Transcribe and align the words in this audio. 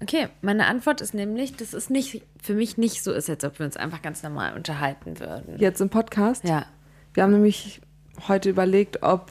Okay, 0.00 0.28
meine 0.42 0.66
Antwort 0.66 1.00
ist 1.00 1.14
nämlich, 1.14 1.56
dass 1.56 1.72
es 1.72 1.90
nicht 1.90 2.22
für 2.40 2.54
mich 2.54 2.78
nicht 2.78 3.02
so 3.02 3.12
ist, 3.12 3.28
als 3.28 3.44
ob 3.44 3.58
wir 3.58 3.66
uns 3.66 3.76
einfach 3.76 4.02
ganz 4.02 4.22
normal 4.22 4.54
unterhalten 4.54 5.18
würden. 5.18 5.58
Jetzt 5.58 5.80
im 5.80 5.90
Podcast? 5.90 6.44
Ja. 6.44 6.66
Wir 7.14 7.24
haben 7.24 7.32
nämlich 7.32 7.80
heute 8.28 8.50
überlegt, 8.50 9.02
ob 9.02 9.30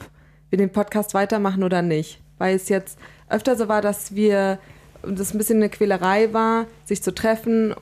wir 0.50 0.58
den 0.58 0.70
Podcast 0.70 1.14
weitermachen 1.14 1.62
oder 1.62 1.82
nicht. 1.82 2.20
Weil 2.38 2.54
es 2.54 2.68
jetzt 2.68 2.98
öfter 3.28 3.56
so 3.56 3.68
war, 3.68 3.82
dass 3.82 4.14
wir 4.14 4.58
das 5.02 5.34
ein 5.34 5.38
bisschen 5.38 5.58
eine 5.58 5.68
Quälerei 5.68 6.32
war, 6.32 6.66
sich 6.84 7.02
zu 7.02 7.14
treffen 7.14 7.74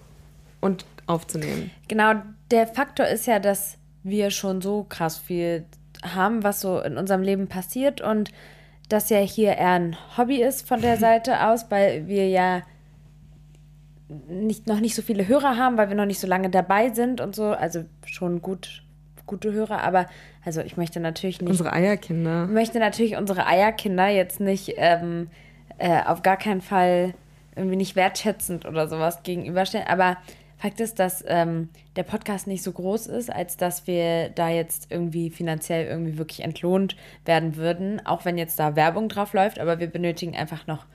und 0.60 0.84
aufzunehmen. 1.06 1.70
Genau, 1.88 2.14
der 2.50 2.66
Faktor 2.66 3.06
ist 3.06 3.26
ja, 3.26 3.38
dass 3.38 3.78
wir 4.02 4.30
schon 4.30 4.60
so 4.60 4.84
krass 4.88 5.18
viel 5.18 5.64
haben, 6.04 6.42
was 6.42 6.60
so 6.60 6.80
in 6.80 6.96
unserem 6.96 7.22
Leben 7.22 7.48
passiert 7.48 8.00
und 8.00 8.30
das 8.88 9.10
ja 9.10 9.18
hier 9.18 9.56
eher 9.56 9.72
ein 9.72 9.96
Hobby 10.16 10.42
ist 10.42 10.66
von 10.66 10.80
der 10.80 10.96
Seite 10.98 11.46
aus, 11.46 11.70
weil 11.70 12.06
wir 12.06 12.28
ja 12.28 12.62
nicht, 14.08 14.66
noch 14.66 14.80
nicht 14.80 14.94
so 14.94 15.02
viele 15.02 15.26
Hörer 15.26 15.56
haben, 15.56 15.76
weil 15.76 15.88
wir 15.88 15.96
noch 15.96 16.06
nicht 16.06 16.20
so 16.20 16.26
lange 16.26 16.50
dabei 16.50 16.90
sind 16.90 17.20
und 17.20 17.34
so. 17.34 17.46
Also 17.46 17.84
schon 18.04 18.40
gut, 18.42 18.82
gute 19.26 19.52
Hörer, 19.52 19.82
aber 19.82 20.06
also 20.44 20.60
ich 20.60 20.76
möchte 20.76 21.00
natürlich 21.00 21.40
nicht. 21.40 21.50
Unsere 21.50 21.72
Eierkinder. 21.72 22.44
Ich 22.44 22.52
möchte 22.52 22.78
natürlich 22.78 23.16
unsere 23.16 23.46
Eierkinder 23.46 24.08
jetzt 24.08 24.40
nicht 24.40 24.74
ähm, 24.76 25.28
äh, 25.78 26.02
auf 26.04 26.22
gar 26.22 26.36
keinen 26.36 26.60
Fall 26.60 27.14
irgendwie 27.56 27.76
nicht 27.76 27.96
wertschätzend 27.96 28.66
oder 28.66 28.86
sowas 28.86 29.22
gegenüberstellen. 29.22 29.86
Aber 29.88 30.18
Fakt 30.58 30.80
ist, 30.80 30.98
dass 30.98 31.22
ähm, 31.26 31.68
der 31.96 32.02
Podcast 32.02 32.46
nicht 32.46 32.62
so 32.62 32.72
groß 32.72 33.08
ist, 33.08 33.30
als 33.30 33.58
dass 33.58 33.86
wir 33.86 34.30
da 34.30 34.48
jetzt 34.48 34.90
irgendwie 34.90 35.28
finanziell 35.28 35.86
irgendwie 35.86 36.16
wirklich 36.16 36.42
entlohnt 36.42 36.96
werden 37.26 37.56
würden, 37.56 38.04
auch 38.06 38.24
wenn 38.24 38.38
jetzt 38.38 38.58
da 38.58 38.74
Werbung 38.74 39.08
drauf 39.10 39.34
läuft. 39.34 39.58
Aber 39.58 39.80
wir 39.80 39.86
benötigen 39.86 40.34
einfach 40.34 40.66
noch 40.66 40.86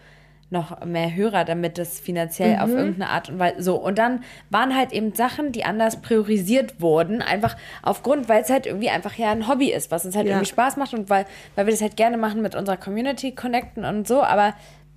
noch 0.52 0.84
mehr 0.86 1.16
Hörer, 1.16 1.46
damit 1.46 1.78
das 1.78 2.00
finanziell 2.00 2.60
auf 2.60 2.70
irgendeine 2.70 3.10
Art 3.10 3.30
und 3.30 3.40
Weise 3.40 3.64
so. 3.64 3.76
Und 3.76 3.98
dann 3.98 4.24
waren 4.50 4.76
halt 4.76 4.92
eben 4.92 5.14
Sachen, 5.16 5.52
die 5.52 5.64
anders 5.64 6.02
priorisiert 6.02 6.82
wurden, 6.82 7.22
einfach 7.22 7.56
aufgrund, 7.82 8.28
weil 8.30 8.42
es 8.42 8.50
halt 8.50 8.66
irgendwie 8.66 8.90
einfach 8.90 9.14
ja 9.16 9.32
ein 9.32 9.48
Hobby 9.48 9.72
ist, 9.72 9.92
was 9.92 10.06
uns 10.06 10.16
halt 10.16 10.28
Ja. 10.28 10.34
irgendwie 10.34 10.50
Spaß 10.50 10.78
macht 10.78 10.94
und 10.94 11.10
weil, 11.10 11.26
weil 11.56 11.66
wir 11.66 11.72
das 11.72 11.82
halt 11.82 11.96
gerne 11.96 12.18
machen 12.18 12.42
mit 12.42 12.56
unserer 12.56 12.78
Community 12.78 13.34
connecten 13.34 13.86
und 13.86 14.08
so, 14.08 14.22
aber 14.22 14.54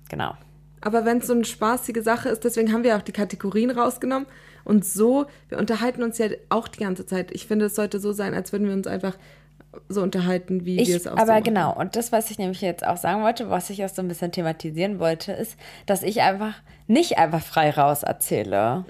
genau. 0.09 0.33
Aber 0.81 1.05
wenn 1.05 1.17
es 1.19 1.27
so 1.27 1.33
eine 1.33 1.45
spaßige 1.45 2.03
Sache 2.03 2.29
ist, 2.29 2.43
deswegen 2.43 2.71
haben 2.71 2.83
wir 2.83 2.95
auch 2.95 3.01
die 3.01 3.11
Kategorien 3.13 3.71
rausgenommen. 3.71 4.27
Und 4.65 4.83
so, 4.85 5.25
wir 5.49 5.57
unterhalten 5.57 6.03
uns 6.03 6.17
ja 6.17 6.27
auch 6.49 6.67
die 6.67 6.79
ganze 6.79 7.05
Zeit. 7.05 7.31
Ich 7.31 7.47
finde, 7.47 7.65
es 7.65 7.75
sollte 7.75 7.99
so 7.99 8.11
sein, 8.11 8.33
als 8.33 8.51
würden 8.51 8.67
wir 8.67 8.73
uns 8.73 8.87
einfach 8.87 9.15
so 9.89 10.01
unterhalten, 10.01 10.65
wie 10.65 10.77
wir 10.77 10.95
es 10.95 11.05
Ich, 11.05 11.09
auch 11.09 11.17
aber 11.17 11.37
so 11.37 11.43
genau, 11.43 11.75
und 11.75 11.95
das, 11.95 12.11
was 12.11 12.31
ich 12.31 12.37
nämlich 12.37 12.61
jetzt 12.61 12.85
auch 12.85 12.97
sagen 12.97 13.23
wollte, 13.23 13.49
was 13.49 13.69
ich 13.69 13.83
auch 13.83 13.89
so 13.89 14.01
ein 14.01 14.07
bisschen 14.07 14.31
thematisieren 14.31 14.99
wollte, 14.99 15.31
ist, 15.31 15.57
dass 15.85 16.03
ich 16.03 16.21
einfach 16.21 16.53
nicht 16.87 17.17
einfach 17.17 17.41
frei 17.41 17.71
raus 17.71 18.03
erzähle. 18.03 18.85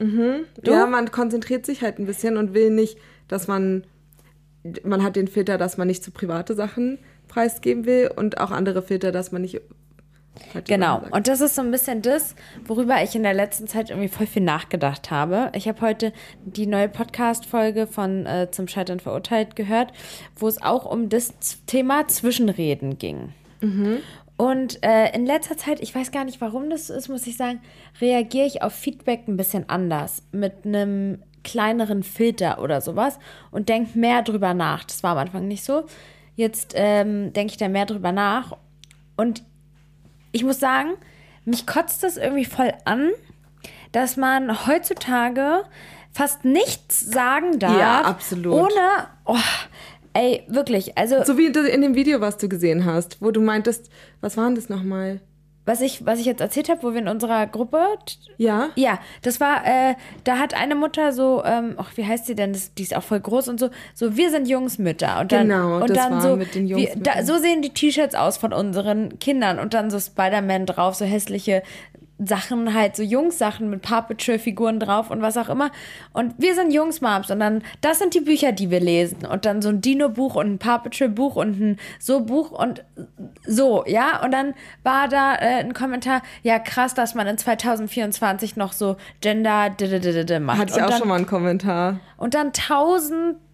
Du? 0.61 0.71
Ja, 0.71 0.85
man 0.85 1.11
konzentriert 1.11 1.65
sich 1.65 1.81
halt 1.81 1.99
ein 1.99 2.05
bisschen 2.05 2.37
und 2.37 2.53
will 2.53 2.71
nicht, 2.71 2.97
dass 3.27 3.47
man, 3.47 3.85
man 4.83 5.03
hat 5.03 5.15
den 5.15 5.27
Filter, 5.27 5.57
dass 5.57 5.77
man 5.77 5.87
nicht 5.87 6.03
zu 6.03 6.11
private 6.11 6.55
Sachen 6.55 6.99
preisgeben 7.27 7.85
will 7.85 8.11
und 8.15 8.39
auch 8.39 8.51
andere 8.51 8.81
Filter, 8.81 9.11
dass 9.11 9.31
man 9.31 9.41
nicht. 9.41 9.61
Genau. 10.65 11.01
Und 11.11 11.27
das 11.27 11.41
ist 11.41 11.55
so 11.55 11.61
ein 11.61 11.71
bisschen 11.71 12.01
das, 12.01 12.35
worüber 12.65 13.01
ich 13.03 13.15
in 13.15 13.23
der 13.23 13.33
letzten 13.33 13.67
Zeit 13.67 13.89
irgendwie 13.89 14.09
voll 14.09 14.27
viel 14.27 14.43
nachgedacht 14.43 15.11
habe. 15.11 15.51
Ich 15.53 15.67
habe 15.67 15.81
heute 15.81 16.13
die 16.43 16.67
neue 16.67 16.89
Podcast-Folge 16.89 17.87
von 17.87 18.25
äh, 18.25 18.49
Zum 18.51 18.67
Scheitern 18.67 18.99
verurteilt 18.99 19.55
gehört, 19.55 19.91
wo 20.35 20.47
es 20.47 20.61
auch 20.61 20.85
um 20.85 21.09
das 21.09 21.33
Thema 21.65 22.07
Zwischenreden 22.07 22.97
ging. 22.97 23.33
Und 24.37 24.83
äh, 24.83 25.15
in 25.15 25.25
letzter 25.25 25.57
Zeit, 25.57 25.79
ich 25.81 25.95
weiß 25.95 26.11
gar 26.11 26.25
nicht, 26.25 26.41
warum 26.41 26.69
das 26.69 26.87
so 26.87 26.93
ist, 26.93 27.07
muss 27.07 27.25
ich 27.25 27.37
sagen, 27.37 27.61
reagiere 28.01 28.45
ich 28.45 28.61
auf 28.61 28.73
Feedback 28.73 29.27
ein 29.27 29.37
bisschen 29.37 29.69
anders. 29.69 30.23
Mit 30.31 30.65
einem 30.65 31.23
kleineren 31.43 32.03
Filter 32.03 32.61
oder 32.61 32.81
sowas 32.81 33.19
und 33.51 33.69
denke 33.69 33.97
mehr 33.97 34.23
drüber 34.23 34.53
nach. 34.53 34.83
Das 34.83 35.03
war 35.03 35.11
am 35.11 35.19
Anfang 35.19 35.47
nicht 35.47 35.63
so. 35.63 35.85
Jetzt 36.35 36.73
ähm, 36.75 37.31
denke 37.31 37.51
ich 37.51 37.57
da 37.57 37.69
mehr 37.69 37.85
drüber 37.85 38.11
nach. 38.11 38.57
Und 39.15 39.43
ich 40.35 40.43
muss 40.43 40.59
sagen, 40.59 40.95
mich 41.45 41.65
kotzt 41.65 42.03
das 42.03 42.17
irgendwie 42.17 42.43
voll 42.43 42.73
an, 42.83 43.11
dass 43.93 44.17
man 44.17 44.67
heutzutage 44.67 45.63
fast 46.11 46.43
nichts 46.43 46.99
sagen 46.99 47.57
darf. 47.57 47.79
Ja, 47.79 48.01
absolut. 48.01 48.53
Ohne, 48.53 49.07
oh, 49.23 49.37
ey, 50.13 50.43
wirklich, 50.49 50.97
also 50.97 51.23
So 51.23 51.37
wie 51.37 51.45
in 51.45 51.81
dem 51.81 51.95
Video, 51.95 52.19
was 52.19 52.37
du 52.37 52.49
gesehen 52.49 52.83
hast, 52.83 53.21
wo 53.21 53.31
du 53.31 53.39
meintest, 53.39 53.89
was 54.19 54.35
war 54.35 54.45
denn 54.45 54.55
das 54.55 54.67
nochmal? 54.67 55.21
Was 55.65 55.81
ich, 55.81 56.05
was 56.05 56.19
ich 56.19 56.25
jetzt 56.25 56.41
erzählt 56.41 56.69
habe, 56.69 56.83
wo 56.83 56.93
wir 56.93 57.01
in 57.01 57.07
unserer 57.07 57.47
Gruppe 57.47 57.77
Ja? 58.37 58.69
Ja, 58.75 58.99
das 59.23 59.39
war, 59.39 59.65
äh, 59.65 59.95
da 60.23 60.37
hat 60.37 60.53
eine 60.53 60.75
Mutter 60.75 61.11
so, 61.11 61.43
ähm, 61.43 61.73
ach, 61.77 61.91
wie 61.95 62.05
heißt 62.05 62.27
sie 62.27 62.35
denn? 62.35 62.53
Das, 62.53 62.73
die 62.73 62.83
ist 62.83 62.95
auch 62.95 63.03
voll 63.03 63.19
groß 63.19 63.47
und 63.47 63.59
so, 63.59 63.69
so, 63.93 64.15
wir 64.15 64.29
sind 64.29 64.47
Jungsmütter. 64.47 65.19
Und 65.21 65.31
dann, 65.31 65.47
Genau, 65.47 65.77
und 65.77 65.89
das 65.89 65.97
dann 65.97 66.13
war 66.13 66.21
so, 66.21 66.35
mit 66.35 66.53
den 66.53 66.67
wir, 66.67 66.93
da, 66.95 67.23
so 67.23 67.37
sehen 67.37 67.61
die 67.61 67.71
T-Shirts 67.71 68.15
aus 68.15 68.37
von 68.37 68.53
unseren 68.53 69.17
Kindern 69.19 69.59
und 69.59 69.73
dann 69.73 69.89
so 69.89 69.99
Spider-Man 69.99 70.65
drauf, 70.65 70.95
so 70.95 71.05
hässliche 71.05 71.63
Sachen, 72.17 72.73
halt 72.73 72.95
so 72.95 73.03
Jungs-Sachen 73.03 73.69
mit 73.69 73.81
Paw 73.81 74.01
Patrol-Figuren 74.01 74.79
drauf 74.79 75.11
und 75.11 75.21
was 75.21 75.35
auch 75.35 75.49
immer. 75.49 75.71
Und 76.13 76.33
wir 76.37 76.55
sind 76.55 76.71
Jungs-Moms 76.71 77.29
und 77.29 77.39
dann, 77.39 77.61
das 77.81 77.99
sind 77.99 78.13
die 78.13 78.21
Bücher, 78.21 78.53
die 78.53 78.69
wir 78.69 78.79
lesen. 78.79 79.25
Und 79.25 79.45
dann 79.45 79.61
so 79.61 79.69
ein 79.69 79.81
Dino-Buch 79.81 80.35
und 80.35 80.53
ein 80.53 80.57
Paw 80.57 80.79
Patrol-Buch 80.79 81.35
und 81.35 81.59
ein 81.59 81.77
So-Buch 81.99 82.51
und 82.51 82.83
so, 83.45 83.83
ja. 83.85 84.23
Und 84.23 84.31
dann 84.31 84.53
war 84.83 85.09
da 85.09 85.35
äh, 85.35 85.59
ein 85.59 85.73
Kommentar, 85.73 86.21
ja 86.41 86.59
krass, 86.59 86.93
dass 86.93 87.15
man 87.15 87.27
in 87.27 87.37
2024 87.37 88.55
noch 88.55 88.71
so 88.71 88.95
Gender 89.19 89.69
macht. 90.39 90.59
Hatte 90.59 90.73
ich 90.75 90.83
auch 90.83 90.97
schon 90.97 91.07
mal 91.09 91.15
einen 91.15 91.27
Kommentar. 91.27 91.99
Und 92.17 92.33
dann 92.33 92.53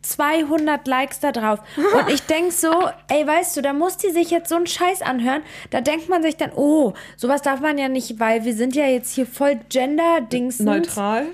1200 0.04 0.88
Likes 0.88 1.20
da 1.20 1.32
drauf. 1.32 1.60
Und 1.78 2.10
ich 2.14 2.22
denk 2.24 2.52
so, 2.52 2.72
ey, 3.08 3.26
weißt 3.26 3.56
du, 3.58 3.62
da 3.62 3.74
muss 3.74 3.98
die 3.98 4.10
sich 4.10 4.32
jetzt 4.32 4.50
so 4.50 4.56
einen 4.56 4.68
Scheiß 4.68 5.02
anhören. 5.02 5.42
Da 5.70 5.82
denkt 5.82 6.10
man 6.10 6.22
sich 6.24 6.38
dann, 6.38 6.52
oh, 6.56 6.94
sowas 7.18 7.42
darf 7.42 7.60
man 7.62 7.78
ja 7.78 7.88
nicht, 7.88 8.20
weil 8.20 8.44
wir 8.44 8.54
sind 8.54 8.76
ja 8.76 8.86
jetzt 8.88 9.14
hier 9.14 9.26
voll 9.26 9.60
Gender-Dings. 9.70 10.60
Neutral. 10.60 11.28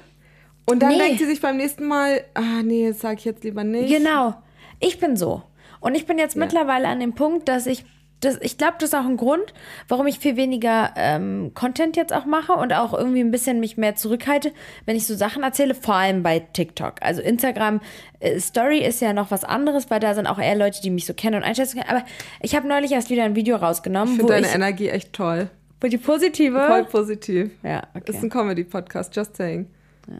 Und 0.66 0.82
dann 0.82 0.90
Nee. 0.90 0.98
denkt 0.98 1.20
sie 1.20 1.26
sich 1.26 1.40
beim 1.40 1.56
nächsten 1.58 1.86
Mal, 1.86 2.26
ah 2.34 2.62
nee, 2.64 2.90
das 2.90 3.00
sage 3.00 3.16
ich 3.20 3.26
jetzt 3.26 3.44
lieber 3.44 3.64
nicht. 3.64 3.90
Genau. 3.90 4.36
Ich 4.80 5.00
bin 5.00 5.16
so. 5.16 5.44
Und 5.80 5.96
ich 5.96 6.06
bin 6.06 6.18
jetzt 6.18 6.36
mittlerweile 6.36 6.88
an 6.88 7.00
dem 7.00 7.14
Punkt, 7.14 7.48
dass 7.48 7.68
ich. 7.68 7.86
Das, 8.20 8.38
ich 8.42 8.58
glaube, 8.58 8.74
das 8.80 8.90
ist 8.90 8.96
auch 8.96 9.06
ein 9.06 9.16
Grund, 9.18 9.54
warum 9.88 10.08
ich 10.08 10.18
viel 10.18 10.38
weniger 10.38 10.92
ähm, 10.96 11.52
Content 11.54 11.96
jetzt 11.98 12.12
auch 12.14 12.26
mache 12.26 12.54
und 12.54 12.74
auch 12.74 12.94
irgendwie 12.94 13.20
ein 13.20 13.30
bisschen 13.30 13.60
mich 13.60 13.78
mehr 13.78 13.96
zurückhalte, 13.96 14.52
wenn 14.88 14.96
ich 14.96 15.06
so 15.06 15.14
Sachen 15.16 15.44
erzähle, 15.44 15.76
vor 15.76 15.94
allem 15.94 16.24
bei 16.24 16.40
TikTok. 16.40 16.96
Also 17.02 17.22
Instagram 17.22 17.80
äh, 18.20 18.40
Story 18.40 18.80
ist 18.80 19.02
ja 19.02 19.14
noch 19.14 19.30
was 19.30 19.44
anderes, 19.44 19.92
weil 19.92 20.00
da 20.00 20.16
sind 20.16 20.26
auch 20.26 20.40
eher 20.40 20.56
Leute, 20.56 20.82
die 20.82 20.90
mich 20.90 21.06
so 21.06 21.14
kennen 21.14 21.36
und 21.36 21.44
einschätzen 21.44 21.80
können. 21.80 21.90
Aber 21.96 22.04
ich 22.42 22.56
habe 22.56 22.68
neulich 22.68 22.92
erst 22.92 23.12
wieder 23.12 23.24
ein 23.24 23.36
Video 23.36 23.56
rausgenommen, 23.58 24.14
Ich 24.14 24.18
finde 24.18 24.34
deine 24.34 24.48
ich 24.48 24.56
Energie 24.56 24.90
echt 24.90 25.14
toll. 25.14 25.50
wo 25.80 25.88
die 25.88 25.98
positive. 26.00 26.60
Voll 26.66 26.86
positiv. 26.86 27.52
Ja, 27.62 27.84
okay. 27.94 28.12
Ist 28.12 28.24
ein 28.24 28.32
Comedy-Podcast, 28.32 29.16
just 29.16 29.36
saying. 29.38 29.68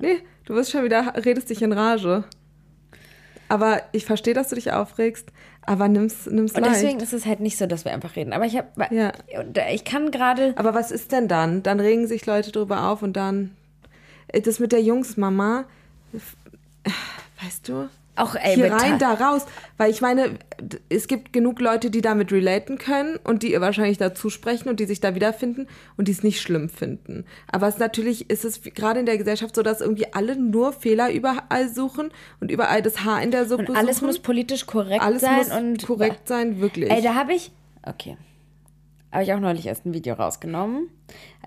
Nee, 0.02 0.20
du 0.46 0.54
wirst 0.54 0.70
schon 0.70 0.84
wieder, 0.84 1.14
redest 1.26 1.50
dich 1.50 1.64
in 1.64 1.72
Rage. 1.72 2.26
Aber 3.50 3.82
ich 3.92 4.06
verstehe, 4.06 4.34
dass 4.34 4.50
du 4.50 4.56
dich 4.56 4.72
aufregst, 4.74 5.30
aber 5.68 5.88
nimm's, 5.88 6.26
nimm's 6.26 6.54
und 6.54 6.62
leicht. 6.62 6.76
deswegen 6.76 7.00
ist 7.02 7.14
es 7.14 7.26
halt 7.28 7.40
nicht 7.42 7.58
so, 7.58 7.68
dass 7.68 7.86
wir 7.86 7.94
einfach 7.94 8.16
reden. 8.16 8.34
Aber 8.34 8.46
ich 8.46 8.58
habe, 8.58 8.68
Ja. 8.90 9.12
ich 9.70 9.84
kann 9.86 10.10
gerade 10.10 10.54
Aber 10.56 10.74
was 10.74 10.90
ist 10.92 11.12
denn 11.12 11.28
dann? 11.28 11.62
Dann 11.62 11.80
regen 11.80 12.08
sich 12.08 12.26
Leute 12.26 12.52
drüber 12.52 12.90
auf 12.90 13.04
und 13.04 13.14
dann. 13.14 13.56
Äh, 14.30 14.42
Das 14.42 14.60
mit 14.60 14.72
der 14.72 14.82
Jungsmama, 14.82 15.66
äh, 16.14 16.90
weißt 17.44 17.70
du? 17.70 17.90
Auch, 18.18 18.36
ey, 18.36 18.56
Hier 18.56 18.72
rein, 18.72 19.00
da 19.00 19.14
raus. 19.14 19.46
Weil 19.78 19.92
ich 19.92 20.02
meine, 20.02 20.40
es 20.90 21.08
gibt 21.08 21.34
genug 21.34 21.60
Leute, 21.60 21.90
die 21.90 22.02
damit 22.02 22.32
relaten 22.32 22.78
können 22.78 23.18
und 23.24 23.44
die 23.44 23.60
wahrscheinlich 23.60 23.98
dazu 23.98 24.30
sprechen 24.30 24.70
und 24.70 24.80
die 24.80 24.86
sich 24.86 25.00
da 25.00 25.16
wiederfinden 25.16 25.68
und 25.98 26.08
die 26.08 26.12
es 26.12 26.24
nicht 26.24 26.42
schlimm 26.42 26.70
finden. 26.70 27.26
Aber 27.52 27.68
es 27.68 27.78
natürlich 27.78 28.30
ist 28.30 28.46
es 28.46 28.62
gerade 28.62 29.00
in 29.00 29.06
der 29.06 29.18
Gesellschaft 29.18 29.56
so, 29.56 29.64
dass 29.64 29.82
irgendwie 29.82 30.14
alle 30.14 30.36
nur 30.36 30.74
Fehler 30.74 31.12
überall 31.12 31.70
suchen 31.70 32.12
und 32.40 32.52
überall 32.52 32.82
das 32.82 33.04
Haar 33.04 33.22
in 33.22 33.32
der 33.32 33.46
Suppe 33.46 33.72
Und 33.72 33.76
alles 33.78 33.98
suchen. 33.98 34.08
muss 34.08 34.20
politisch 34.20 34.66
korrekt 34.66 35.02
alles 35.04 35.22
sein 35.22 35.38
muss 35.38 35.52
und 35.52 35.86
korrekt 35.86 36.28
sein, 36.28 36.60
wirklich. 36.60 36.92
Ey, 36.92 37.02
da 37.02 37.16
habe 37.16 37.34
ich. 37.34 37.52
Okay. 37.84 38.18
Habe 39.12 39.24
ich 39.24 39.34
auch 39.34 39.40
neulich 39.40 39.66
erst 39.66 39.86
ein 39.86 39.94
Video 39.94 40.16
rausgenommen. 40.16 40.90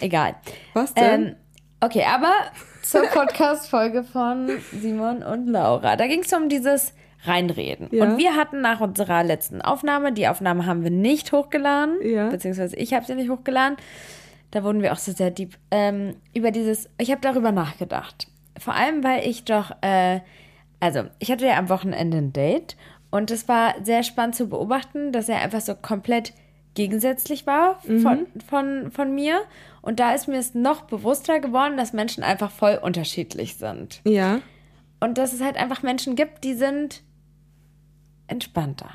Egal. 0.00 0.34
Was 0.74 0.94
denn? 0.94 1.26
Ähm, 1.26 1.36
okay, 1.80 2.04
aber 2.08 2.32
zur 2.82 3.02
Podcast-Folge 3.02 4.02
von 4.04 4.50
Simon 4.72 5.22
und 5.22 5.46
Laura. 5.48 5.96
Da 5.96 6.06
ging 6.06 6.20
es 6.20 6.32
um 6.32 6.48
dieses 6.48 6.92
Reinreden. 7.24 7.88
Ja. 7.90 8.04
Und 8.04 8.18
wir 8.18 8.34
hatten 8.36 8.60
nach 8.62 8.80
unserer 8.80 9.22
letzten 9.22 9.60
Aufnahme, 9.60 10.12
die 10.12 10.26
Aufnahme 10.28 10.66
haben 10.66 10.82
wir 10.82 10.90
nicht 10.90 11.32
hochgeladen, 11.32 11.96
Ja. 12.02 12.28
beziehungsweise 12.30 12.76
ich 12.76 12.94
habe 12.94 13.04
sie 13.04 13.14
nicht 13.14 13.28
hochgeladen. 13.30 13.76
Da 14.50 14.64
wurden 14.64 14.82
wir 14.82 14.92
auch 14.92 14.98
so 14.98 15.12
sehr 15.12 15.30
deep. 15.30 15.56
Ähm, 15.70 16.16
über 16.34 16.50
dieses, 16.50 16.88
ich 16.98 17.10
habe 17.10 17.20
darüber 17.20 17.52
nachgedacht. 17.52 18.26
Vor 18.58 18.74
allem, 18.74 19.04
weil 19.04 19.26
ich 19.26 19.44
doch, 19.44 19.70
äh, 19.82 20.20
also 20.80 21.04
ich 21.18 21.30
hatte 21.30 21.46
ja 21.46 21.58
am 21.58 21.68
Wochenende 21.68 22.16
ein 22.18 22.32
Date 22.32 22.76
und 23.10 23.30
es 23.30 23.48
war 23.48 23.74
sehr 23.82 24.02
spannend 24.02 24.34
zu 24.34 24.48
beobachten, 24.48 25.12
dass 25.12 25.28
er 25.28 25.40
einfach 25.40 25.60
so 25.60 25.74
komplett 25.74 26.32
gegensätzlich 26.74 27.46
war 27.46 27.80
von, 27.80 28.26
von, 28.48 28.90
von 28.90 29.14
mir. 29.14 29.40
Und 29.82 29.98
da 30.00 30.12
ist 30.14 30.28
mir 30.28 30.38
es 30.38 30.54
noch 30.54 30.82
bewusster 30.82 31.40
geworden, 31.40 31.76
dass 31.76 31.92
Menschen 31.92 32.22
einfach 32.22 32.50
voll 32.50 32.78
unterschiedlich 32.82 33.56
sind. 33.56 34.00
Ja. 34.04 34.40
Und 35.00 35.16
dass 35.18 35.32
es 35.32 35.40
halt 35.40 35.56
einfach 35.56 35.82
Menschen 35.82 36.16
gibt, 36.16 36.44
die 36.44 36.54
sind 36.54 37.02
entspannter, 38.26 38.90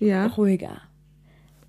Ja. 0.00 0.26
ruhiger. 0.26 0.80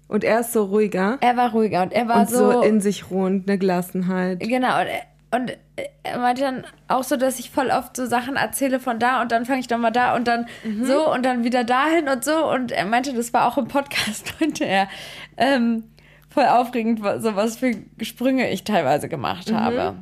Und 0.07 0.23
er 0.23 0.39
ist 0.39 0.53
so 0.53 0.63
ruhiger 0.63 1.17
Er 1.19 1.35
war 1.35 1.51
ruhiger 1.51 1.83
und 1.83 1.91
er 1.91 2.07
war 2.07 2.21
und 2.21 2.29
so, 2.29 2.61
in 2.61 2.79
sich 2.79 3.11
ruhend, 3.11 3.49
eine 3.49 3.57
Gelassenheit. 3.57 4.39
Genau, 4.39 4.79
und 4.79 4.87
er, 4.87 5.01
und 5.31 5.57
er 6.03 6.19
meinte 6.19 6.41
dann 6.41 6.63
auch 6.87 7.03
so, 7.03 7.17
dass 7.17 7.39
ich 7.39 7.49
voll 7.49 7.69
oft 7.69 7.97
so 7.97 8.05
Sachen 8.05 8.37
erzähle 8.37 8.79
von 8.79 8.97
da 8.97 9.21
und 9.21 9.31
dann 9.31 9.45
fange 9.45 9.59
ich 9.59 9.67
doch 9.67 9.77
mal 9.77 9.91
da 9.91 10.15
und 10.15 10.27
dann 10.27 10.47
so 10.85 11.13
und 11.13 11.25
dann 11.25 11.43
wieder 11.43 11.65
dahin 11.65 12.07
und 12.07 12.23
so. 12.23 12.49
Und 12.49 12.71
er 12.71 12.85
meinte, 12.85 13.13
das 13.13 13.33
war 13.33 13.45
auch 13.45 13.57
im 13.57 13.67
Podcast, 13.67 14.33
meinte 14.39 14.63
er, 14.63 14.87
ähm, 15.35 15.83
voll 16.29 16.45
aufregend, 16.45 17.01
so 17.19 17.35
was 17.35 17.57
für 17.57 17.75
Sprünge 18.01 18.49
ich 18.49 18.63
teilweise 18.63 19.09
gemacht 19.09 19.51
habe. 19.51 19.95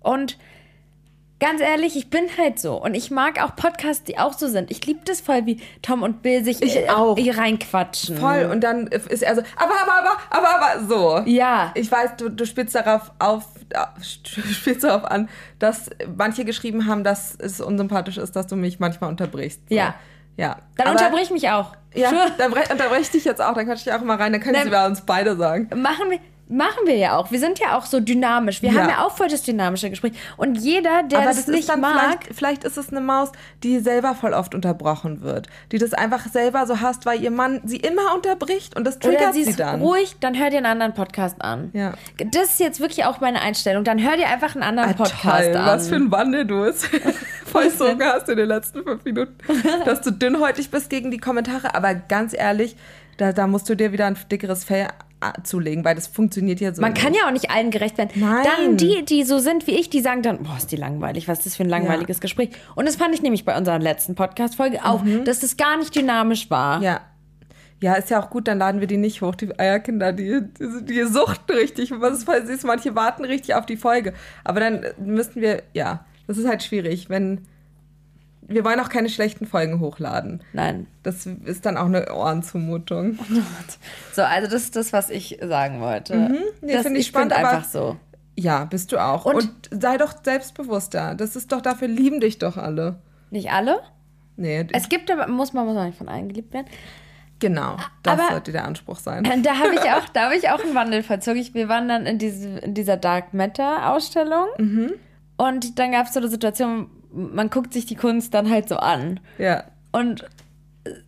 Und 0.00 0.36
ganz 1.46 1.60
ehrlich, 1.60 1.96
ich 1.96 2.10
bin 2.10 2.24
halt 2.38 2.58
so. 2.58 2.82
Und 2.82 2.94
ich 2.94 3.10
mag 3.10 3.42
auch 3.42 3.54
Podcasts, 3.56 4.02
die 4.04 4.18
auch 4.18 4.32
so 4.32 4.48
sind. 4.48 4.70
Ich 4.70 4.84
liebe 4.86 5.00
das 5.04 5.20
voll, 5.20 5.46
wie 5.46 5.60
Tom 5.82 6.02
und 6.02 6.22
Bill 6.22 6.44
sich 6.44 6.62
Ich 6.62 6.76
äh, 6.76 6.88
auch. 6.90 7.16
hier 7.16 7.36
reinquatschen. 7.38 8.16
Voll. 8.18 8.48
Und 8.50 8.62
dann 8.62 8.86
ist 8.88 9.22
er 9.22 9.34
so, 9.36 9.42
aber, 9.56 9.72
aber, 9.82 9.92
aber, 9.98 10.16
aber, 10.48 10.64
aber, 10.74 10.86
so. 10.88 11.30
Ja. 11.30 11.70
Ich 11.74 11.90
weiß, 11.90 12.16
du, 12.18 12.28
du 12.30 12.46
spielst 12.46 12.74
darauf 12.74 13.12
auf, 13.18 13.44
spielst 14.02 14.84
darauf 14.84 15.04
an, 15.04 15.28
dass 15.58 15.90
manche 16.16 16.44
geschrieben 16.44 16.86
haben, 16.86 17.04
dass 17.04 17.36
es 17.38 17.60
unsympathisch 17.60 18.16
ist, 18.18 18.34
dass 18.36 18.46
du 18.46 18.56
mich 18.56 18.80
manchmal 18.80 19.10
unterbrichst. 19.10 19.60
So. 19.68 19.74
Ja. 19.74 19.94
Ja. 20.36 20.56
Dann 20.76 20.88
Aber- 20.88 20.98
unterbrich 20.98 21.30
mich 21.30 21.48
auch. 21.50 21.76
Ja, 21.94 22.08
Schwör. 22.08 22.26
dann 22.38 22.52
bre- 22.52 22.72
unterbreche 22.72 23.02
ich 23.02 23.10
dich 23.12 23.24
jetzt 23.24 23.40
auch, 23.40 23.54
dann 23.54 23.66
kann 23.66 23.76
ich 23.76 23.84
dich 23.84 23.92
auch 23.92 24.00
mal 24.00 24.16
rein, 24.16 24.32
dann 24.32 24.40
können 24.40 24.54
Dann- 24.54 24.64
sie 24.64 24.70
bei 24.70 24.84
uns 24.84 25.00
beide 25.02 25.36
sagen. 25.36 25.68
Machen 25.80 26.10
wir, 26.10 26.18
machen 26.48 26.86
wir 26.86 26.96
ja 26.96 27.16
auch. 27.16 27.30
Wir 27.30 27.38
sind 27.40 27.58
ja 27.58 27.76
auch 27.78 27.86
so 27.86 28.00
dynamisch. 28.00 28.60
Wir 28.62 28.70
Ja. 28.72 28.80
haben 28.82 28.88
ja 28.90 29.04
auch 29.04 29.12
voll 29.16 29.28
das 29.28 29.42
dynamische 29.42 29.88
Gespräch. 29.90 30.12
Und 30.36 30.56
jeder, 30.56 31.02
der 31.02 31.18
Aber 31.20 31.28
das, 31.28 31.36
das 31.36 31.46
nicht 31.48 31.74
mag, 31.76 32.24
vielleicht, 32.24 32.34
vielleicht 32.36 32.64
ist 32.64 32.76
es 32.76 32.90
eine 32.90 33.00
Maus, 33.00 33.32
die 33.62 33.78
selber 33.80 34.14
voll 34.14 34.34
oft 34.34 34.54
unterbrochen 34.54 35.22
wird. 35.22 35.46
Die 35.72 35.78
das 35.78 35.94
einfach 35.94 36.26
selber 36.28 36.66
so 36.66 36.80
hasst, 36.80 37.06
weil 37.06 37.22
ihr 37.22 37.30
Mann 37.30 37.60
sie 37.64 37.78
immer 37.78 38.14
unterbricht 38.14 38.76
und 38.76 38.84
das 38.84 38.96
oder 38.96 39.08
triggert 39.16 39.34
sie 39.34 39.44
sie 39.44 39.50
ist 39.50 39.60
dann. 39.60 39.80
ruhig, 39.80 40.16
dann 40.20 40.38
hör 40.38 40.50
dir 40.50 40.58
einen 40.58 40.66
anderen 40.66 40.92
Podcast 40.94 41.40
an. 41.40 41.70
Ja. 41.72 41.94
Das 42.18 42.50
ist 42.50 42.60
jetzt 42.60 42.78
wirklich 42.80 43.04
auch 43.06 43.20
meine 43.20 43.40
Einstellung. 43.40 43.84
Dann 43.84 44.02
hör 44.02 44.16
dir 44.16 44.28
einfach 44.28 44.54
einen 44.54 44.64
anderen 44.64 44.90
Ah, 44.90 44.92
Podcast 44.94 45.46
toll, 45.46 45.56
an. 45.56 45.66
was 45.66 45.88
für 45.88 45.96
ein 45.96 46.10
Wandel 46.12 46.44
du 46.46 46.64
es 46.64 46.84
vollzogen 47.46 48.02
hast 48.04 48.28
in 48.28 48.36
den 48.36 48.48
letzten 48.48 48.82
fünf 48.82 49.04
Minuten. 49.04 49.34
Dass 49.84 50.00
du 50.02 50.10
dünnhäutig 50.10 50.70
bist 50.70 50.90
gegen 50.90 51.10
die 51.10 51.18
Kommentare. 51.18 51.74
Aber 51.74 51.94
ganz 51.94 52.34
ehrlich, 52.34 52.76
da, 53.16 53.32
da 53.32 53.46
musst 53.46 53.68
du 53.68 53.74
dir 53.76 53.92
wieder 53.92 54.06
ein 54.06 54.16
dickeres 54.30 54.64
Fell 54.64 54.88
zulegen, 55.42 55.84
weil 55.84 55.94
das 55.94 56.06
funktioniert 56.06 56.60
ja 56.60 56.74
so. 56.74 56.80
Man 56.80 56.92
nicht. 56.92 57.02
kann 57.02 57.14
ja 57.14 57.26
auch 57.26 57.30
nicht 57.30 57.50
allen 57.50 57.70
gerecht 57.70 57.98
werden. 57.98 58.10
Nein. 58.14 58.44
Dann 58.44 58.76
die, 58.76 59.04
die 59.04 59.24
so 59.24 59.38
sind 59.38 59.66
wie 59.66 59.72
ich, 59.72 59.90
die 59.90 60.00
sagen 60.00 60.22
dann, 60.22 60.42
boah, 60.42 60.56
ist 60.56 60.70
die 60.70 60.76
langweilig, 60.76 61.28
was 61.28 61.38
ist 61.38 61.46
das 61.46 61.56
für 61.56 61.62
ein 61.62 61.68
langweiliges 61.68 62.20
Gespräch. 62.20 62.50
Und 62.74 62.86
das 62.86 62.96
fand 62.96 63.14
ich 63.14 63.22
nämlich 63.22 63.44
bei 63.44 63.56
unserer 63.56 63.78
letzten 63.78 64.14
Podcast-Folge 64.14 64.84
auch, 64.84 65.02
dass 65.24 65.40
das 65.40 65.56
gar 65.56 65.76
nicht 65.76 65.94
dynamisch 65.94 66.50
war. 66.50 66.78
Mhm. 66.78 66.84
Ja. 66.84 67.00
Ja, 67.80 67.94
ist 67.94 68.08
ja 68.08 68.22
auch 68.22 68.30
gut, 68.30 68.48
dann 68.48 68.58
laden 68.58 68.80
wir 68.80 68.86
die 68.86 68.96
nicht 68.96 69.20
hoch, 69.20 69.34
die 69.34 69.58
Eierkinder, 69.58 70.12
die, 70.12 70.40
die, 70.58 70.84
die 70.84 71.04
suchten 71.04 71.52
richtig. 71.52 71.90
Was 71.90 72.22
ist 72.22 72.64
manche 72.64 72.94
warten 72.94 73.24
richtig 73.24 73.54
auf 73.56 73.66
die 73.66 73.76
Folge. 73.76 74.14
Aber 74.42 74.60
dann 74.60 74.86
müssten 74.98 75.42
wir, 75.42 75.62
ja, 75.74 76.04
das 76.26 76.38
ist 76.38 76.48
halt 76.48 76.62
schwierig, 76.62 77.10
wenn. 77.10 77.42
Wir 78.46 78.64
wollen 78.64 78.78
auch 78.80 78.88
keine 78.90 79.08
schlechten 79.08 79.46
Folgen 79.46 79.80
hochladen. 79.80 80.42
Nein. 80.52 80.86
Das 81.02 81.26
ist 81.26 81.64
dann 81.66 81.76
auch 81.76 81.86
eine 81.86 82.12
Ohrenzumutung. 82.14 83.18
So, 84.12 84.22
also 84.22 84.48
das 84.48 84.62
ist 84.62 84.76
das, 84.76 84.92
was 84.92 85.10
ich 85.10 85.38
sagen 85.42 85.80
wollte. 85.80 86.14
Mhm. 86.16 86.38
Nee, 86.60 86.72
das, 86.74 86.82
finde 86.82 87.00
ich 87.00 87.06
ich 87.06 87.08
spannend, 87.08 87.32
aber- 87.32 87.48
einfach 87.50 87.64
so. 87.68 87.96
Ja, 88.36 88.64
bist 88.64 88.92
du 88.92 88.98
auch. 88.98 89.24
Und- 89.26 89.34
Und, 89.72 89.82
sei 89.82 89.96
doch 89.96 90.14
selbstbewusster. 90.22 91.14
Das 91.14 91.34
ist 91.36 91.50
doch, 91.52 91.60
dafür 91.60 91.88
lieben 91.88 92.20
dich 92.20 92.38
doch 92.38 92.56
alle. 92.56 92.96
Nicht 93.30 93.50
alle? 93.52 93.80
Nee, 94.36 94.66
Es 94.72 94.88
gibt 94.88 95.10
aber, 95.10 95.26
muss 95.28 95.52
man 95.52 95.66
muss 95.66 95.76
auch 95.76 95.84
nicht 95.84 95.98
von 95.98 96.08
allen 96.08 96.28
geliebt 96.28 96.52
werden. 96.52 96.66
genau. 97.40 97.76
Das 98.02 98.18
aber- 98.20 98.28
sollte 98.30 98.52
der 98.52 98.64
Anspruch 98.64 98.98
sein. 98.98 99.26
Und 99.26 99.42
Da 99.46 99.58
habe 99.58 99.74
ich 99.74 99.80
auch, 99.80 100.08
da 100.12 100.24
habe 100.24 100.36
ich 100.36 100.48
auch 100.50 100.60
einen 100.62 100.74
Wandel 100.74 101.02
vollzogen. 101.02 101.40
Ich, 101.40 101.54
wir 101.54 101.68
waren 101.68 101.88
dann 101.88 102.06
in, 102.06 102.18
diese, 102.18 102.48
in 102.58 102.74
dieser 102.74 102.96
Dark 102.96 103.34
Matter 103.34 103.90
Ausstellung 103.92 104.46
Mhm. 104.58 104.92
und 105.36 105.78
dann 105.78 105.92
gab 105.92 106.06
es 106.06 106.14
so 106.14 106.20
eine 106.20 106.28
Situation, 106.28 106.88
man 107.14 107.50
guckt 107.50 107.72
sich 107.72 107.86
die 107.86 107.94
Kunst 107.96 108.34
dann 108.34 108.50
halt 108.50 108.68
so 108.68 108.76
an. 108.76 109.20
Ja. 109.38 109.64
Und 109.92 110.24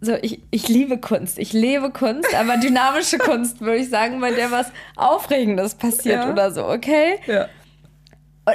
so, 0.00 0.14
ich, 0.22 0.40
ich 0.50 0.68
liebe 0.68 0.98
Kunst, 0.98 1.38
ich 1.38 1.52
lebe 1.52 1.90
Kunst, 1.90 2.34
aber 2.34 2.56
dynamische 2.62 3.18
Kunst, 3.18 3.60
würde 3.60 3.76
ich 3.78 3.90
sagen, 3.90 4.20
bei 4.20 4.30
der 4.32 4.50
was 4.50 4.70
Aufregendes 4.96 5.74
passiert 5.74 6.24
Ja. 6.24 6.30
oder 6.32 6.50
so, 6.50 6.66
okay? 6.66 7.18
ja. 7.26 7.48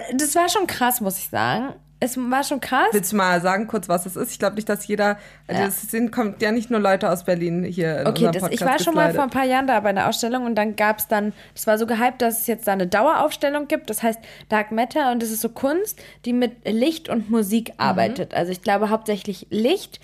Und 0.10 0.22
das 0.22 0.34
war 0.36 0.48
schon 0.48 0.68
krass, 0.68 1.02
muss 1.02 1.18
ich 1.18 1.28
sagen. 1.28 1.74
Es 2.04 2.18
war 2.18 2.44
schon 2.44 2.60
krass. 2.60 2.88
Willst 2.94 3.12
du 3.12 3.16
mal 3.16 3.40
sagen 3.42 3.68
kurz, 3.68 3.88
was 3.88 4.08
es 4.08 4.16
ist? 4.16 4.32
Ich 4.32 4.40
glaube 4.40 4.56
nicht, 4.56 4.68
dass 4.68 4.88
jeder. 4.88 5.20
Also 5.48 5.62
Ja. 5.62 5.68
Es 5.68 5.84
sind, 5.84 6.12
kommt 6.12 6.42
ja 6.42 6.52
nicht 6.52 6.72
nur 6.72 6.80
Leute 6.80 7.10
aus 7.12 7.24
Berlin 7.26 7.64
hier 7.64 8.00
in 8.02 8.08
Okay, 8.08 8.26
unserem 8.26 8.50
das, 8.50 8.52
ich 8.60 8.62
war 8.66 8.80
schon 8.80 8.96
mal 8.96 9.14
vor 9.14 9.24
ein 9.24 9.30
paar 9.30 9.46
Jahren 9.46 9.68
da 9.68 9.80
bei 9.82 9.90
einer 9.90 10.10
Ausstellung 10.10 10.46
und 10.46 10.56
dann 10.56 10.76
gab 10.76 10.98
es 10.98 11.08
dann, 11.08 11.32
das 11.54 11.68
war 11.68 11.78
so 11.78 11.86
gehypt, 11.86 12.22
dass 12.24 12.40
es 12.40 12.48
jetzt 12.48 12.68
da 12.68 12.74
eine 12.74 12.88
Daueraufstellung 12.88 13.68
gibt. 13.68 13.92
Das 13.92 14.02
heißt 14.02 14.20
Dark 14.50 14.72
Matter 14.72 15.12
und 15.12 15.22
das 15.22 15.30
ist 15.30 15.42
so 15.42 15.50
Kunst, 15.50 16.02
die 16.26 16.34
mit 16.34 16.68
Licht 16.68 17.08
und 17.08 17.30
Musik 17.30 17.70
Mhm. 17.70 17.76
arbeitet. 17.78 18.34
Also 18.34 18.52
ich 18.52 18.64
glaube 18.64 18.90
hauptsächlich 18.90 19.46
Licht, 19.52 20.00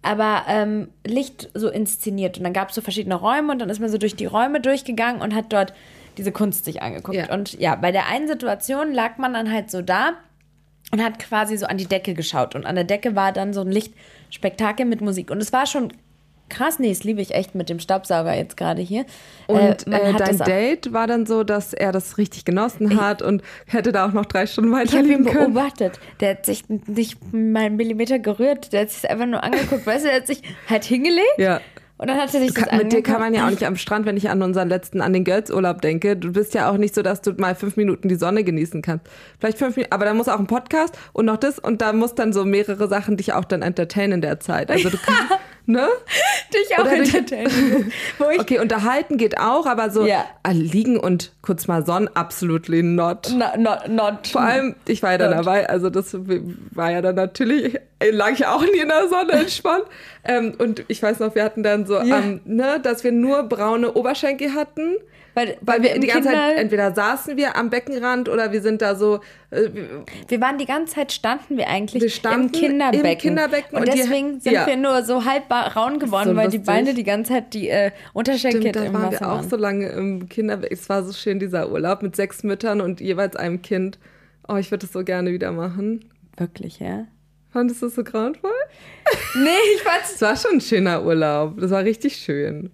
aber 0.00 0.44
ähm, 0.48 0.88
Licht 1.06 1.50
so 1.52 1.68
inszeniert. 1.68 2.38
Und 2.38 2.44
dann 2.44 2.54
gab 2.54 2.70
es 2.70 2.74
so 2.76 2.80
verschiedene 2.80 3.14
Räume 3.14 3.52
und 3.52 3.58
dann 3.58 3.68
ist 3.68 3.78
man 3.78 3.90
so 3.90 3.98
durch 3.98 4.16
die 4.16 4.26
Räume 4.26 4.60
durchgegangen 4.60 5.20
und 5.20 5.34
hat 5.34 5.52
dort 5.52 5.74
diese 6.16 6.32
Kunst 6.32 6.64
sich 6.64 6.80
angeguckt. 6.82 7.16
Ja. 7.16 7.32
Und 7.32 7.60
ja, 7.60 7.74
bei 7.74 7.92
der 7.92 8.06
einen 8.08 8.26
Situation 8.26 8.92
lag 8.92 9.18
man 9.18 9.34
dann 9.34 9.52
halt 9.52 9.70
so 9.70 9.82
da 9.82 10.14
und 10.92 11.02
hat 11.02 11.18
quasi 11.18 11.56
so 11.56 11.66
an 11.66 11.78
die 11.78 11.86
Decke 11.86 12.14
geschaut. 12.14 12.54
Und 12.54 12.66
an 12.66 12.74
der 12.74 12.84
Decke 12.84 13.16
war 13.16 13.32
dann 13.32 13.52
so 13.52 13.62
ein 13.62 13.70
Lichtspektakel 13.72 14.86
mit 14.86 15.00
Musik. 15.00 15.30
Und 15.30 15.38
es 15.42 15.52
war 15.52 15.66
schon 15.66 15.92
krass. 16.50 16.78
Nee, 16.78 16.90
das 16.90 17.02
liebe 17.02 17.22
ich 17.22 17.34
echt 17.34 17.54
mit 17.54 17.70
dem 17.70 17.80
Staubsauger 17.80 18.34
jetzt 18.34 18.58
gerade 18.58 18.82
hier. 18.82 19.06
Und 19.46 19.86
man 19.86 20.00
äh, 20.00 20.12
hat 20.12 20.20
dein 20.20 20.38
Date 20.38 20.92
war 20.92 21.06
dann 21.06 21.24
so, 21.24 21.44
dass 21.44 21.72
er 21.72 21.92
das 21.92 22.18
richtig 22.18 22.44
genossen 22.44 23.00
hat 23.00 23.22
und 23.22 23.42
hätte 23.66 23.90
da 23.90 24.06
auch 24.06 24.12
noch 24.12 24.26
drei 24.26 24.46
Stunden 24.46 24.70
Ich 24.82 24.94
habe 24.94 25.08
ihn 25.08 25.24
können. 25.24 25.54
beobachtet. 25.54 25.98
Der 26.20 26.32
hat 26.32 26.44
sich 26.44 26.68
nicht 26.68 27.18
mal 27.32 27.64
einen 27.64 27.76
Millimeter 27.76 28.18
gerührt. 28.18 28.72
Der 28.74 28.82
hat 28.82 28.90
sich 28.90 29.08
einfach 29.10 29.26
nur 29.26 29.42
angeguckt. 29.42 29.86
Weißt 29.86 30.04
du, 30.04 30.08
der 30.08 30.18
hat 30.18 30.26
sich 30.26 30.42
halt 30.68 30.84
hingelegt. 30.84 31.38
Ja. 31.38 31.60
Und 32.02 32.08
dann 32.08 32.18
hat 32.18 32.34
er 32.34 32.40
sich 32.40 32.52
das 32.52 32.66
Mit 32.76 32.92
dir 32.92 33.00
kann 33.00 33.20
man 33.20 33.32
ja 33.32 33.46
auch 33.46 33.50
nicht 33.50 33.64
am 33.64 33.76
Strand, 33.76 34.06
wenn 34.06 34.16
ich 34.16 34.28
an 34.28 34.42
unseren 34.42 34.68
letzten, 34.68 35.00
an 35.00 35.12
den 35.12 35.22
Girls-Urlaub 35.22 35.80
denke. 35.82 36.16
Du 36.16 36.32
bist 36.32 36.52
ja 36.52 36.68
auch 36.68 36.76
nicht 36.76 36.96
so, 36.96 37.02
dass 37.02 37.22
du 37.22 37.30
mal 37.34 37.54
fünf 37.54 37.76
Minuten 37.76 38.08
die 38.08 38.16
Sonne 38.16 38.42
genießen 38.42 38.82
kannst. 38.82 39.06
Vielleicht 39.38 39.58
fünf 39.58 39.76
Minuten, 39.76 39.92
aber 39.92 40.04
da 40.04 40.12
muss 40.12 40.26
auch 40.26 40.40
ein 40.40 40.48
Podcast 40.48 40.98
und 41.12 41.26
noch 41.26 41.36
das 41.36 41.60
und 41.60 41.80
da 41.80 41.92
muss 41.92 42.16
dann 42.16 42.32
so 42.32 42.44
mehrere 42.44 42.88
Sachen 42.88 43.18
dich 43.18 43.34
auch 43.34 43.44
dann 43.44 43.62
entertainen 43.62 44.14
in 44.14 44.20
der 44.20 44.40
Zeit. 44.40 44.72
Also 44.72 44.90
du 44.90 44.96
kannst, 44.96 45.38
ne? 45.66 45.88
dich 46.52 46.78
auch 46.78 46.86
entertainen. 46.86 47.92
Okay, 48.18 48.58
unterhalten 48.58 49.16
geht 49.18 49.38
auch, 49.38 49.66
aber 49.66 49.90
so 49.90 50.04
Ja. 50.06 50.24
ah, 50.42 50.50
liegen 50.52 50.96
und 50.98 51.32
kurz 51.42 51.66
mal 51.68 51.84
sonnen, 51.84 52.08
absolutely 52.14 52.82
not. 52.82 53.30
not, 53.36 53.58
not, 53.58 53.88
not. 53.88 54.26
Vor 54.28 54.40
allem, 54.42 54.74
ich 54.86 55.02
war 55.02 55.12
ja 55.12 55.18
dann 55.18 55.30
Not. 55.36 55.46
dabei, 55.46 55.68
also 55.68 55.90
das 55.90 56.16
war 56.72 56.90
ja 56.90 57.00
dann 57.02 57.14
natürlich, 57.16 57.78
lag 58.10 58.30
ich 58.32 58.46
auch 58.46 58.62
nie 58.62 58.80
in 58.80 58.88
der 58.88 59.08
Sonne 59.08 59.32
entspannt. 59.40 59.84
ähm, 60.24 60.54
und 60.58 60.84
ich 60.88 61.02
weiß 61.02 61.18
noch, 61.20 61.34
wir 61.34 61.44
hatten 61.44 61.62
dann 61.62 61.86
so, 61.86 61.94
Ja. 62.00 62.18
ähm, 62.18 62.40
ne, 62.44 62.80
dass 62.82 63.04
wir 63.04 63.12
nur 63.12 63.42
braune 63.44 63.92
Oberschenkel 63.94 64.54
hatten. 64.54 64.96
Weil, 65.34 65.56
Weil 65.62 65.82
wir 65.82 65.98
die 65.98 66.06
ganze 66.08 66.28
Kinder- 66.28 66.48
Zeit, 66.48 66.58
entweder 66.58 66.94
saßen 66.94 67.36
wir 67.38 67.56
am 67.56 67.70
Beckenrand 67.70 68.28
oder 68.28 68.52
wir 68.52 68.60
sind 68.60 68.82
da 68.82 68.94
so, 68.94 69.20
äh, 69.50 69.68
Wir 70.28 70.40
waren 70.42 70.58
die 70.58 70.66
ganze 70.66 70.94
Zeit, 70.94 71.10
standen 71.12 71.56
wir 71.56 71.68
eigentlich 71.68 72.02
Wir 72.02 72.10
standen 72.10 72.46
im 72.48 72.52
Kinderbecken. 72.52 73.06
im 73.10 73.18
Kinderbecken 73.18 73.76
und, 73.78 73.82
und 73.84 73.94
die- 73.94 73.98
deswegen 73.98 74.40
sind 74.40 74.52
ja. 74.52 74.66
wir 74.66 74.76
nur 74.76 75.02
so 75.04 75.24
halb 75.24 75.48
ba- 75.48 75.68
raun 75.68 75.98
geworden, 75.98 76.30
So 76.30 76.36
weil 76.36 76.48
die. 76.50 76.58
Beine 76.58 76.92
die 76.94 77.04
ganze 77.04 77.32
Zeit 77.32 77.54
die 77.54 77.68
äh, 77.70 77.92
Unterschenkel 78.12 78.60
stimmt, 78.60 78.76
da 78.76 78.84
im 78.84 78.92
waren 78.92 79.02
Wasser 79.06 79.20
wir 79.20 79.28
auch 79.32 79.36
waren. 79.38 79.48
so 79.48 79.56
lange 79.56 79.88
im 79.88 80.28
Kinderbecken. 80.28 80.76
Es 80.78 80.88
war 80.90 81.02
so 81.02 81.12
schön, 81.14 81.38
dieser 81.38 81.70
Urlaub 81.70 82.02
mit 82.02 82.14
sechs 82.14 82.42
Müttern 82.42 82.80
und 82.82 83.00
jeweils 83.00 83.34
einem 83.36 83.62
Kind. 83.62 83.98
Oh, 84.48 84.56
ich 84.56 84.70
würde 84.70 84.84
das 84.86 84.92
so 84.92 85.02
gerne 85.02 85.32
wieder 85.32 85.50
machen. 85.52 86.04
Wirklich, 86.36 86.78
ja? 86.78 87.06
Fandest 87.52 87.80
du 87.82 87.86
das 87.86 87.94
so 87.94 88.04
grauenvoll? 88.04 88.50
Nee, 89.42 89.48
ich 89.76 89.82
fand's. 89.82 90.14
Es 90.14 90.20
war 90.20 90.36
schon 90.36 90.52
ein 90.54 90.60
schöner 90.60 91.04
Urlaub. 91.04 91.58
Das 91.60 91.70
war 91.70 91.84
richtig 91.84 92.16
schön. 92.16 92.70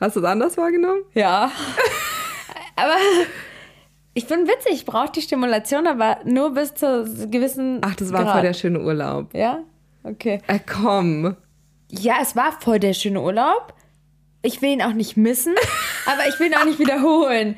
Hast 0.00 0.16
du 0.16 0.20
es 0.20 0.26
anders 0.26 0.56
wahrgenommen? 0.56 1.02
Ja. 1.12 1.52
aber 2.76 2.96
ich 4.14 4.26
bin 4.26 4.48
witzig, 4.48 4.72
ich 4.72 4.86
brauche 4.86 5.12
die 5.12 5.20
Stimulation, 5.20 5.86
aber 5.86 6.18
nur 6.24 6.54
bis 6.54 6.74
zu 6.74 7.04
gewissen. 7.30 7.80
Ach, 7.82 7.94
das 7.94 8.12
war 8.12 8.24
Grad. 8.24 8.32
voll 8.32 8.42
der 8.42 8.54
schöne 8.54 8.80
Urlaub. 8.80 9.34
Ja? 9.34 9.60
Okay. 10.02 10.40
Äh, 10.46 10.58
komm. 10.58 11.36
Ja, 11.90 12.14
es 12.22 12.34
war 12.34 12.52
voll 12.60 12.80
der 12.80 12.94
schöne 12.94 13.20
Urlaub. 13.20 13.74
Ich 14.42 14.62
will 14.62 14.70
ihn 14.70 14.82
auch 14.82 14.94
nicht 14.94 15.18
missen, 15.18 15.54
aber 16.06 16.26
ich 16.28 16.40
will 16.40 16.46
ihn 16.46 16.54
auch 16.54 16.64
nicht 16.64 16.78
wiederholen. 16.78 17.56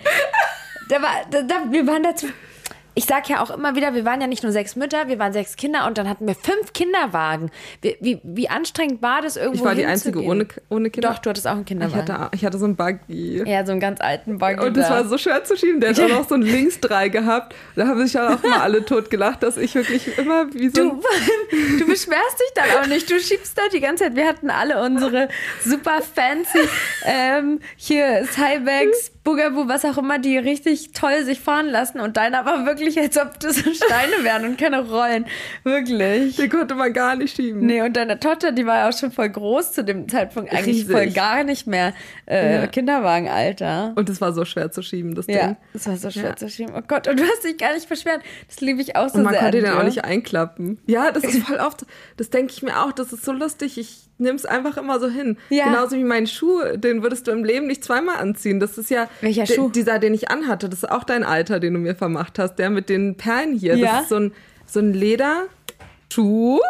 Da 0.89 1.01
war, 1.01 1.11
da, 1.31 1.43
da, 1.43 1.55
wir 1.71 1.87
waren 1.87 2.03
dazu 2.03 2.27
ich 2.95 3.05
sag 3.07 3.29
ja 3.29 3.43
auch 3.43 3.51
immer 3.51 3.75
wieder, 3.75 3.95
wir 3.95 4.05
waren 4.05 4.21
ja 4.21 4.27
nicht 4.27 4.43
nur 4.43 4.53
sechs 4.53 4.77
Mütter, 4.77 5.09
wir 5.09 5.19
waren 5.19 5.33
sechs 5.33 5.57
Kinder 5.57 5.87
und 5.87 5.99
dann 5.99 6.09
hatten 6.09 6.27
wir 6.27 6.35
fünf 6.35 6.73
Kinderwagen. 6.73 7.51
Wie, 7.81 7.97
wie, 8.01 8.21
wie 8.23 8.49
anstrengend 8.49 9.01
war 9.03 9.23
das 9.23 9.37
irgendwo 9.37 9.61
Ich 9.61 9.65
war 9.65 9.75
die 9.75 9.87
einzige 9.87 10.23
ohne, 10.23 10.47
ohne 10.69 10.91
Kinder. 10.91 11.11
Doch, 11.11 11.19
du 11.19 11.31
hattest 11.31 11.47
auch 11.47 11.53
einen 11.53 11.61
ich 11.61 11.67
Kinderwagen. 11.67 12.13
hatte, 12.13 12.37
ich 12.37 12.45
hatte 12.45 12.59
so 12.59 12.67
einen 12.67 12.77
Buggy. 12.77 13.43
ja, 13.47 13.65
so 13.65 13.73
einen 13.73 13.81
ganz 13.81 14.01
alten 14.01 14.39
Buggy. 14.39 14.61
Und 14.67 14.77
das 14.77 14.89
da. 14.89 14.95
war 14.95 15.05
so 15.07 15.17
schwer 15.17 15.43
zu 15.45 15.57
schieben. 15.57 15.81
Der 15.81 15.91
hat 15.91 16.01
auch 16.01 16.09
noch 16.21 16.29
so 16.29 16.35
ein 16.35 16.43
Linksdrei 16.43 17.09
gehabt. 17.09 17.55
Da 17.77 17.87
haben 17.87 18.03
sich 18.03 18.13
dann 18.13 18.35
auch 18.35 18.43
mal 18.43 18.61
alle 18.61 18.85
tot 18.85 19.11
gelacht, 19.11 19.43
dass 19.43 19.57
ich 19.57 19.75
wirklich 19.75 20.19
immer 20.19 20.53
wie 20.53 20.69
so 20.69 20.91
Du, 20.91 21.03
du 21.79 21.87
beschwerst 21.87 22.41
dich 22.41 22.53
dann 22.55 22.83
auch 22.83 22.87
nicht. 22.87 23.11
Du 23.11 23.19
schiebst 23.19 23.57
da 23.57 23.63
die 23.73 23.81
ganze 23.81 24.05
Zeit. 24.05 24.17
Wir 24.17 24.27
hatten 24.27 24.51
alle 24.51 24.83
unsere 24.83 25.29
super 25.65 26.01
fancy 26.03 26.59
ähm, 27.05 27.61
hier 27.77 28.25
Cybex, 28.31 29.13
Bugaboo, 29.25 29.69
was 29.69 29.85
auch 29.85 29.99
immer, 29.99 30.19
die 30.19 30.37
richtig 30.37 30.91
toll 30.93 31.25
sich 31.25 31.39
fahren 31.39 31.67
lassen. 31.69 32.01
Und 32.01 32.17
deiner 32.17 32.45
war 32.45 32.67
wirklich, 32.67 32.99
als 32.99 33.17
ob 33.17 33.39
das 33.39 33.57
Steine 33.59 34.23
wären 34.25 34.45
und 34.45 34.59
keine 34.59 34.81
Rollen. 34.89 35.27
Wirklich. 35.63 36.35
Den 36.37 36.51
konnte 36.51 36.75
man 36.75 36.93
gar 36.93 37.15
nicht 37.15 37.37
schieben. 37.37 37.65
Nee, 37.65 37.83
und 37.83 37.97
deine 37.97 38.19
Tochter, 38.19 38.51
die 38.51 38.67
war 38.67 38.79
ja 38.79 38.89
auch 38.89 38.99
schon 38.99 39.13
voll 39.13 39.29
groß 39.29 39.73
zu 39.73 39.85
dem 39.85 40.09
Zeitpunkt. 40.09 40.51
Eigentlich 40.53 40.79
Riesig. 40.79 40.91
voll 40.91 41.11
gar 41.11 41.45
nicht 41.45 41.67
mehr 41.69 41.95
äh, 42.27 42.63
Ja. 42.63 42.67
Kinderwagenalter. 42.67 43.93
Und 43.95 44.09
es 44.09 44.21
war 44.21 44.33
so 44.33 44.45
schwer 44.45 44.71
zu 44.71 44.83
schieben, 44.83 45.15
das 45.15 45.27
Ja, 45.29 45.47
Ding. 45.49 45.57
das 45.73 45.87
war 45.87 45.97
so 45.97 46.11
schwer 46.11 46.31
Ja. 46.31 46.37
zu 46.37 46.49
schieben. 46.49 46.75
Oh 46.77 46.83
Gott, 46.87 47.07
und 47.09 47.19
du 47.21 47.25
hast 47.25 47.45
dich 47.45 47.57
gar 47.59 47.75
nicht 47.75 47.89
beschwert. 47.89 48.23
Das 48.49 48.61
liebe 48.61 48.81
ich 48.81 48.97
auch 48.97 49.09
so 49.09 49.19
Und 49.19 49.25
man 49.25 49.35
sehr. 49.35 49.43
konnte 49.43 49.61
den 49.61 49.71
auch 49.73 49.83
nicht 49.85 50.05
einklappen. 50.05 50.79
Ja, 50.87 51.11
das 51.13 51.25
ist 51.25 51.47
voll 51.47 51.59
oft, 51.59 51.87
das 52.17 52.31
denke 52.31 52.53
ich 52.53 52.63
mir 52.63 52.81
auch, 52.83 52.93
das 52.93 53.13
ist 53.13 53.25
so 53.25 53.33
lustig. 53.33 53.79
Ich 53.79 54.09
nehme 54.23 54.37
es 54.37 54.47
einfach 54.47 54.77
immer 54.77 54.99
so 55.01 55.09
hin. 55.09 55.37
Ja. 55.51 55.67
Genauso 55.67 55.97
wie 55.97 56.05
meinen 56.05 56.27
Schuh, 56.27 56.61
den 56.75 57.03
würdest 57.03 57.27
du 57.27 57.33
im 57.33 57.45
Leben 57.45 57.67
nicht 57.67 57.85
zweimal 57.85 58.17
anziehen. 58.17 58.61
Das 58.61 58.79
ist 58.79 58.91
ja 58.91 59.09
Welcher 59.21 59.47
Schuh? 59.47 59.69
dieser, 59.71 59.99
den 59.99 60.15
ich 60.15 60.31
anhatte. 60.31 60.69
Das 60.69 60.83
ist 60.83 60.91
auch 60.91 61.05
dein 61.05 61.25
Alter, 61.25 61.61
den 61.61 61.75
du 61.75 61.81
mir 61.81 61.95
vermacht 61.95 62.39
hast. 62.39 62.57
Der 62.57 62.71
mit 62.71 62.89
den 62.89 63.17
Perlen 63.17 63.55
hier. 63.55 63.77
Ja. 63.77 63.93
Das 63.93 64.03
ist 64.03 64.09
so 64.09 64.17
ein, 64.17 64.33
so 64.67 64.81
ein 64.81 64.95
Lederschuh. 64.95 65.49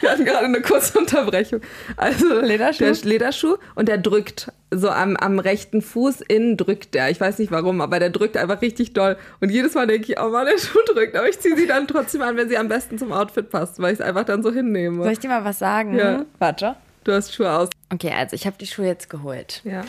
Wir 0.00 0.10
hatten 0.10 0.24
gerade 0.24 0.46
eine 0.46 0.60
kurze 0.60 0.98
Unterbrechung. 0.98 1.60
Also 1.96 2.40
Lederschuh? 2.40 2.84
Der 2.84 2.94
Lederschuh 3.04 3.56
und 3.74 3.88
der 3.88 3.98
drückt 3.98 4.52
so 4.70 4.90
am, 4.90 5.16
am 5.16 5.38
rechten 5.38 5.82
Fuß 5.82 6.20
innen 6.22 6.56
drückt 6.56 6.94
der. 6.94 7.10
Ich 7.10 7.20
weiß 7.20 7.38
nicht 7.38 7.50
warum, 7.50 7.80
aber 7.80 7.98
der 7.98 8.10
drückt 8.10 8.36
einfach 8.36 8.60
richtig 8.60 8.92
doll. 8.92 9.16
Und 9.40 9.50
jedes 9.50 9.74
Mal 9.74 9.86
denke 9.86 10.12
ich, 10.12 10.20
oh 10.20 10.28
Mann, 10.28 10.46
der 10.46 10.58
Schuh 10.58 10.78
drückt. 10.92 11.16
Aber 11.16 11.28
ich 11.28 11.38
ziehe 11.40 11.56
sie 11.56 11.66
dann 11.66 11.86
trotzdem 11.86 12.22
an, 12.22 12.36
wenn 12.36 12.48
sie 12.48 12.58
am 12.58 12.68
besten 12.68 12.98
zum 12.98 13.12
Outfit 13.12 13.50
passt, 13.50 13.80
weil 13.80 13.94
ich 13.94 14.00
es 14.00 14.04
einfach 14.04 14.24
dann 14.24 14.42
so 14.42 14.52
hinnehme. 14.52 15.02
Soll 15.02 15.12
ich 15.12 15.18
dir 15.18 15.28
mal 15.28 15.44
was 15.44 15.58
sagen? 15.58 15.96
Ja. 15.96 16.24
Warte. 16.38 16.76
Du 17.04 17.12
hast 17.12 17.34
Schuhe 17.34 17.50
aus. 17.50 17.70
Okay, 17.92 18.12
also 18.14 18.34
ich 18.34 18.46
habe 18.46 18.56
die 18.58 18.66
Schuhe 18.66 18.86
jetzt 18.86 19.08
geholt. 19.08 19.62
Ja. 19.64 19.82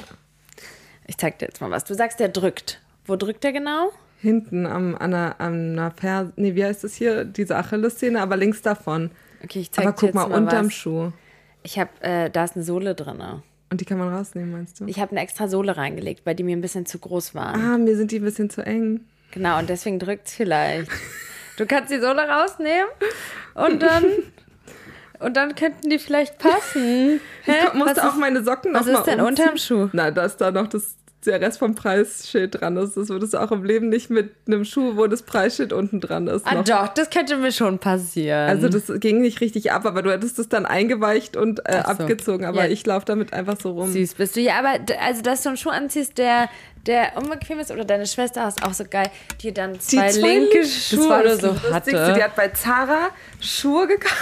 Ich 1.07 1.17
zeig 1.17 1.39
dir 1.39 1.47
jetzt 1.47 1.59
mal 1.59 1.71
was. 1.71 1.83
Du 1.83 1.93
sagst, 1.93 2.19
der 2.19 2.29
drückt. 2.29 2.79
Wo 3.05 3.15
drückt 3.15 3.43
der 3.43 3.51
genau? 3.51 3.91
Hinten 4.21 4.65
am, 4.65 4.95
an 4.95 5.13
einer, 5.13 5.35
an 5.39 5.71
einer 5.71 5.91
Fer 5.91 6.31
nee, 6.35 6.55
wie 6.55 6.63
heißt 6.63 6.83
das 6.83 6.93
hier? 6.95 7.25
Diese 7.25 7.55
Achillessehne, 7.57 8.21
aber 8.21 8.37
links 8.37 8.61
davon. 8.61 9.11
Okay, 9.43 9.59
ich 9.59 9.71
zeig 9.71 9.85
Aber 9.85 9.93
dir 9.93 9.99
guck 9.99 10.07
jetzt 10.07 10.15
mal, 10.15 10.29
mal 10.29 10.37
unterm 10.37 10.67
was. 10.67 10.73
Schuh. 10.73 11.11
Ich 11.63 11.79
habe, 11.79 11.89
äh, 12.01 12.29
da 12.29 12.43
ist 12.43 12.55
eine 12.55 12.63
Sohle 12.63 12.95
drin. 12.95 13.21
Und 13.71 13.81
die 13.81 13.85
kann 13.85 13.99
man 13.99 14.13
rausnehmen, 14.13 14.51
meinst 14.51 14.79
du? 14.79 14.85
Ich 14.87 14.99
habe 14.99 15.11
eine 15.11 15.21
extra 15.21 15.47
Sohle 15.47 15.77
reingelegt, 15.77 16.25
weil 16.25 16.35
die 16.35 16.43
mir 16.43 16.57
ein 16.57 16.61
bisschen 16.61 16.85
zu 16.85 16.97
groß 16.99 17.35
waren. 17.35 17.61
ah, 17.61 17.77
mir 17.77 17.95
sind 17.95 18.11
die 18.11 18.17
ein 18.19 18.23
bisschen 18.23 18.49
zu 18.49 18.65
eng. 18.65 19.01
Genau, 19.31 19.59
und 19.59 19.69
deswegen 19.69 19.99
drückt's 19.99 20.33
vielleicht. 20.33 20.89
Du 21.57 21.65
kannst 21.65 21.91
die 21.91 21.99
Sohle 21.99 22.27
rausnehmen 22.27 22.87
und 23.53 23.83
dann 23.83 24.05
und 25.19 25.35
dann 25.37 25.53
könnten 25.55 25.89
die 25.89 25.99
vielleicht 25.99 26.39
passen. 26.39 27.19
Hä? 27.43 27.51
Ich 27.67 27.73
musste 27.73 28.07
auch 28.07 28.15
meine 28.15 28.43
Socken 28.43 28.71
noch 28.71 28.79
was 28.79 28.87
ist 28.87 29.03
denn 29.03 29.19
unterm 29.21 29.57
Schuh? 29.57 29.89
Na, 29.91 30.09
da 30.09 30.23
ist 30.25 30.37
da 30.37 30.49
noch 30.51 30.67
das, 30.67 30.95
der 31.29 31.41
Rest 31.41 31.59
vom 31.59 31.75
Preisschild 31.75 32.59
dran 32.59 32.77
ist. 32.77 32.97
Das 32.97 33.09
würdest 33.09 33.33
du 33.33 33.37
auch 33.37 33.51
im 33.51 33.63
Leben 33.63 33.89
nicht 33.89 34.09
mit 34.09 34.31
einem 34.47 34.65
Schuh, 34.65 34.97
wo 34.97 35.07
das 35.07 35.23
Preisschild 35.23 35.71
unten 35.73 36.01
dran 36.01 36.27
ist. 36.27 36.45
Ah, 36.45 36.55
noch. 36.55 36.63
doch, 36.63 36.87
das 36.89 37.09
könnte 37.09 37.37
mir 37.37 37.51
schon 37.51 37.79
passieren. 37.79 38.49
Also 38.49 38.69
das 38.69 38.91
ging 38.99 39.21
nicht 39.21 39.41
richtig 39.41 39.71
ab, 39.71 39.85
aber 39.85 40.01
du 40.01 40.11
hättest 40.11 40.39
es 40.39 40.49
dann 40.49 40.65
eingeweicht 40.65 41.35
und 41.37 41.59
äh, 41.67 41.73
so. 41.73 41.77
abgezogen. 41.79 42.45
Aber 42.45 42.65
Ja. 42.65 42.71
ich 42.71 42.85
laufe 42.85 43.05
damit 43.05 43.33
einfach 43.33 43.57
so 43.61 43.71
rum. 43.71 43.91
Süß 43.91 44.15
bist 44.15 44.35
du. 44.35 44.41
Ja, 44.41 44.59
aber 44.59 44.73
also, 45.01 45.21
dass 45.21 45.43
du 45.43 45.49
einen 45.49 45.57
Schuh 45.57 45.69
anziehst, 45.69 46.17
der, 46.17 46.49
der 46.85 47.15
unbequem 47.17 47.59
ist, 47.59 47.71
oder 47.71 47.85
deine 47.85 48.05
Schwester 48.07 48.47
ist 48.47 48.63
auch 48.65 48.73
so 48.73 48.83
geil, 48.89 49.09
die 49.41 49.53
dann 49.53 49.73
Die 49.73 49.79
zwei, 49.79 50.11
linke 50.11 50.61
das 50.61 50.71
Schuhe 50.89 51.09
war 51.09 51.21
oder 51.21 51.37
so 51.37 51.55
hatte. 51.71 51.91
Die 51.91 52.23
hat 52.23 52.35
bei 52.35 52.47
Zara 52.49 53.09
Schuhe 53.39 53.87
gekauft, 53.87 54.15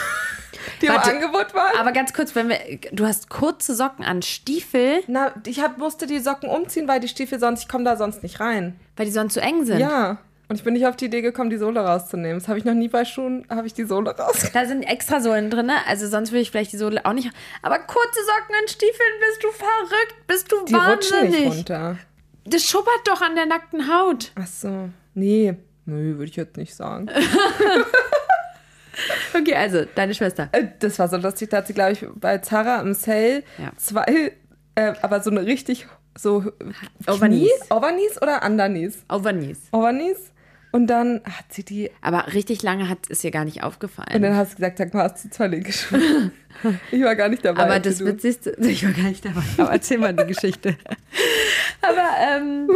die 0.82 0.88
Warte, 0.90 1.10
im 1.12 1.16
Angebot 1.18 1.54
waren. 1.54 1.78
Aber 1.80 1.92
ganz 1.92 2.14
kurz, 2.14 2.36
wenn 2.36 2.50
wir, 2.50 2.60
du 2.92 3.06
hast 3.06 3.30
kurze 3.30 3.76
Socken 3.76 4.04
an, 4.06 4.22
Stiefel, 4.22 5.02
Na, 5.08 5.34
ich 5.46 5.62
hab, 5.62 5.78
musste 5.78 6.08
die 6.08 6.20
Socken 6.20 6.50
umziehen, 6.50 6.88
weil 6.88 7.00
die 7.00 7.08
Stiefel 7.08 7.40
sonst, 7.40 7.62
ich 7.64 7.68
komme 7.68 7.84
da 7.84 7.96
sonst 7.98 8.24
nicht 8.24 8.40
rein. 8.40 8.80
weil 8.96 9.06
die 9.06 9.12
sonst 9.12 9.34
zu 9.34 9.42
eng 9.42 9.66
sind. 9.66 9.80
Ja. 9.80 10.18
Und 10.50 10.56
ich 10.56 10.64
bin 10.64 10.74
nicht 10.76 10.88
auf 10.88 10.96
die 10.96 11.06
Idee 11.06 11.22
gekommen, 11.22 11.50
die 11.50 11.58
Sohle 11.58 11.82
rauszunehmen. 11.82 12.40
Das 12.40 12.48
habe 12.48 12.58
ich 12.58 12.64
noch 12.64 12.74
nie 12.74 12.88
bei 12.88 13.04
Schuhen, 13.04 13.46
habe 13.50 13.68
ich 13.68 13.74
die 13.74 13.84
Sohle 13.84 14.16
raus. 14.18 14.50
Da 14.54 14.66
sind 14.66 14.84
extra 14.84 15.20
Sohlen 15.20 15.50
drin, 15.50 15.70
also 15.88 16.08
sonst 16.08 16.32
würde 16.32 16.40
ich 16.42 16.52
vielleicht 16.52 16.72
die 16.72 16.78
Sohle 16.78 17.06
auch 17.06 17.12
nicht. 17.12 17.30
Aber 17.62 17.80
kurze 17.80 18.20
Socken 18.26 18.56
an 18.56 18.68
Stiefeln, 18.70 19.12
bist 19.20 19.44
du 19.44 19.52
verrückt, 19.52 20.16
bist 20.28 20.50
du 20.52 20.64
Die 20.66 20.74
rutschen 20.74 21.22
nicht 21.24 21.34
wahnsinnig. 21.34 21.50
runter. 21.58 21.98
Das 22.46 22.64
schubbert 22.64 23.02
doch 23.06 23.22
an 23.22 23.36
der 23.36 23.46
nackten 23.46 23.94
Haut. 23.94 24.32
Ach 24.36 24.48
so. 24.48 24.88
Nee. 25.14 25.56
Nee, 25.86 26.14
würde 26.16 26.26
ich 26.26 26.36
jetzt 26.38 26.56
nicht 26.56 26.74
sagen. 26.76 27.10
Okay, 29.40 29.54
also 29.56 29.86
deine 29.96 30.14
Schwester. 30.14 30.50
Äh, 30.52 30.66
Das 30.80 30.98
war 31.00 31.08
so 31.08 31.18
lustig, 31.18 31.50
da 31.50 31.58
hat 31.58 31.68
sie, 31.68 31.74
glaube 31.74 31.92
ich, 31.94 32.06
bei 32.16 32.38
Zara 32.40 32.82
im 32.82 32.94
Sale 32.94 33.44
Ja. 33.58 33.72
zwei, 33.78 34.34
äh, 34.76 34.94
aber 35.02 35.22
so 35.22 35.30
eine 35.30 35.46
richtig 35.46 35.88
so 36.18 36.52
Overknees. 37.08 37.50
Knie- 37.52 37.72
Overknees 37.76 38.22
oder 38.22 38.44
Underknees? 38.44 39.04
Overknees. 39.10 39.60
Overknees. 39.72 40.32
Und 40.72 40.88
dann 40.88 41.22
hat 41.24 41.46
sie 41.50 41.64
die, 41.64 41.92
Aber 42.02 42.34
richtig 42.34 42.62
lange 42.62 42.90
hat 42.90 42.98
es 43.10 43.24
ihr 43.24 43.32
gar 43.32 43.46
nicht 43.46 43.58
und 43.58 43.64
aufgefallen. 43.64 44.22
dann 44.22 44.36
hast 44.36 44.54
du 44.54 44.56
gesagt, 44.58 44.78
sag 44.80 44.94
mal, 44.94 45.04
hast 45.04 45.24
du 45.26 45.30
zwei 45.30 45.48
linke 45.48 45.72
Schuhe? 45.72 46.32
ich 46.92 47.02
war 47.04 47.16
gar 47.16 47.30
nicht 47.30 47.46
dabei. 47.46 47.64
Aber 47.64 47.80
das 47.80 48.00
du. 48.00 48.06
Witzigste, 48.06 48.52
ich 48.60 48.84
war 48.84 48.92
gar 48.92 49.04
nicht 49.10 49.24
dabei, 49.24 49.42
aber 49.58 49.72
erzähl 49.72 49.98
mal 50.00 50.14
die 50.14 50.26
Geschichte. 50.26 50.76
aber, 51.82 52.10
ähm, 52.20 52.70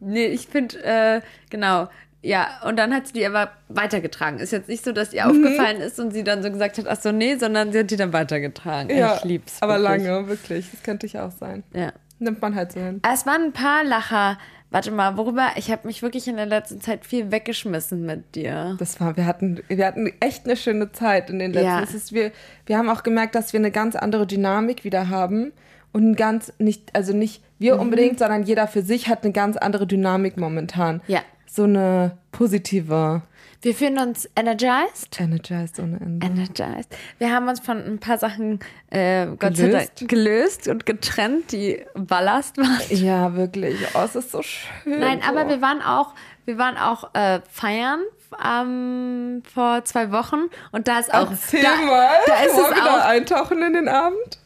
nee, 0.00 0.26
ich 0.26 0.46
finde, 0.46 0.82
äh, 0.84 1.20
genau, 1.50 1.88
ja, 2.22 2.48
und 2.66 2.76
dann 2.78 2.94
hat 2.94 3.06
sie 3.06 3.12
die 3.14 3.26
aber 3.26 3.50
weitergetragen. 3.68 4.38
Ist 4.38 4.52
jetzt 4.52 4.68
nicht 4.68 4.84
so, 4.84 4.92
dass 4.92 5.12
ihr 5.12 5.24
Mhm. 5.26 5.30
aufgefallen 5.44 5.80
ist 5.80 5.98
und 5.98 6.12
sie 6.12 6.22
dann 6.24 6.42
so 6.42 6.50
gesagt 6.50 6.78
hat, 6.78 6.86
ach 6.88 7.00
so, 7.00 7.12
nee, 7.12 7.36
sondern 7.36 7.72
sie 7.72 7.78
hat 7.80 7.90
die 7.90 7.96
dann 7.96 8.12
weitergetragen. 8.12 8.94
Ja, 8.96 9.16
ich 9.16 9.24
lieb's. 9.24 9.56
aber 9.62 9.80
wirklich. 9.80 10.04
lange, 10.06 10.28
wirklich. 10.28 10.70
Das 10.70 10.82
könnte 10.82 11.06
ich 11.06 11.18
auch 11.18 11.30
sein. 11.32 11.62
Ja. 11.74 11.92
Nimmt 12.18 12.42
man 12.42 12.54
halt 12.54 12.72
so 12.72 12.80
hin. 12.80 13.00
Es 13.10 13.24
waren 13.24 13.44
ein 13.44 13.52
paar 13.52 13.82
Lacher. 13.84 14.36
Warte 14.72 14.90
mal, 14.92 15.16
worüber? 15.16 15.48
Ich 15.56 15.70
habe 15.72 15.86
mich 15.88 16.00
wirklich 16.02 16.28
in 16.28 16.36
der 16.36 16.46
letzten 16.46 16.80
Zeit 16.80 17.04
viel 17.04 17.32
weggeschmissen 17.32 18.04
mit 18.06 18.36
dir. 18.36 18.76
Das 18.78 19.00
war, 19.00 19.16
wir 19.16 19.24
hatten, 19.26 19.60
wir 19.66 19.84
hatten 19.86 20.12
echt 20.20 20.44
eine 20.44 20.56
schöne 20.56 20.92
Zeit 20.92 21.28
in 21.30 21.38
den 21.40 21.52
letzten. 21.52 21.66
Ja. 21.68 21.82
Es 21.82 21.92
ist, 21.94 22.12
wir, 22.12 22.30
wir 22.66 22.76
haben 22.78 22.88
auch 22.88 23.02
gemerkt, 23.02 23.34
dass 23.34 23.52
wir 23.52 23.58
eine 23.58 23.70
ganz 23.72 23.96
andere 23.96 24.26
Dynamik 24.26 24.84
wieder 24.84 25.08
haben. 25.08 25.52
Und 25.92 26.10
ein 26.10 26.14
ganz 26.14 26.52
nicht, 26.58 26.94
also 26.94 27.12
nicht 27.16 27.42
wir 27.58 27.74
Mhm. 27.76 27.80
unbedingt, 27.80 28.18
sondern 28.20 28.44
jeder 28.44 28.68
für 28.68 28.82
sich 28.82 29.08
hat 29.08 29.24
eine 29.24 29.32
ganz 29.32 29.56
andere 29.56 29.88
Dynamik 29.88 30.36
momentan. 30.36 31.00
Ja. 31.08 31.20
So 31.52 31.64
eine 31.64 32.16
positive 32.30 33.22
Wir 33.62 33.74
fühlen 33.74 33.98
uns 33.98 34.28
energized. 34.36 35.20
Energized 35.20 35.80
ohne 35.80 35.98
Ende. 36.00 36.24
Energized. 36.24 36.96
Wir 37.18 37.32
haben 37.34 37.48
uns 37.48 37.58
von 37.58 37.76
ein 37.84 37.98
paar 37.98 38.18
Sachen, 38.18 38.60
äh, 38.90 39.26
Gott 39.36 39.56
sei 39.56 39.66
Gelöst? 39.66 39.92
Dank, 40.00 40.10
gelöst 40.10 40.68
und 40.68 40.86
getrennt, 40.86 41.50
die 41.50 41.84
Ballast 41.94 42.56
waren. 42.56 42.78
Ja, 42.90 43.34
wirklich. 43.34 43.76
Oh, 43.94 44.02
es 44.04 44.14
ist 44.14 44.30
so 44.30 44.42
schön. 44.42 45.00
Nein, 45.00 45.22
aber 45.28 45.42
so. 45.42 45.48
wir 45.48 45.60
waren 45.60 45.82
auch, 45.82 46.14
wir 46.44 46.56
waren 46.56 46.76
auch 46.76 47.12
äh, 47.14 47.40
feiern 47.50 48.00
ähm, 48.44 49.42
vor 49.52 49.84
zwei 49.84 50.12
Wochen 50.12 50.42
und 50.70 50.86
da 50.86 51.00
ist 51.00 51.12
auch 51.12 51.32
Erzähl 51.32 51.62
da, 51.64 51.74
mal. 51.84 52.08
da 52.26 52.34
ist 52.42 52.54
Wollen 52.54 52.66
es 52.70 52.76
wir 52.76 52.84
da 52.84 53.00
auch. 53.00 53.04
eintauchen 53.06 53.60
in 53.62 53.72
den 53.72 53.88
Abend? 53.88 54.38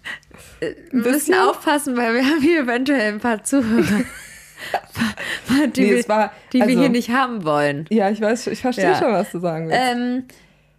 Wir 0.60 0.74
müssen 0.92 1.12
bisschen? 1.12 1.34
aufpassen, 1.34 1.96
weil 1.98 2.14
wir 2.14 2.24
haben 2.24 2.40
hier 2.40 2.62
eventuell 2.62 3.12
ein 3.12 3.20
paar 3.20 3.44
Zuhörer, 3.44 4.00
die, 5.76 5.80
Nee, 5.82 5.96
wir, 5.96 6.08
war- 6.08 6.32
die 6.52 6.58
wir 6.58 6.64
also- 6.66 6.80
hier 6.80 6.88
nicht 6.88 7.10
haben 7.10 7.44
wollen. 7.44 7.86
Ja, 7.90 8.10
ich 8.10 8.20
weiß, 8.20 8.46
ich 8.48 8.60
verstehe 8.60 8.84
Ja. 8.92 8.98
schon, 8.98 9.12
was 9.12 9.30
du 9.30 9.38
sagen 9.40 9.68
willst. 9.68 9.80
Ähm, 9.80 10.24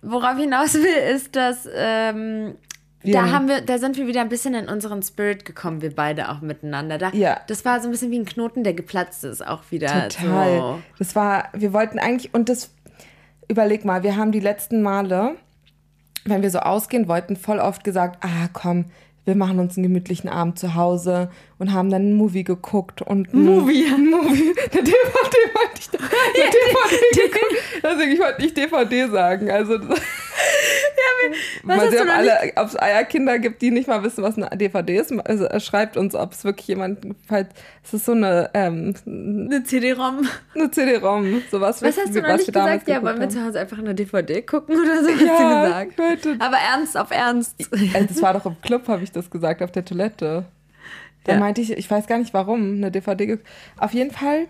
worauf 0.02 0.38
hinaus 0.38 0.74
will, 0.76 1.14
ist, 1.16 1.36
dass 1.36 1.68
ähm, 1.74 2.56
Wir- 3.02 3.14
da 3.14 3.30
haben 3.32 3.48
wir, 3.48 3.62
da 3.62 3.78
sind 3.78 3.98
wir 3.98 4.08
wieder 4.08 4.22
ein 4.22 4.30
bisschen 4.30 4.54
in 4.56 4.68
unseren 4.68 5.02
Spirit 5.04 5.46
gekommen, 5.46 5.82
wir 5.82 5.94
beide 5.94 6.30
auch 6.30 6.42
miteinander. 6.42 6.98
Da, 6.98 7.10
Ja. 7.14 7.40
Das 7.48 7.66
war 7.66 7.80
so 7.80 7.88
ein 7.88 7.92
bisschen 7.92 8.12
wie 8.12 8.20
ein 8.20 8.26
Knoten, 8.26 8.64
der 8.64 8.74
geplatzt 8.74 9.24
ist, 9.24 9.46
auch 9.46 9.62
wieder. 9.70 10.10
Total. 10.10 10.58
So. 10.58 10.80
Das 11.00 11.16
war, 11.16 11.50
wir 11.54 11.72
wollten 11.74 12.00
eigentlich, 12.00 12.34
und 12.34 12.50
das, 12.50 12.72
überleg 13.48 13.86
mal, 13.86 14.02
wir 14.04 14.16
haben 14.16 14.32
die 14.32 14.40
letzten 14.40 14.82
Male, 14.82 15.36
wenn 16.26 16.42
wir 16.42 16.50
so 16.50 16.60
ausgehen 16.60 17.08
wollten, 17.08 17.36
voll 17.36 17.60
oft 17.60 17.84
gesagt, 17.84 18.24
ah 18.24 18.48
komm, 18.54 18.86
wir 19.26 19.36
machen 19.36 19.60
uns 19.60 19.76
einen 19.76 19.84
gemütlichen 19.84 20.30
Abend 20.30 20.58
zu 20.60 20.76
Hause 20.76 21.30
und 21.58 21.74
haben 21.74 21.90
dann 21.90 22.04
einen 22.04 22.16
Movie 22.16 22.44
geguckt 22.44 23.02
und 23.02 23.34
Movie? 23.34 23.86
ein 23.94 24.10
Movie, 24.10 24.54
eine 24.72 24.84
DVD 24.84 25.36
wollte 25.54 25.80
ich 25.80 25.90
eine 25.94 26.52
DVD 26.52 27.32
geguckt. 27.32 27.56
Deswegen, 27.84 28.12
ich 28.12 28.20
wollte 28.20 28.42
nicht 28.42 28.58
DVD 28.58 29.08
sagen, 29.08 29.52
also 29.52 29.80
das- 31.30 31.64
mal 31.64 31.78
hast 31.78 31.92
sehen, 31.92 32.02
ob 32.02 32.08
noch 32.08 32.14
alle, 32.16 32.52
ob 32.56 32.68
es 32.68 32.82
Eierkinder 32.82 33.40
gibt, 33.40 33.62
die 33.62 33.72
nicht 33.72 33.88
mal 33.88 34.04
wissen, 34.04 34.24
was 34.24 34.38
eine 34.38 34.50
DVD 34.58 34.98
ist. 34.98 35.12
Also 35.28 35.46
er 35.46 35.60
schreibt 35.60 35.98
uns, 35.98 36.16
ob 36.16 36.32
es 36.34 36.44
wirklich 36.44 36.68
jemand, 36.68 37.00
falls 37.28 37.48
es 37.84 37.94
ist 37.94 38.06
so 38.06 38.12
eine, 38.14 38.50
ähm, 38.54 38.94
Eine 39.06 39.64
CD-ROM. 39.64 40.28
eine 40.56 40.72
CD-ROM, 40.72 41.42
sowas, 41.52 41.82
Was 41.82 41.98
hast 41.98 42.16
du 42.16 42.22
noch 42.22 42.30
was 42.30 42.38
nicht 42.42 42.54
gesagt? 42.54 42.88
Ja, 42.88 43.02
wollen 43.04 43.20
wir 43.20 43.30
zu 43.30 43.44
Hause 43.44 43.60
einfach 43.60 43.78
eine 43.78 43.94
DVD 43.96 44.42
gucken 44.42 44.76
oder 44.80 45.04
so? 45.04 45.10
Hast 45.10 45.22
Ja, 45.22 45.84
du 45.84 45.86
gesagt. 45.96 46.42
Aber 46.42 46.58
ernst, 46.58 46.98
auf 46.98 47.12
ernst. 47.12 47.56
Also 47.94 48.08
das 48.08 48.22
war 48.22 48.34
doch 48.34 48.46
im 48.46 48.60
Club, 48.62 48.88
habe 48.88 49.04
ich 49.04 49.12
das 49.12 49.30
gesagt, 49.30 49.62
auf 49.62 49.72
der 49.72 49.86
Toilette. 49.86 50.46
Da 51.26 51.34
Ja. 51.34 51.40
meinte 51.40 51.62
ich, 51.62 51.72
ich 51.72 51.90
weiß 51.90 52.06
gar 52.08 52.20
nicht 52.20 52.34
warum, 52.34 52.76
eine 52.76 52.92
DVD. 52.92 53.40
Auf 53.80 53.94
jeden 53.94 54.12
Fall 54.12 54.46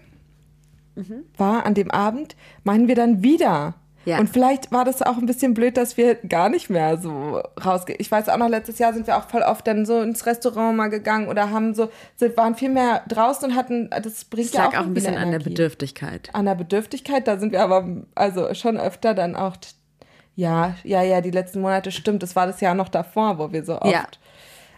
war 1.37 1.65
an 1.65 1.73
dem 1.73 1.91
Abend, 1.91 2.35
meinen 2.63 2.87
wir 2.87 2.95
dann 2.95 3.21
wieder. 3.23 3.75
Ja. 4.05 4.19
Und 4.19 4.29
vielleicht 4.29 4.71
war 4.71 4.85
das 4.85 5.01
auch 5.01 5.17
ein 5.17 5.25
bisschen 5.25 5.53
blöd, 5.55 5.77
dass 5.77 5.97
wir 5.97 6.15
gar 6.15 6.49
nicht 6.49 6.69
mehr 6.69 6.97
so 6.97 7.41
rausgehen. 7.63 7.97
Ich 7.99 8.11
weiß 8.11 8.29
auch 8.29 8.37
noch, 8.37 8.49
letztes 8.49 8.77
Jahr 8.79 8.93
sind 8.93 9.07
wir 9.07 9.17
auch 9.17 9.27
voll 9.27 9.41
oft 9.41 9.65
dann 9.65 9.85
so 9.85 9.99
ins 9.99 10.25
Restaurant 10.27 10.77
mal 10.77 10.89
gegangen 10.89 11.27
oder 11.27 11.49
haben 11.49 11.73
so, 11.73 11.89
sind, 12.15 12.37
waren 12.37 12.55
viel 12.55 12.69
mehr 12.69 13.01
draußen 13.07 13.49
und 13.49 13.55
hatten, 13.55 13.89
das 13.89 14.25
bringt 14.25 14.49
Das 14.49 14.53
ja 14.53 14.65
lag 14.65 14.75
auch, 14.75 14.81
auch 14.81 14.85
ein 14.85 14.93
bisschen 14.93 15.15
eine 15.15 15.21
an 15.23 15.31
der 15.31 15.39
Energie. 15.39 15.49
Bedürftigkeit. 15.49 16.29
An 16.33 16.45
der 16.45 16.55
Bedürftigkeit, 16.55 17.27
da 17.27 17.37
sind 17.39 17.51
wir 17.51 17.61
aber 17.63 17.87
also 18.13 18.53
schon 18.53 18.77
öfter 18.77 19.13
dann 19.15 19.35
auch, 19.35 19.57
ja, 20.35 20.75
ja, 20.83 21.01
ja, 21.01 21.21
die 21.21 21.31
letzten 21.31 21.61
Monate 21.61 21.91
stimmt. 21.91 22.21
Das 22.21 22.35
war 22.35 22.45
das 22.45 22.61
Jahr 22.61 22.75
noch 22.75 22.89
davor, 22.89 23.39
wo 23.39 23.51
wir 23.51 23.63
so 23.65 23.79
oft 23.81 23.91
Ja. 23.91 24.05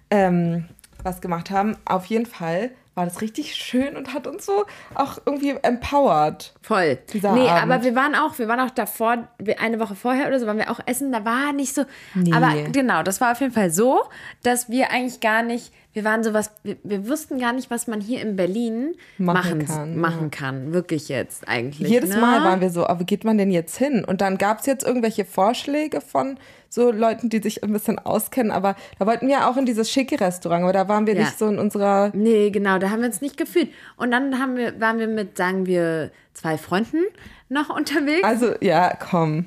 ähm, 0.09 0.65
was 1.03 1.19
gemacht 1.21 1.51
haben. 1.51 1.75
Auf 1.85 2.05
jeden 2.05 2.25
Fall 2.27 2.71
war 2.97 3.05
das 3.05 3.21
richtig 3.21 3.53
schön 3.53 3.95
und 3.95 4.13
hat 4.15 4.25
uns 4.25 4.45
so 4.47 4.65
auch 4.95 5.19
irgendwie 5.23 5.51
empowered. 5.61 6.51
Voll. 6.63 6.97
Dieser 7.13 7.33
nee, 7.33 7.47
Abend. 7.47 7.71
aber 7.71 7.83
wir 7.83 7.93
waren 7.93 8.15
auch, 8.15 8.39
wir 8.39 8.47
waren 8.47 8.59
auch 8.59 8.71
davor, 8.71 9.27
eine 9.59 9.79
Woche 9.79 9.93
vorher 9.93 10.27
oder 10.27 10.39
so, 10.39 10.47
waren 10.47 10.57
wir 10.57 10.71
auch 10.71 10.79
essen, 10.87 11.11
da 11.11 11.23
war 11.23 11.53
nicht 11.53 11.75
so. 11.75 11.85
Nee. 12.15 12.33
Aber 12.33 12.51
genau, 12.71 13.03
das 13.03 13.21
war 13.21 13.33
auf 13.33 13.39
jeden 13.39 13.53
Fall 13.53 13.69
so, 13.69 14.01
dass 14.41 14.69
wir 14.69 14.89
eigentlich 14.89 15.19
gar 15.19 15.43
nicht, 15.43 15.71
wir 15.97 16.03
waren 16.03 16.23
sowas, 16.23 16.51
wir, 16.61 16.77
wir 16.83 17.09
wussten 17.09 17.39
gar 17.39 17.53
nicht, 17.53 17.71
was 17.71 17.87
man 17.87 18.01
hier 18.01 18.21
in 18.21 18.35
Berlin 18.35 18.93
Machen 19.17 19.65
kann, 19.65 19.97
machen 19.97 20.29
kann. 20.29 20.71
Wirklich 20.71 21.09
jetzt 21.09 21.47
eigentlich. 21.47 21.89
Jedes 21.89 22.11
ne? 22.11 22.17
Mal 22.17 22.43
waren 22.43 22.61
wir 22.61 22.69
so, 22.69 22.85
aber 22.85 23.03
geht 23.03 23.23
man 23.23 23.39
denn 23.39 23.49
jetzt 23.49 23.75
hin? 23.77 24.05
Und 24.05 24.21
dann 24.21 24.37
gab 24.37 24.59
es 24.59 24.67
jetzt 24.67 24.85
irgendwelche 24.85 25.25
Vorschläge 25.25 25.99
von 25.99 26.37
so 26.69 26.91
Leuten, 26.91 27.29
die 27.29 27.41
sich 27.41 27.63
ein 27.63 27.73
bisschen 27.73 27.97
auskennen, 27.97 28.51
aber 28.51 28.75
da 28.99 29.07
wollten 29.07 29.27
wir 29.27 29.47
auch 29.49 29.57
in 29.57 29.65
dieses 29.65 29.89
schicke 29.89 30.19
Restaurant, 30.21 30.61
aber 30.65 30.73
da 30.73 30.87
waren 30.87 31.07
wir 31.07 31.15
Ja. 31.15 31.21
nicht 31.21 31.39
so 31.39 31.47
in 31.47 31.57
unserer 31.57 32.11
Nee, 32.13 32.51
genau, 32.51 32.77
da 32.77 32.91
haben 32.91 32.99
wir 32.99 33.07
uns 33.07 33.21
nicht 33.21 33.35
gefühlt. 33.35 33.69
Und 33.95 34.11
dann 34.11 34.37
haben 34.39 34.55
wir, 34.55 34.79
waren 34.79 34.99
wir 34.99 35.07
mit, 35.07 35.35
sagen 35.35 35.65
wir, 35.65 36.11
zwei 36.35 36.59
Freunden 36.59 37.01
noch 37.49 37.75
unterwegs. 37.75 38.23
Also, 38.23 38.53
ja, 38.61 38.93
komm. 38.99 39.45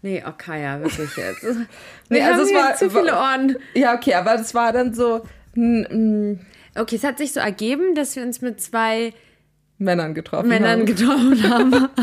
nee, 0.00 0.24
okay, 0.26 0.62
ja, 0.62 0.80
wirklich 0.80 1.14
jetzt. 1.14 1.44
Nee, 2.08 2.22
haben 2.22 2.38
also 2.40 2.44
es 2.44 2.54
war- 2.54 2.74
zu 2.76 2.88
viele 2.90 3.14
Ohren. 3.14 3.56
Ja, 3.74 3.94
okay, 3.94 4.14
aber 4.14 4.36
das 4.38 4.54
war 4.54 4.72
dann 4.72 4.94
so 4.94 5.22
Okay, 5.54 6.96
es 6.96 7.04
hat 7.04 7.18
sich 7.18 7.32
so 7.32 7.40
ergeben, 7.40 7.94
dass 7.94 8.16
wir 8.16 8.22
uns 8.22 8.40
mit 8.40 8.60
zwei 8.60 9.12
Männern 9.78 10.14
getroffen 10.14 10.48
Männern 10.48 10.80
haben. 10.80 10.86
getroffen 10.86 11.42
haben. 11.50 11.88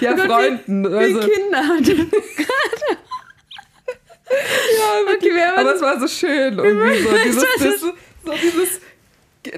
Ja, 0.00 0.12
Gott, 0.12 0.24
wie- 0.24 0.28
Freunden. 0.28 0.84
Wie 0.84 0.94
Also, 0.96 1.20
Kinder. 1.20 1.62
ja, 4.28 5.14
Okay, 5.16 5.34
wir 5.34 5.46
haben 5.48 5.58
aber 5.58 5.74
es 5.74 5.80
war 5.80 5.98
so 5.98 6.06
schön 6.06 6.58
irgendwie 6.58 7.02
so 7.02 7.08
dieses, 7.24 7.42
Das 7.58 7.80
das, 7.80 7.80
so 7.80 7.92
dieses 8.42 8.80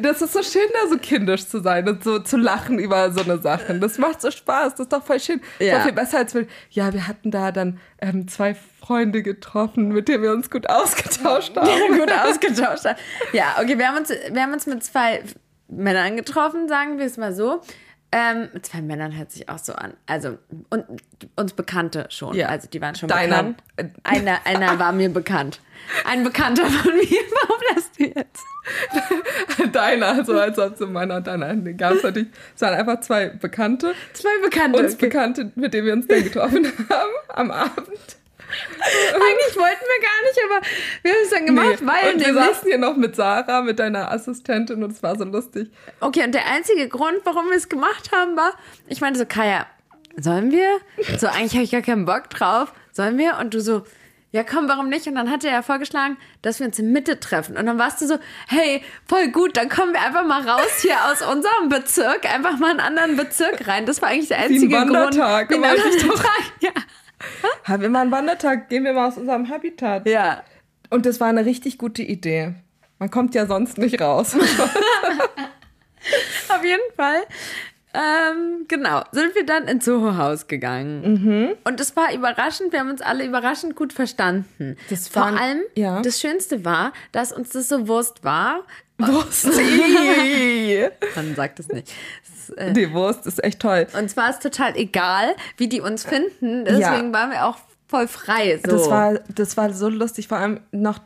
das 0.01 0.23
ist 0.23 0.33
so 0.33 0.43
schön, 0.43 0.69
da 0.73 0.89
so 0.89 0.99
kindisch 0.99 1.47
zu 1.47 1.61
sein 1.61 1.89
und 1.89 2.05
so 2.05 2.19
zu 2.19 2.37
lachen 2.37 2.79
über 2.79 3.11
so 3.13 3.23
eine 3.23 3.39
Sachen. 3.39 3.81
Das 3.81 3.99
macht 3.99 4.21
so 4.21 4.31
Spaß, 4.31 4.73
das 4.73 4.81
ist 4.81 4.93
doch 4.93 5.05
voll 5.05 5.21
schön. 5.21 5.41
Ja. 5.59 5.75
Voll 5.75 5.85
viel 5.85 5.93
besser 5.93 6.19
als 6.19 6.35
wir, 6.35 6.47
ja, 6.71 6.93
wir 6.93 7.07
hatten 7.07 7.31
da 7.31 7.53
dann 7.53 7.81
ähm, 8.01 8.29
zwei 8.29 8.55
Freunde 8.55 9.23
getroffen, 9.23 9.89
mit 9.89 10.09
denen 10.09 10.23
wir 10.23 10.33
uns 10.33 10.51
gut 10.51 10.69
ausgetauscht 10.69 11.57
haben. 11.57 11.99
gut 11.99 12.13
ausgetauscht 12.13 12.85
haben. 12.85 12.99
Ja, 13.33 13.57
okay, 13.59 13.79
wir 13.79 13.89
haben, 13.89 13.99
uns, 13.99 14.11
wir 14.11 14.43
haben 14.43 14.53
uns 14.53 14.67
mit 14.67 14.83
zwei 14.83 15.23
Männern 15.69 16.17
getroffen, 16.17 16.69
sagen 16.69 16.99
wir 16.99 17.07
es 17.07 17.17
mal 17.17 17.35
so. 17.35 17.63
Ähm, 18.13 18.49
mit 18.53 18.67
zwei 18.67 18.83
Männern 18.83 19.17
hört 19.17 19.31
sich 19.31 19.49
auch 19.49 19.59
so 19.59 19.73
an. 19.73 19.95
Also, 20.07 20.39
und 20.69 20.85
uns 21.37 21.53
Bekannte 21.53 22.07
schon. 22.11 22.35
Ja. 22.35 22.49
Also, 22.49 22.69
die 22.69 22.81
waren 22.81 22.95
schon 22.97 23.09
Deiner. 23.09 23.55
bekannt. 23.77 23.95
Einer, 24.03 24.39
einer 24.45 24.79
war 24.81 24.93
mir 24.93 25.11
bekannt. 25.11 25.61
Ein 26.05 26.25
Bekannter 26.25 26.67
von 26.67 26.93
mir. 26.95 27.05
Warum 27.07 27.61
das 27.75 27.93
du 27.93 28.05
jetzt? 28.05 28.45
Deiner, 29.73 30.25
so 30.25 30.33
als 30.35 30.59
ob 30.59 30.77
so 30.77 30.87
meiner 30.87 31.17
und 31.17 31.27
deiner. 31.27 31.55
Nee, 31.55 31.75
gab 31.75 31.95
es 31.95 32.03
natürlich, 32.03 32.29
es 32.55 32.63
waren 32.63 32.75
einfach 32.75 33.01
zwei 33.01 33.29
Bekannte. 33.29 33.95
Zwei 34.13 34.43
Bekannte. 34.43 34.79
Uns 34.79 34.97
Bekannte, 34.97 35.53
mit 35.55 35.73
denen 35.73 35.87
wir 35.87 35.93
uns 35.93 36.07
dann 36.07 36.23
getroffen 36.25 36.67
haben 36.89 37.11
am 37.29 37.51
Abend. 37.51 38.17
Eigentlich 39.15 39.57
wollten 39.57 39.85
wir 39.85 40.01
gar 40.03 40.23
nicht, 40.25 40.41
aber 40.45 40.67
wir 41.03 41.13
haben 41.13 41.21
es 41.25 41.31
dann 41.31 41.47
gemacht, 41.47 41.81
Nee. 41.81 41.87
weil 41.87 42.15
und 42.15 42.25
wir 42.27 42.35
saßen 42.35 42.69
hier 42.69 42.79
noch 42.79 42.97
mit 42.97 43.17
Sarah, 43.17 43.63
mit 43.63 43.79
deiner 43.79 44.11
Assistentin 44.11 44.83
und 44.83 44.93
es 44.93 45.03
war 45.03 45.17
so 45.17 45.25
lustig. 45.25 45.71
Okay, 46.01 46.25
und 46.25 46.33
der 46.35 46.47
einzige 46.47 46.89
Grund, 46.89 47.19
warum 47.25 47.49
wir 47.51 47.57
es 47.57 47.69
gemacht 47.69 48.11
haben, 48.13 48.37
war, 48.37 48.55
ich 48.89 49.01
meinte 49.01 49.19
so, 49.19 49.27
Kaya, 49.27 49.67
sollen 50.17 50.51
wir? 50.51 50.79
So, 51.19 51.27
eigentlich 51.29 51.55
habe 51.55 51.65
ich 51.65 51.71
gar 51.71 51.83
keinen 51.83 52.05
Bock 52.05 52.31
drauf. 52.31 52.73
Sollen 52.93 53.17
wir? 53.19 53.39
Und 53.39 53.55
du 53.55 53.61
so, 53.61 53.85
ja 54.33 54.45
komm, 54.45 54.69
warum 54.69 54.89
nicht? 54.89 55.07
Und 55.07 55.15
dann 55.17 55.31
hat 55.31 55.45
er 55.45 55.53
ja 55.53 55.63
vorgeschlagen, 55.63 56.17
dass 56.43 56.61
wir 56.61 56.67
uns 56.67 56.79
in 56.79 56.93
Mitte 56.93 57.19
treffen. 57.21 57.57
Und 57.57 57.67
dann 57.67 57.79
warst 57.79 58.01
du 58.01 58.07
so, 58.07 58.19
hey, 58.49 58.83
voll 59.09 59.29
gut, 59.29 59.57
dann 59.57 59.69
kommen 59.69 59.93
wir 59.93 60.01
einfach 60.01 60.25
mal 60.25 60.49
raus 60.49 60.81
hier 60.83 60.97
aus 61.11 61.23
unserem 61.23 61.69
Bezirk, 61.69 62.33
einfach 62.33 62.59
mal 62.59 62.73
in 62.73 62.81
einen 62.81 62.99
anderen 62.99 63.17
Bezirk 63.17 63.67
rein. 63.67 63.87
Das 63.87 64.03
war 64.03 64.09
eigentlich 64.11 64.29
der 64.29 64.39
ein 64.39 64.53
einzige 64.53 64.69
Grund. 64.77 64.93
Wandertag, 64.93 65.51
Wie 65.51 65.55
ein 65.55 65.65
aber 65.65 65.75
ich 65.77 66.03
Wandertag, 66.03 66.43
ja. 66.61 66.71
Haben 67.65 67.83
wir 67.83 67.89
mal 67.91 68.01
einen 68.03 68.11
Wandertag, 68.11 68.69
gehen 68.69 68.85
wir 68.85 68.93
mal 68.93 69.09
aus 69.09 69.17
unserem 69.17 69.49
Habitat. 69.49 70.07
ja. 70.09 70.43
Und 70.93 71.07
das 71.07 71.21
war 71.21 71.29
eine 71.29 71.45
richtig 71.45 71.79
gute 71.79 72.03
Idee. 72.03 72.53
Man 72.99 73.13
kommt 73.13 73.37
ja 73.37 73.47
sonst 73.47 73.79
nicht 73.79 74.01
raus. 74.01 74.35
Auf 76.49 76.65
jeden 76.65 76.81
Fall. 76.97 77.21
Ähm, 77.93 78.65
genau, 78.69 79.03
sind 79.13 79.35
wir 79.35 79.45
dann 79.45 79.67
ins 79.69 79.85
Soho-Haus 79.85 80.47
gegangen. 80.49 81.03
Mhm. 81.25 81.49
Und 81.65 81.81
es 81.81 81.95
war 81.97 82.13
überraschend, 82.15 82.73
wir 82.73 82.81
haben 82.81 82.91
uns 82.91 83.03
alle 83.03 83.25
überraschend 83.25 83.75
gut 83.77 83.93
verstanden. 83.93 84.77
Das 84.91 85.09
Vor 85.09 85.23
waren- 85.23 85.39
allem, 85.39 85.61
ja. 85.77 86.01
das 86.03 86.21
Schönste 86.21 86.65
war, 86.65 86.93
dass 87.13 87.33
uns 87.33 87.51
das 87.51 87.69
so 87.69 87.87
Wurst 87.89 88.23
war. 88.25 88.65
Wurst. 88.99 89.47
Man 91.17 91.35
sagt 91.35 91.59
es 91.61 91.69
nicht. 91.69 91.93
Äh, 92.57 92.73
Die 92.73 92.93
Wurst 92.93 93.27
ist 93.27 93.43
echt 93.43 93.61
toll. 93.61 93.87
uns 93.99 94.17
war 94.17 94.31
es 94.31 94.39
total 94.39 94.77
egal, 94.77 95.35
wie 95.57 95.69
die 95.69 95.81
uns 95.81 96.05
finden. 96.05 96.65
Deswegen 96.65 96.81
Ja. 96.81 97.13
waren 97.13 97.31
wir 97.31 97.47
auch 97.47 97.59
voll 97.89 98.07
frei. 98.09 98.61
So. 98.65 98.71
Das, 98.71 98.91
war, 98.91 99.15
das 99.35 99.57
war 99.57 99.73
so 99.73 99.89
lustig, 99.89 100.29
vor 100.29 100.39
allem 100.39 100.61
noch 100.73 100.99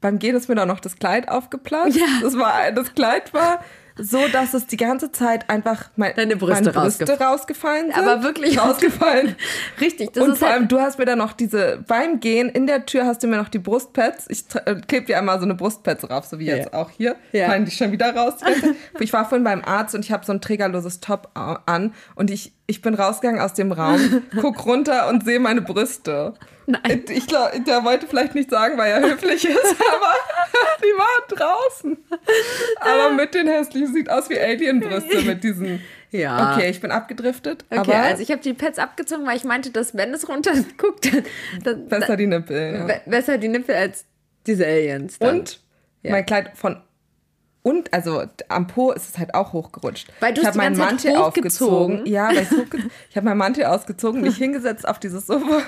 beim 0.00 0.18
Gehen 0.18 0.36
ist 0.36 0.48
mir 0.50 0.54
dann 0.54 0.68
noch 0.68 0.80
das 0.80 0.98
Kleid 0.98 1.28
aufgeplatzt. 1.30 1.96
Ja. 1.96 2.04
Das, 2.20 2.36
war, 2.36 2.70
das 2.72 2.94
Kleid 2.94 3.32
war 3.32 3.60
so, 3.96 4.18
dass 4.32 4.54
es 4.54 4.66
die 4.66 4.76
ganze 4.76 5.12
Zeit 5.12 5.48
einfach 5.48 5.90
mein, 5.96 6.14
Deine 6.16 6.36
Brüste 6.36 6.64
meine 6.64 6.72
Brüste 6.72 7.04
rausgef- 7.04 7.22
rausgefallen 7.22 7.92
sind. 7.92 7.96
Aber 7.98 8.22
wirklich 8.24 8.60
rausgefallen. 8.60 9.36
Richtig, 9.80 10.12
das 10.12 10.24
und 10.24 10.36
vor 10.38 10.48
halt, 10.48 10.58
allem, 10.60 10.68
du 10.68 10.80
hast 10.80 10.98
mir 10.98 11.04
dann 11.04 11.18
noch 11.18 11.32
diese, 11.32 11.84
beim 11.86 12.18
Gehen 12.20 12.48
in 12.48 12.66
der 12.66 12.86
Tür 12.86 13.06
hast 13.06 13.22
du 13.22 13.26
mir 13.28 13.36
noch 13.36 13.48
die 13.48 13.58
Brustpads, 13.60 14.26
ich 14.28 14.44
äh, 14.64 14.76
kleb 14.86 15.06
dir 15.06 15.18
einmal 15.18 15.38
so 15.38 15.44
eine 15.44 15.54
Brustpads 15.54 16.02
drauf, 16.02 16.24
so 16.24 16.38
wie 16.38 16.46
jetzt 16.46 16.74
auch 16.74 16.90
hier, 16.90 17.16
Ja. 17.32 17.46
fallen 17.46 17.64
die 17.64 17.70
schon 17.70 17.92
wieder 17.92 18.14
raus. 18.14 18.34
ich 19.00 19.12
war 19.12 19.28
vorhin 19.28 19.44
beim 19.44 19.62
Arzt 19.64 19.94
und 19.94 20.04
ich 20.04 20.10
habe 20.12 20.24
so 20.24 20.32
ein 20.32 20.40
trägerloses 20.40 21.00
Top 21.00 21.30
an 21.34 21.92
und 22.16 22.30
ich, 22.30 22.52
ich 22.66 22.82
bin 22.82 22.94
rausgegangen 22.94 23.40
aus 23.40 23.54
dem 23.54 23.70
Raum, 23.72 24.22
guck 24.40 24.66
runter 24.66 25.08
und 25.08 25.24
sehe 25.24 25.38
meine 25.38 25.62
Brüste. 25.62 26.34
Nein. 26.66 27.04
Ich 27.08 27.26
glaube, 27.26 27.60
der 27.60 27.84
wollte 27.84 28.06
vielleicht 28.06 28.34
nicht 28.34 28.50
sagen, 28.50 28.78
weil 28.78 28.90
er 28.92 29.00
höflich 29.02 29.44
ist, 29.44 29.54
aber 29.94 30.14
die 30.80 30.98
war 30.98 31.36
draußen. 31.36 31.98
Aber 32.80 33.10
mit 33.10 33.34
den 33.34 33.46
hässlichen, 33.46 33.92
sieht 33.92 34.10
aus 34.10 34.30
wie 34.30 34.38
Alienbrüste 34.40 35.22
mit 35.22 35.44
diesen. 35.44 35.82
Ja. 36.10 36.54
Okay, 36.54 36.70
ich 36.70 36.80
bin 36.80 36.90
abgedriftet. 36.92 37.64
Okay, 37.70 37.78
aber 37.80 37.94
also 37.96 38.22
ich 38.22 38.30
habe 38.30 38.40
die 38.40 38.54
Pads 38.54 38.78
abgezogen, 38.78 39.26
weil 39.26 39.36
ich 39.36 39.44
meinte, 39.44 39.70
dass 39.70 39.94
wenn 39.96 40.14
es 40.14 40.28
runterguckt, 40.28 41.12
dann, 41.12 41.24
dann 41.64 41.88
besser 41.88 42.16
die 42.16 42.26
Nippel. 42.28 42.74
Ja. 42.74 42.84
be- 42.84 43.00
besser 43.06 43.36
die 43.38 43.48
Nippel 43.48 43.74
als 43.74 44.04
diese 44.46 44.64
Aliens. 44.64 45.18
Dann. 45.18 45.40
Und 45.40 45.60
Ja. 46.02 46.12
mein 46.12 46.24
Kleid 46.24 46.52
von 46.54 46.80
und 47.66 47.92
also 47.94 48.22
am 48.50 48.66
Po 48.66 48.92
ist 48.92 49.08
es 49.08 49.18
halt 49.18 49.34
auch 49.34 49.54
hochgerutscht. 49.54 50.12
Weil 50.20 50.34
du 50.34 50.42
ich 50.42 50.46
habe 50.46 50.58
meinen 50.58 50.76
Mantel 50.76 51.16
aufgezogen. 51.16 52.04
Ja, 52.04 52.28
weil 52.28 52.44
hochge 52.50 52.78
ich 53.10 53.16
habe 53.16 53.24
meinen 53.24 53.38
Mantel 53.38 53.64
ausgezogen, 53.64 54.20
mich 54.20 54.36
hingesetzt 54.38 54.86
auf 54.86 54.98
dieses 54.98 55.26
Sofa 55.26 55.62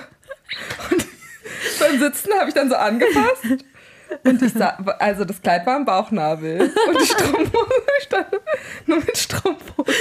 und 0.91 1.07
beim 1.81 1.99
Sitzen 1.99 2.33
habe 2.39 2.49
ich 2.49 2.55
dann 2.55 2.69
so 2.69 2.77
angefasst. 2.77 3.65
Und 4.23 4.41
ich 4.41 4.53
sah, 4.53 4.77
also 5.01 5.25
das 5.25 5.43
Kleid 5.43 5.67
war 5.67 5.77
am 5.77 5.85
Bauchnabel 5.85 6.61
und 6.61 7.01
die 7.01 7.07
Strumpfhose 7.07 7.83
stand 8.03 8.29
nur 8.87 8.99
mit 8.99 9.19
Strumpfhose 9.19 9.93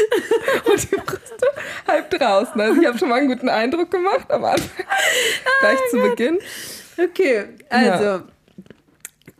und 0.65 0.91
die 0.91 0.95
Brüste 0.95 1.47
halb 1.88 2.12
draußen. 2.12 2.60
Also 2.62 2.81
ich 2.81 2.88
habe 2.88 2.97
schon 2.97 3.10
mal 3.10 3.15
einen 3.15 3.29
guten 3.29 3.49
Eindruck 3.49 3.89
gemacht 3.89 4.31
am 4.31 4.45
Anfang, 4.45 4.86
gleich 5.60 5.79
zu 5.89 5.97
Beginn. 5.97 6.39
Okay, 6.97 7.45
also, 7.69 8.23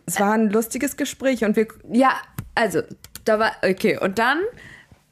Es 0.04 0.20
war 0.20 0.32
ein 0.32 0.50
lustiges 0.50 0.96
Gespräch 0.96 1.44
und 1.44 1.56
wir 1.56 1.68
ja. 1.90 2.14
also, 2.54 2.82
da 3.24 3.38
war, 3.38 3.52
okay, 3.62 3.98
und 3.98 4.18
dann 4.18 4.40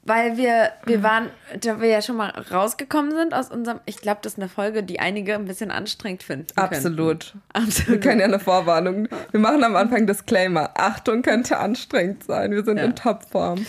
weil 0.05 0.37
wir, 0.37 0.71
wir 0.85 1.01
waren, 1.01 1.29
da 1.59 1.81
wir 1.81 1.89
ja 1.89 2.01
schon 2.01 2.15
mal 2.15 2.29
rausgekommen 2.29 3.11
sind 3.11 3.33
aus 3.33 3.49
unserem, 3.49 3.79
ich 3.85 3.97
glaube, 3.97 4.19
das 4.21 4.33
ist 4.33 4.39
eine 4.39 4.49
Folge, 4.49 4.83
die 4.83 4.99
einige 4.99 5.33
ein 5.33 5.45
bisschen 5.45 5.71
anstrengend 5.71 6.21
finden. 6.23 6.47
Absolut. 6.55 7.31
Könnten. 7.31 7.41
Absolut. 7.53 7.89
Wir 7.91 7.99
können 7.99 8.19
ja 8.19 8.25
eine 8.27 8.39
Vorwarnung. 8.39 9.07
Wir 9.31 9.39
machen 9.39 9.63
am 9.63 9.75
Anfang 9.75 10.05
Disclaimer. 10.05 10.69
Achtung, 10.75 11.23
könnte 11.23 11.57
anstrengend 11.57 12.23
sein. 12.23 12.51
Wir 12.51 12.63
sind 12.63 12.77
Ja. 12.77 12.83
in 12.85 12.95
Topform. 12.95 13.65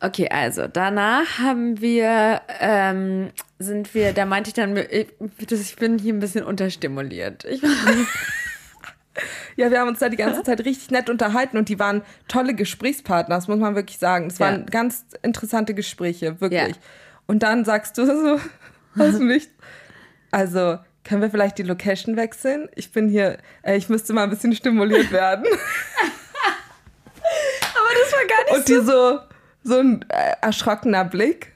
Okay, 0.00 0.28
also 0.30 0.66
danach 0.66 1.38
haben 1.38 1.80
wir, 1.80 2.40
ähm, 2.60 3.30
sind 3.58 3.94
wir, 3.94 4.12
da 4.12 4.26
meinte 4.26 4.48
ich 4.48 4.54
dann, 4.54 4.76
ich, 4.76 5.76
bin 5.76 5.98
hier 5.98 6.12
ein 6.14 6.18
bisschen 6.20 6.44
unterstimuliert. 6.44 7.44
Ich, 7.44 7.62
Ja, 9.56 9.70
wir 9.70 9.80
haben 9.80 9.88
uns 9.88 9.98
da 9.98 10.08
die 10.08 10.16
ganze 10.16 10.42
Zeit 10.42 10.64
richtig 10.64 10.90
nett 10.90 11.10
unterhalten 11.10 11.56
und 11.58 11.68
die 11.68 11.78
waren 11.78 12.02
tolle 12.28 12.54
Gesprächspartner, 12.54 13.34
das 13.34 13.48
muss 13.48 13.58
man 13.58 13.74
wirklich 13.74 13.98
sagen. 13.98 14.26
Es 14.28 14.38
Ja. 14.38 14.46
waren 14.46 14.66
ganz 14.66 15.04
interessante 15.22 15.74
Gespräche, 15.74 16.40
wirklich. 16.40 16.76
Ja. 16.76 16.82
Und 17.26 17.42
dann 17.42 17.64
sagst 17.64 17.98
du 17.98 18.06
so 18.06 18.40
aus 19.02 19.16
dem 19.18 19.26
Nichts, 19.26 19.52
also 20.30 20.78
können 21.04 21.20
wir 21.22 21.30
vielleicht 21.30 21.58
die 21.58 21.62
Location 21.64 22.16
wechseln? 22.16 22.68
Ich 22.76 22.92
bin 22.92 23.08
hier, 23.08 23.38
äh, 23.62 23.76
ich 23.76 23.88
müsste 23.88 24.12
mal 24.12 24.22
ein 24.24 24.30
bisschen 24.30 24.54
stimuliert 24.54 25.10
werden. 25.12 25.44
aber 27.74 27.90
das 28.02 28.12
war 28.12 28.24
gar 28.26 28.56
Und 28.56 28.68
die 28.68 28.80
so, 28.80 29.18
so 29.64 29.78
ein 29.80 30.04
äh, 30.08 30.32
erschrockener 30.40 31.04
Blick. 31.04 31.51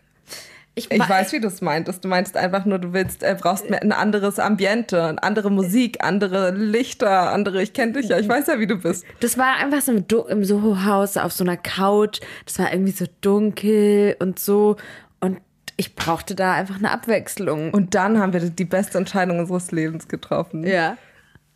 Ich, 0.78 0.90
Ich 0.90 1.08
weiß, 1.08 1.32
wie 1.32 1.40
du 1.40 1.48
es 1.48 1.62
meintest. 1.62 2.04
Du 2.04 2.08
meinst 2.08 2.36
einfach 2.36 2.66
nur, 2.66 2.78
du 2.78 2.92
willst, 2.92 3.22
äh, 3.22 3.34
brauchst 3.40 3.64
ein 3.72 3.92
anderes 3.92 4.38
Ambiente, 4.38 5.02
eine 5.02 5.22
andere 5.22 5.50
Musik, 5.50 6.04
andere 6.04 6.50
Lichter, 6.50 7.32
andere, 7.32 7.62
ich 7.62 7.72
kenne 7.72 7.92
dich 7.92 8.08
ja, 8.10 8.18
ich 8.18 8.28
weiß 8.28 8.46
ja, 8.48 8.58
wie 8.58 8.66
du 8.66 8.76
bist. 8.76 9.04
Das 9.20 9.38
war 9.38 9.56
einfach 9.56 9.80
so 9.80 9.92
im, 9.92 10.06
Du- 10.06 10.24
im 10.26 10.44
Soho-Haus 10.44 11.16
auf 11.16 11.32
so 11.32 11.44
einer 11.44 11.56
Couch. 11.56 12.20
Das 12.44 12.58
war 12.58 12.70
irgendwie 12.72 12.92
so 12.92 13.06
dunkel 13.22 14.16
und 14.18 14.38
so. 14.38 14.76
Und 15.20 15.38
ich 15.78 15.94
brauchte 15.94 16.34
da 16.34 16.52
einfach 16.52 16.76
eine 16.76 16.90
Abwechslung. 16.90 17.72
Und 17.72 17.94
dann 17.94 18.18
haben 18.20 18.34
wir 18.34 18.40
die 18.40 18.64
beste 18.66 18.98
Entscheidung 18.98 19.38
unseres 19.38 19.72
Lebens 19.72 20.08
getroffen. 20.08 20.66
ja. 20.66 20.96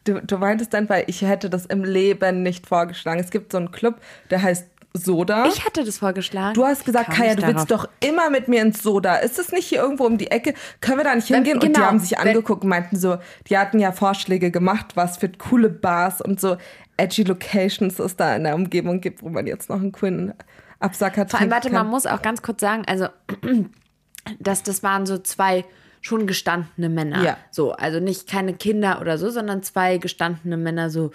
Du, 0.04 0.18
du 0.18 0.38
meintest 0.38 0.72
dann, 0.72 0.88
weil 0.88 1.04
ich 1.08 1.20
hätte 1.20 1.50
das 1.50 1.66
im 1.66 1.84
Leben 1.84 2.42
nicht 2.42 2.66
vorgeschlagen. 2.66 3.20
Es 3.20 3.28
gibt 3.30 3.52
so 3.52 3.58
einen 3.58 3.70
Club, 3.70 3.96
der 4.30 4.40
heißt 4.40 4.66
Soda. 4.92 5.46
Ich 5.46 5.64
hatte 5.64 5.84
das 5.84 5.98
vorgeschlagen. 5.98 6.54
du 6.54 6.64
hast 6.64 6.84
gesagt, 6.84 7.10
Kaya, 7.10 7.36
du 7.36 7.46
willst 7.46 7.70
darauf. 7.70 7.86
doch 7.86 8.08
immer 8.08 8.28
mit 8.28 8.48
mir 8.48 8.60
ins 8.62 8.82
Soda. 8.82 9.16
Ist 9.16 9.38
es 9.38 9.52
nicht 9.52 9.66
hier 9.66 9.80
irgendwo 9.80 10.04
um 10.04 10.18
die 10.18 10.30
Ecke? 10.30 10.54
Können 10.80 10.98
wir 10.98 11.04
da 11.04 11.14
nicht 11.14 11.28
hingehen? 11.28 11.54
Und 11.54 11.62
die 11.62 11.72
genau. 11.72 11.86
haben 11.86 12.00
sich 12.00 12.18
angeguckt 12.18 12.64
und 12.64 12.68
meinten 12.68 12.96
so, 12.96 13.18
die 13.48 13.56
hatten 13.56 13.78
ja 13.78 13.92
Vorschläge 13.92 14.50
gemacht, 14.50 14.96
was 14.96 15.18
für 15.18 15.28
coole 15.28 15.68
Bars 15.68 16.20
und 16.20 16.40
so 16.40 16.56
edgy 16.96 17.22
Locations 17.22 17.98
es 17.98 18.16
da 18.16 18.34
in 18.36 18.44
der 18.44 18.54
Umgebung 18.54 19.00
gibt, 19.00 19.22
wo 19.22 19.28
man 19.28 19.46
jetzt 19.46 19.70
noch 19.70 19.80
einen 19.80 19.92
coolen 19.92 20.34
Absacker 20.80 21.26
Vor 21.26 21.40
allem, 21.40 21.50
trinken 21.50 21.50
warte, 21.50 21.68
kann. 21.68 21.84
man 21.84 21.88
muss 21.88 22.06
auch 22.06 22.22
ganz 22.22 22.42
kurz 22.42 22.60
sagen, 22.60 22.82
also, 22.86 23.08
dass 24.38 24.62
das 24.62 24.82
waren 24.82 25.06
so 25.06 25.18
zwei 25.18 25.64
schon 26.00 26.26
gestandene 26.26 26.88
Männer. 26.88 27.22
Ja. 27.22 27.36
So, 27.50 27.72
also 27.72 28.00
nicht 28.00 28.28
keine 28.28 28.54
Kinder 28.54 29.00
oder 29.00 29.18
so, 29.18 29.30
sondern 29.30 29.62
zwei 29.62 29.98
gestandene 29.98 30.56
Männer, 30.56 30.90
so 30.90 31.10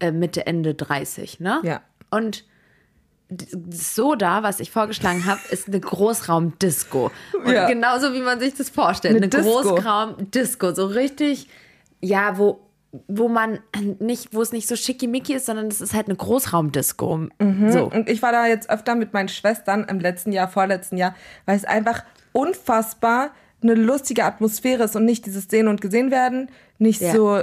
äh, 0.00 0.12
Mitte, 0.12 0.46
Ende 0.46 0.74
30, 0.74 1.40
ne? 1.40 1.60
Ja. 1.62 1.80
Und 2.10 2.44
Soda, 3.70 4.42
was 4.42 4.58
ich 4.60 4.70
vorgeschlagen 4.70 5.26
habe, 5.26 5.40
ist 5.50 5.68
eine 5.68 5.80
Großraumdisco. 5.80 7.10
Und 7.44 7.52
Ja. 7.52 7.66
genauso 7.68 8.14
wie 8.14 8.20
man 8.20 8.40
sich 8.40 8.54
das 8.54 8.70
vorstellt. 8.70 9.16
Eine 9.16 9.24
Eine, 9.26 9.28
Disco. 9.44 9.74
Großraumdisco. 9.74 10.72
So 10.74 10.86
richtig, 10.86 11.48
ja, 12.00 12.38
wo, 12.38 12.60
wo 13.06 13.28
man 13.28 13.58
nicht, 13.98 14.34
wo 14.34 14.40
es 14.40 14.52
nicht 14.52 14.66
so 14.66 14.76
schickimicki 14.76 15.34
ist, 15.34 15.46
sondern 15.46 15.66
es 15.66 15.80
ist 15.82 15.92
halt 15.94 16.06
eine 16.08 16.16
Großraumdisco. 16.16 17.28
So. 17.68 17.84
Und 17.84 18.08
ich 18.08 18.22
war 18.22 18.32
da 18.32 18.46
jetzt 18.46 18.70
öfter 18.70 18.94
mit 18.94 19.12
meinen 19.12 19.28
Schwestern 19.28 19.84
im 19.84 20.00
letzten 20.00 20.32
Jahr, 20.32 20.48
vorletzten 20.48 20.96
Jahr, 20.96 21.14
weil 21.44 21.56
es 21.56 21.64
einfach 21.66 22.04
unfassbar 22.32 23.30
eine 23.60 23.74
lustige 23.74 24.24
Atmosphäre 24.24 24.84
ist 24.84 24.94
und 24.96 25.04
nicht 25.04 25.26
dieses 25.26 25.48
Sehen 25.50 25.66
und 25.68 25.80
Gesehen 25.80 26.10
werden. 26.12 26.48
Nicht 26.78 27.00
Ja. 27.02 27.12
so, 27.12 27.40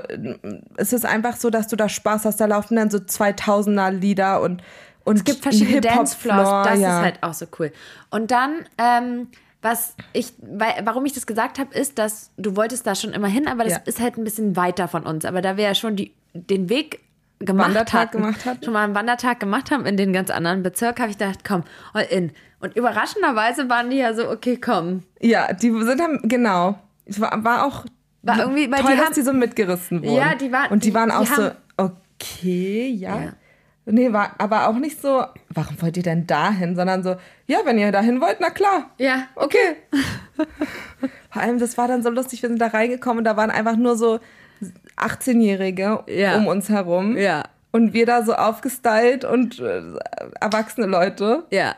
es 0.78 0.94
ist 0.94 1.06
einfach 1.06 1.36
so, 1.36 1.50
dass 1.50 1.68
du 1.68 1.76
da 1.76 1.90
Spaß 1.90 2.24
hast. 2.26 2.40
Da 2.40 2.46
laufen 2.46 2.78
dann 2.78 2.90
so 2.90 3.00
2000er 3.00 3.92
Lieder 3.92 4.42
und, 4.42 4.64
und 5.06 5.16
Es 5.16 5.24
gibt 5.24 5.42
verschiedene 5.42 5.80
Dancefloors, 5.82 6.68
das 6.68 6.80
ja. 6.80 6.98
ist 7.00 7.04
halt 7.06 7.24
auch 7.24 7.34
so 7.34 7.46
cool. 7.60 7.72
Und 8.10 8.32
dann, 8.32 8.66
ähm, 8.78 9.28
was 9.62 9.96
ich, 10.14 10.34
weil, 10.42 10.74
warum 10.84 11.06
ich 11.06 11.14
das 11.14 11.26
gesagt 11.26 11.58
habe, 11.60 11.74
ist, 11.74 11.98
dass 11.98 12.32
du 12.38 12.56
wolltest 12.56 12.86
da 12.86 12.94
schon 12.96 13.14
immer 13.14 13.28
hin, 13.30 13.48
aber 13.48 13.64
das 13.64 13.74
Ja. 13.74 13.80
ist 13.86 14.00
halt 14.02 14.18
ein 14.18 14.24
bisschen 14.24 14.56
weiter 14.58 14.88
von 14.90 15.04
uns. 15.04 15.24
Aber 15.26 15.42
da 15.42 15.56
wir 15.58 15.64
ja 15.64 15.74
schon 15.76 15.96
die, 15.96 16.14
den 16.34 16.68
Weg 16.70 17.00
gemacht 17.40 17.68
Wandertag 17.70 18.00
hatten, 18.10 18.18
gemacht 18.18 18.46
hatten. 18.46 18.64
schon 18.64 18.74
mal 18.74 18.84
einen 18.84 18.94
Wandertag 18.96 19.40
gemacht 19.40 19.72
haben 19.72 19.86
in 19.86 19.98
den 19.98 20.14
ganz 20.14 20.30
anderen 20.30 20.62
Bezirk, 20.64 21.00
habe 21.00 21.10
ich 21.12 21.18
gedacht, 21.18 21.40
komm, 21.48 21.64
all 21.94 22.04
in. 22.04 22.32
Und 22.60 22.76
überraschenderweise 22.76 23.70
waren 23.70 23.90
die 23.90 23.98
ja 23.98 24.14
so, 24.14 24.30
okay, 24.30 24.58
komm. 24.58 25.04
Ja, 25.20 25.52
die 25.54 25.70
sind 25.72 26.00
dann, 26.00 26.20
genau. 26.24 26.78
Es 27.06 27.20
war, 27.20 27.44
war 27.44 27.66
auch 27.66 27.86
War 28.24 28.40
irgendwie, 28.40 28.72
weil 28.72 28.80
toll, 28.82 28.92
die 28.92 28.98
dass 28.98 29.06
haben- 29.08 29.14
die 29.16 29.22
so 29.22 29.34
mitgerissen 29.34 30.04
wurden. 30.04 30.16
Ja, 30.16 30.36
die 30.36 30.52
waren- 30.52 30.72
Und 30.72 30.84
die 30.84 30.94
waren 30.94 31.10
die 31.10 31.16
auch 31.16 31.26
so, 31.26 31.44
haben- 31.44 31.56
okay, 31.78 32.88
ja. 32.90 33.22
Ja. 33.24 33.34
Nee, 33.88 34.12
war 34.14 34.32
aber 34.40 34.68
auch 34.68 34.76
nicht 34.78 35.00
so, 35.00 35.24
warum 35.50 35.80
wollt 35.82 35.96
ihr 35.98 36.04
denn 36.04 36.26
dahin? 36.26 36.76
Sondern 36.76 37.04
so, 37.04 37.16
ja, 37.46 37.60
wenn 37.66 37.78
ihr 37.78 37.92
dahin 37.92 38.20
wollt, 38.20 38.38
na 38.40 38.50
klar. 38.50 38.90
Ja, 38.98 39.28
Okay. 39.36 39.76
Vor 41.30 41.42
allem, 41.42 41.60
das 41.60 41.78
war 41.78 41.88
dann 41.88 42.02
so 42.02 42.10
lustig, 42.10 42.42
wir 42.42 42.50
sind 42.50 42.60
da 42.62 42.68
reingekommen 42.68 43.20
und 43.20 43.24
da 43.26 43.36
waren 43.38 43.52
einfach 43.52 43.76
nur 43.76 43.96
so 43.98 44.20
18-Jährige 44.98 46.04
Ja. 46.08 46.38
um 46.38 46.48
uns 46.48 46.70
herum. 46.70 47.18
Ja. 47.18 47.44
Und 47.76 47.92
wir 47.92 48.06
da 48.06 48.24
so 48.24 48.34
aufgestylt 48.36 49.26
und 49.26 49.60
äh, 49.60 49.82
erwachsene 50.40 50.88
Leute. 50.88 51.44
Ja. 51.50 51.76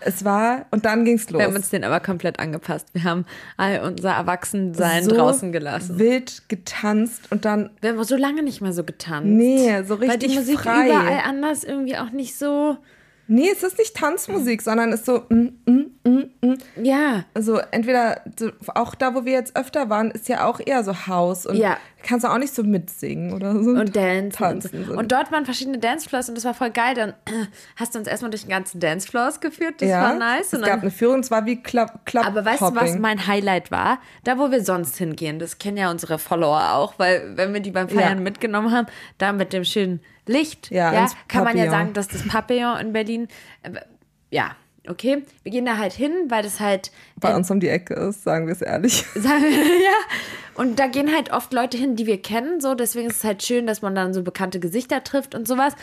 Es 0.00 0.24
war, 0.24 0.66
und 0.72 0.84
dann 0.84 1.04
ging's 1.04 1.30
los. 1.30 1.38
Wir 1.38 1.46
haben 1.46 1.54
uns 1.54 1.70
den 1.70 1.84
aber 1.84 2.00
komplett 2.00 2.40
angepasst. 2.40 2.88
Wir 2.94 3.04
haben 3.04 3.24
all 3.56 3.78
unser 3.78 4.10
Erwachsensein 4.10 5.04
so 5.04 5.14
draußen 5.14 5.52
gelassen. 5.52 6.00
Wild 6.00 6.48
getanzt 6.48 7.30
und 7.30 7.44
dann, 7.44 7.70
Wir 7.80 7.90
haben 7.90 8.02
so 8.02 8.16
lange 8.16 8.42
nicht 8.42 8.60
mehr 8.60 8.72
so 8.72 8.82
getanzt. 8.82 9.28
nee, 9.28 9.82
so 9.84 10.00
Weil 10.00 10.10
richtig 10.10 10.32
die 10.32 10.38
Musik 10.40 10.58
frei. 10.58 10.88
überall 10.88 11.20
anders 11.24 11.62
irgendwie 11.62 11.96
auch 11.96 12.10
nicht 12.10 12.36
so. 12.36 12.76
Nee, 13.28 13.48
es 13.52 13.62
ist 13.62 13.76
nicht 13.78 13.96
Tanzmusik, 13.96 14.62
sondern 14.62 14.92
es 14.92 15.00
ist 15.00 15.06
so, 15.06 15.24
mm, 15.28 15.48
mm, 15.66 15.84
mm, 16.04 16.30
mm. 16.42 16.54
Ja. 16.84 17.24
Also 17.34 17.58
entweder, 17.72 18.20
so, 18.38 18.50
auch 18.74 18.94
da, 18.94 19.14
wo 19.14 19.24
wir 19.24 19.32
jetzt 19.32 19.56
öfter 19.56 19.90
waren, 19.90 20.10
ist 20.12 20.28
ja 20.28 20.44
auch 20.46 20.60
eher 20.64 20.84
so 20.84 21.06
Haus 21.08 21.44
und 21.44 21.56
Ja. 21.56 21.76
kannst 22.04 22.24
du 22.24 22.28
auch 22.30 22.38
nicht 22.38 22.54
so 22.54 22.62
mitsingen 22.62 23.32
oder 23.32 23.52
so. 23.62 23.70
Und 23.70 23.96
Dance. 23.96 24.38
Tanzen. 24.38 24.78
Und, 24.78 24.86
so. 24.86 24.96
und 24.96 25.10
dort 25.10 25.32
waren 25.32 25.44
verschiedene 25.44 25.78
Dancefloors 25.78 26.28
und 26.28 26.36
das 26.36 26.44
war 26.44 26.54
voll 26.54 26.70
geil. 26.70 26.94
Dann 26.94 27.10
äh, 27.10 27.46
hast 27.76 27.94
du 27.94 27.98
uns 27.98 28.06
erstmal 28.06 28.30
durch 28.30 28.42
den 28.42 28.50
ganzen 28.50 28.78
Dancefloors 28.78 29.40
geführt. 29.40 29.74
Das 29.80 29.88
ja, 29.88 30.02
war 30.02 30.14
nice. 30.14 30.52
Es 30.52 30.60
Und 30.60 30.64
gab 30.64 30.82
eine 30.82 30.92
Führung, 30.92 31.20
es 31.20 31.30
war 31.32 31.46
wie 31.46 31.56
Club, 31.60 31.90
Club 32.04 32.24
aber 32.24 32.44
weißt 32.44 32.60
du, 32.60 32.74
was 32.76 32.96
mein 32.98 33.26
Highlight 33.26 33.72
war? 33.72 33.98
Da, 34.22 34.38
wo 34.38 34.52
wir 34.52 34.62
sonst 34.64 34.98
hingehen. 34.98 35.40
Das 35.40 35.58
kennen 35.58 35.78
ja 35.78 35.90
unsere 35.90 36.18
Follower 36.20 36.74
auch, 36.74 36.94
weil 36.98 37.36
wenn 37.36 37.52
wir 37.52 37.60
die 37.60 37.72
beim 37.72 37.88
Feiern 37.88 38.18
Ja. 38.18 38.22
mitgenommen 38.22 38.70
haben, 38.72 38.86
da 39.18 39.32
mit 39.32 39.52
dem 39.52 39.64
schönen 39.64 40.00
Licht, 40.26 40.70
Ja, 40.70 40.92
ja, 40.92 41.06
kann 41.28 41.44
man 41.44 41.56
ja 41.56 41.64
Papillon. 41.64 41.70
sagen, 41.70 41.92
dass 41.94 42.08
das 42.08 42.26
Papillon 42.26 42.78
in 42.78 42.92
Berlin, 42.92 43.28
äh, 43.62 43.70
ja, 44.30 44.56
okay. 44.88 45.22
Wir 45.42 45.52
gehen 45.52 45.64
da 45.66 45.78
halt 45.78 45.92
hin, 45.92 46.12
weil 46.28 46.42
das 46.42 46.60
halt 46.60 46.90
bei 47.20 47.34
uns 47.34 47.50
um 47.50 47.60
die 47.60 47.68
Ecke 47.68 47.94
ist, 47.94 48.24
sagen 48.24 48.46
wir 48.46 48.52
es 48.52 48.62
ehrlich. 48.62 49.04
Sagen 49.14 49.42
wir, 49.44 49.50
ja. 49.82 49.96
Und 50.54 50.78
da 50.78 50.86
gehen 50.86 51.14
halt 51.14 51.32
oft 51.32 51.52
Leute 51.52 51.76
hin, 51.76 51.96
die 51.96 52.06
wir 52.06 52.20
kennen, 52.20 52.60
so. 52.60 52.74
Deswegen 52.74 53.08
ist 53.08 53.18
es 53.18 53.24
halt 53.24 53.42
schön, 53.42 53.66
dass 53.66 53.82
man 53.82 53.94
dann 53.94 54.14
so 54.14 54.22
bekannte 54.22 54.58
Gesichter 54.58 55.04
trifft 55.04 55.34
und 55.34 55.46
sowas. 55.46 55.74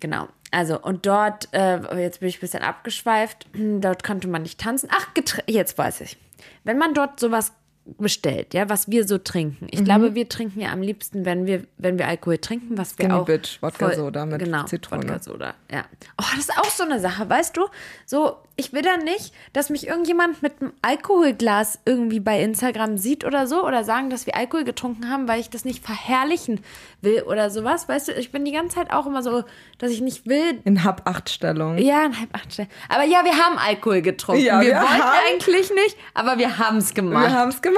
Genau. 0.00 0.28
Also, 0.50 0.80
und 0.80 1.06
dort, 1.06 1.48
äh, 1.52 1.78
jetzt 2.00 2.20
bin 2.20 2.28
ich 2.28 2.38
ein 2.38 2.40
bisschen 2.40 2.62
abgeschweift, 2.62 3.46
dort 3.54 4.02
konnte 4.02 4.28
man 4.28 4.42
nicht 4.42 4.58
tanzen. 4.60 4.88
Ach, 4.92 5.08
jetzt 5.46 5.76
weiß 5.76 6.00
ich. 6.00 6.16
Wenn 6.64 6.78
man 6.78 6.94
dort 6.94 7.20
sowas 7.20 7.52
bestellt, 7.98 8.54
ja, 8.54 8.68
was 8.68 8.90
wir 8.90 9.06
so 9.06 9.18
trinken. 9.18 9.64
Mhm. 9.64 9.68
Ich 9.70 9.84
glaube, 9.84 10.14
wir 10.14 10.28
trinken 10.28 10.60
ja 10.60 10.70
am 10.72 10.82
liebsten, 10.82 11.24
wenn 11.24 11.46
wir, 11.46 11.62
wenn 11.78 11.98
wir 11.98 12.06
Alkohol 12.08 12.38
trinken, 12.38 12.76
was 12.76 12.98
wir 12.98 13.04
Skinny 13.06 13.18
auch. 13.20 13.24
Bitch, 13.26 13.62
Wodka 13.62 13.92
Soda 13.94 14.26
mit 14.26 14.40
genau, 14.40 14.64
Zitrone. 14.64 15.02
Wodka 15.02 15.18
Soda, 15.20 15.54
ja. 15.70 15.84
Oh, 16.20 16.24
das 16.36 16.40
ist 16.48 16.58
auch 16.58 16.70
so 16.70 16.84
eine 16.84 17.00
Sache, 17.00 17.28
weißt 17.28 17.56
du? 17.56 17.66
So, 18.06 18.36
ich 18.56 18.72
will 18.72 18.82
dann 18.82 19.04
nicht, 19.04 19.32
dass 19.52 19.70
mich 19.70 19.86
irgendjemand 19.86 20.42
mit 20.42 20.60
einem 20.60 20.72
Alkoholglas 20.82 21.78
irgendwie 21.84 22.20
bei 22.20 22.42
Instagram 22.42 22.98
sieht 22.98 23.24
oder 23.24 23.46
so 23.46 23.64
oder 23.66 23.84
sagen, 23.84 24.10
dass 24.10 24.26
wir 24.26 24.36
Alkohol 24.36 24.64
getrunken 24.64 25.08
haben, 25.10 25.28
weil 25.28 25.40
ich 25.40 25.48
das 25.48 25.64
nicht 25.64 25.84
verherrlichen 25.84 26.60
will 27.00 27.22
oder 27.22 27.50
sowas. 27.50 27.88
Weißt 27.88 28.08
du, 28.08 28.12
ich 28.12 28.32
bin 28.32 28.44
die 28.44 28.52
ganze 28.52 28.76
Zeit 28.76 28.92
auch 28.92 29.06
immer 29.06 29.22
so, 29.22 29.44
dass 29.78 29.92
ich 29.92 30.00
nicht 30.00 30.26
will, 30.26 30.60
In 30.64 30.82
Hab-Acht-Stellung. 30.84 31.78
ja, 31.78 32.10
acht 32.32 32.52
Stellen. 32.52 32.68
Aber 32.88 33.04
ja, 33.04 33.24
wir 33.24 33.32
haben 33.36 33.58
Alkohol 33.58 34.02
getrunken. 34.02 34.42
Ja, 34.42 34.60
wir, 34.60 34.68
wir 34.68 34.74
wollten 34.76 34.88
haben- 35.02 35.18
eigentlich 35.30 35.70
nicht, 35.72 35.96
aber 36.14 36.38
wir 36.38 36.58
haben 36.58 36.78
es 36.78 36.88
Wir 36.90 36.94
gemacht. 37.02 37.30
haben 37.30 37.48
es 37.50 37.62
gemacht. 37.62 37.77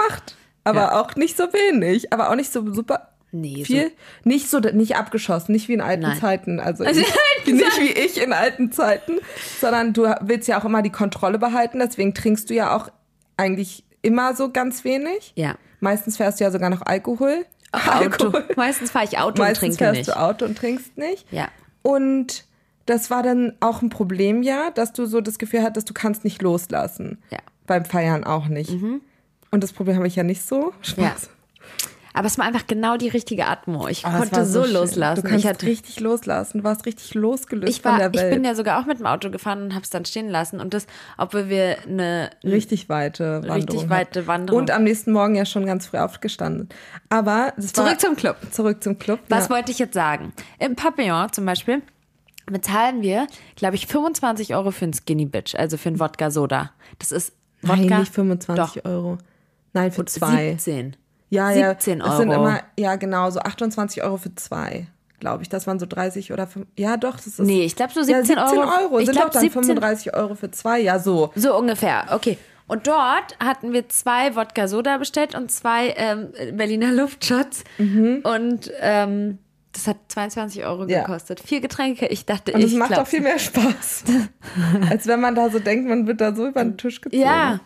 Aber 0.65 0.81
Ja. 0.81 1.01
auch 1.01 1.17
nicht 1.17 1.37
so 1.37 1.45
wenig. 1.53 2.13
Aber 2.13 2.31
auch 2.31 2.35
nicht 2.35 2.53
so 2.53 2.73
super 2.73 3.09
Nee, 3.33 3.65
viel. 3.65 3.93
Nicht 4.25 4.51
so, 4.51 4.59
nicht 4.59 4.97
abgeschossen, 4.97 5.53
nicht 5.53 5.69
wie 5.69 5.75
in 5.75 5.81
alten 5.81 6.03
Nein. 6.03 6.19
Zeiten. 6.19 6.59
Also, 6.59 6.85
Also 6.85 6.99
nicht, 7.01 7.13
in 7.47 7.57
nicht 7.59 7.81
wie 7.81 7.91
ich 7.93 8.21
in 8.21 8.33
alten 8.33 8.73
Zeiten, 8.73 9.19
sondern 9.61 9.93
du 9.93 10.13
willst 10.21 10.49
ja 10.49 10.61
auch 10.61 10.65
immer 10.65 10.83
die 10.83 10.91
Kontrolle 10.91 11.39
behalten. 11.39 11.79
Deswegen 11.79 12.13
trinkst 12.13 12.51
du 12.51 12.55
ja 12.55 12.75
auch 12.77 12.89
eigentlich 13.37 13.85
immer 14.03 14.35
so 14.35 14.51
ganz 14.51 14.83
wenig. 14.85 15.33
Ja. 15.37 15.55
Meistens 15.79 16.17
fährst 16.17 16.41
du 16.41 16.45
ja 16.45 16.51
sogar 16.51 16.71
noch 16.71 16.83
Alkohol. 16.83 17.47
Auto. 17.73 18.33
Meistens 18.57 18.91
fahre 18.91 19.05
ich 19.05 19.17
Auto 19.19 19.29
und 19.43 19.47
Meistens 19.49 19.77
trinke 19.77 19.79
fährst 19.79 19.97
nicht. 19.99 20.09
du 20.09 20.19
Auto 20.19 20.45
und 20.45 20.59
trinkst 20.59 20.99
nicht. 20.99 21.25
Ja. 21.33 21.47
Und 21.83 22.45
das 22.87 23.11
war 23.11 23.23
dann 23.23 23.53
auch 23.61 23.81
ein 23.81 23.91
Problem, 23.91 24.43
ja, 24.43 24.71
dass 24.73 24.93
du 24.93 25.07
so 25.07 25.21
das 25.21 25.39
Gefühl 25.39 25.63
hattest, 25.63 25.89
du 25.89 25.95
kannst 25.95 26.25
nicht 26.25 26.43
loslassen. 26.43 27.23
Ja. 27.31 27.39
Beim 27.69 27.85
Feiern 27.85 28.25
auch 28.25 28.49
nicht. 28.49 28.73
Und 29.51 29.63
das 29.63 29.73
Problem 29.73 29.97
habe 29.97 30.07
ich 30.07 30.17
ja 30.17 30.23
nicht 30.23 30.43
so. 30.43 30.73
Ja. 30.97 31.15
Aber 32.13 32.27
es 32.27 32.39
war 32.39 32.45
einfach 32.45 32.67
genau 32.67 32.97
die 32.97 33.09
richtige 33.09 33.47
Atmo. 33.47 33.87
Ich 33.87 34.05
es 34.05 34.13
konnte 34.13 34.45
so, 34.45 34.65
schön. 34.65 34.75
loslassen. 34.75 35.23
Du 35.23 35.29
kannst 35.29 35.45
ich 35.45 35.49
hatte 35.49 35.67
richtig 35.67 36.01
loslassen. 36.01 36.59
Du 36.59 36.65
warst 36.65 36.85
richtig 36.85 37.15
losgelöst 37.15 37.79
ich, 37.79 37.85
war, 37.85 37.93
von 37.93 37.99
der 38.01 38.11
ich 38.13 38.21
Welt. 38.21 38.35
bin 38.35 38.45
ja 38.45 38.55
sogar 38.55 38.81
auch 38.81 38.87
mit 38.87 38.99
dem 38.99 39.07
Auto 39.07 39.31
gefahren 39.31 39.63
und 39.63 39.75
habe 39.75 39.85
es 39.85 39.91
dann 39.91 40.05
stehen 40.05 40.29
lassen. 40.29 40.61
Und 40.61 40.75
das, 40.75 40.87
obwohl 41.19 41.49
wir 41.49 41.77
eine 41.87 42.31
richtig 42.43 42.89
weite 42.89 43.43
Wanderung. 43.43 43.55
Richtig 43.55 43.91
weite 43.91 44.27
Wanderung. 44.27 44.61
Und 44.61 44.71
am 44.71 44.85
nächsten 44.85 45.13
Morgen 45.13 45.37
ja 45.37 45.45
schon 45.45 45.67
ganz 45.67 45.87
früh 45.87 45.99
aufgestanden. 45.99 46.69
Aber 47.11 47.53
das 47.57 47.77
war, 47.77 47.87
Zurück 47.87 48.01
zum 48.01 48.17
Club. 48.17 48.37
Zurück 48.51 48.83
zum 48.83 48.99
Club. 48.99 49.21
Was 49.29 49.45
ja. 49.45 49.55
wollte 49.55 49.71
ich 49.71 49.79
jetzt 49.79 49.95
sagen? 49.95 50.33
Im 50.59 50.75
Papillon 50.75 51.33
zum 51.33 51.47
Beispiel 51.47 51.83
bezahlen 52.47 53.03
wir, 53.03 53.29
glaube 53.55 53.77
ich, 53.77 53.87
25 53.87 54.55
Euro 54.57 54.73
für 54.73 54.85
einen 54.85 54.95
Skinny 54.95 55.27
Bitch, 55.27 55.55
also 55.55 55.77
für 55.77 55.89
einen 55.89 56.01
Wodka 56.01 56.33
Soda. 56.33 56.73
Das 56.99 57.13
ist 57.13 57.33
Wodka. 57.63 57.85
Nein, 57.85 58.01
nicht 58.01 58.15
25 58.15 58.83
Doch, 58.83 58.91
Euro. 58.91 59.19
Nein, 59.73 59.93
für 59.93 60.05
zwei. 60.05 60.51
17. 60.59 60.97
Ja, 61.29 61.51
ja. 61.53 61.71
17 61.71 62.01
Es 62.01 62.17
sind 62.17 62.31
Euro. 62.31 62.41
immer, 62.43 62.61
ja, 62.79 62.97
genau, 62.97 63.31
so 63.31 63.41
28 63.41 64.03
Euro 64.03 64.17
für 64.17 64.35
zwei, 64.35 64.89
glaube 65.21 65.43
ich. 65.45 65.49
Das 65.49 65.67
waren 65.67 65.79
so 65.79 65.87
30 65.87 66.33
oder 66.33 66.47
5. 66.47 66.67
Ja, 66.77 66.97
doch, 66.97 67.17
das 67.17 67.27
ist. 67.29 67.39
Nee, 67.41 67.63
ich 67.65 67.77
glaube 67.77 67.93
so 67.93 68.01
ja, 68.01 68.25
17 68.25 68.39
Euro. 68.39 68.99
Ich 68.99 69.07
sind 69.07 69.15
glaub, 69.15 69.27
doch 69.27 69.33
dann 69.35 69.43
17 69.43 69.63
35 69.63 70.15
Euro 70.15 70.35
für 70.35 70.51
zwei. 70.51 70.81
Ja, 70.81 70.99
so. 70.99 71.31
So 71.37 71.57
ungefähr, 71.57 72.07
okay. 72.13 72.37
Und 72.67 72.87
dort 72.87 73.37
hatten 73.41 73.73
wir 73.73 73.89
zwei 73.89 74.37
Wodka 74.37 74.69
Soda 74.69 74.99
bestellt 74.99 75.35
und 75.35 75.51
zwei 75.51 75.93
ähm, 75.97 76.29
Berliner 76.53 76.93
Luftshots. 76.93 77.65
Und 77.79 78.71
ähm, 78.81 79.39
das 79.73 79.87
hat 79.89 79.97
22 80.09 80.65
Euro 80.65 80.85
Mhm. 80.85 80.89
Ja. 80.89 81.01
gekostet. 81.01 81.41
Vier 81.41 81.61
Getränke. 81.61 82.07
Ich 82.07 82.27
dachte, 82.27 82.53
Und 82.53 82.63
es 82.63 82.73
ich 82.73 82.79
macht 82.79 82.91
glaub's 82.93 83.03
auch 83.03 83.11
viel 83.11 83.23
mehr 83.23 83.39
Spaß. 83.41 84.05
Als 84.91 85.07
wenn 85.09 85.21
man 85.21 85.35
da 85.35 85.51
so 85.51 85.59
denkt, 85.59 85.89
man 85.89 86.07
wird 86.07 86.21
da 86.21 86.33
so 86.35 86.47
über 86.47 86.63
den 86.63 86.77
Tisch 86.77 87.01
gezogen. 87.01 87.23
Ja. 87.23 87.61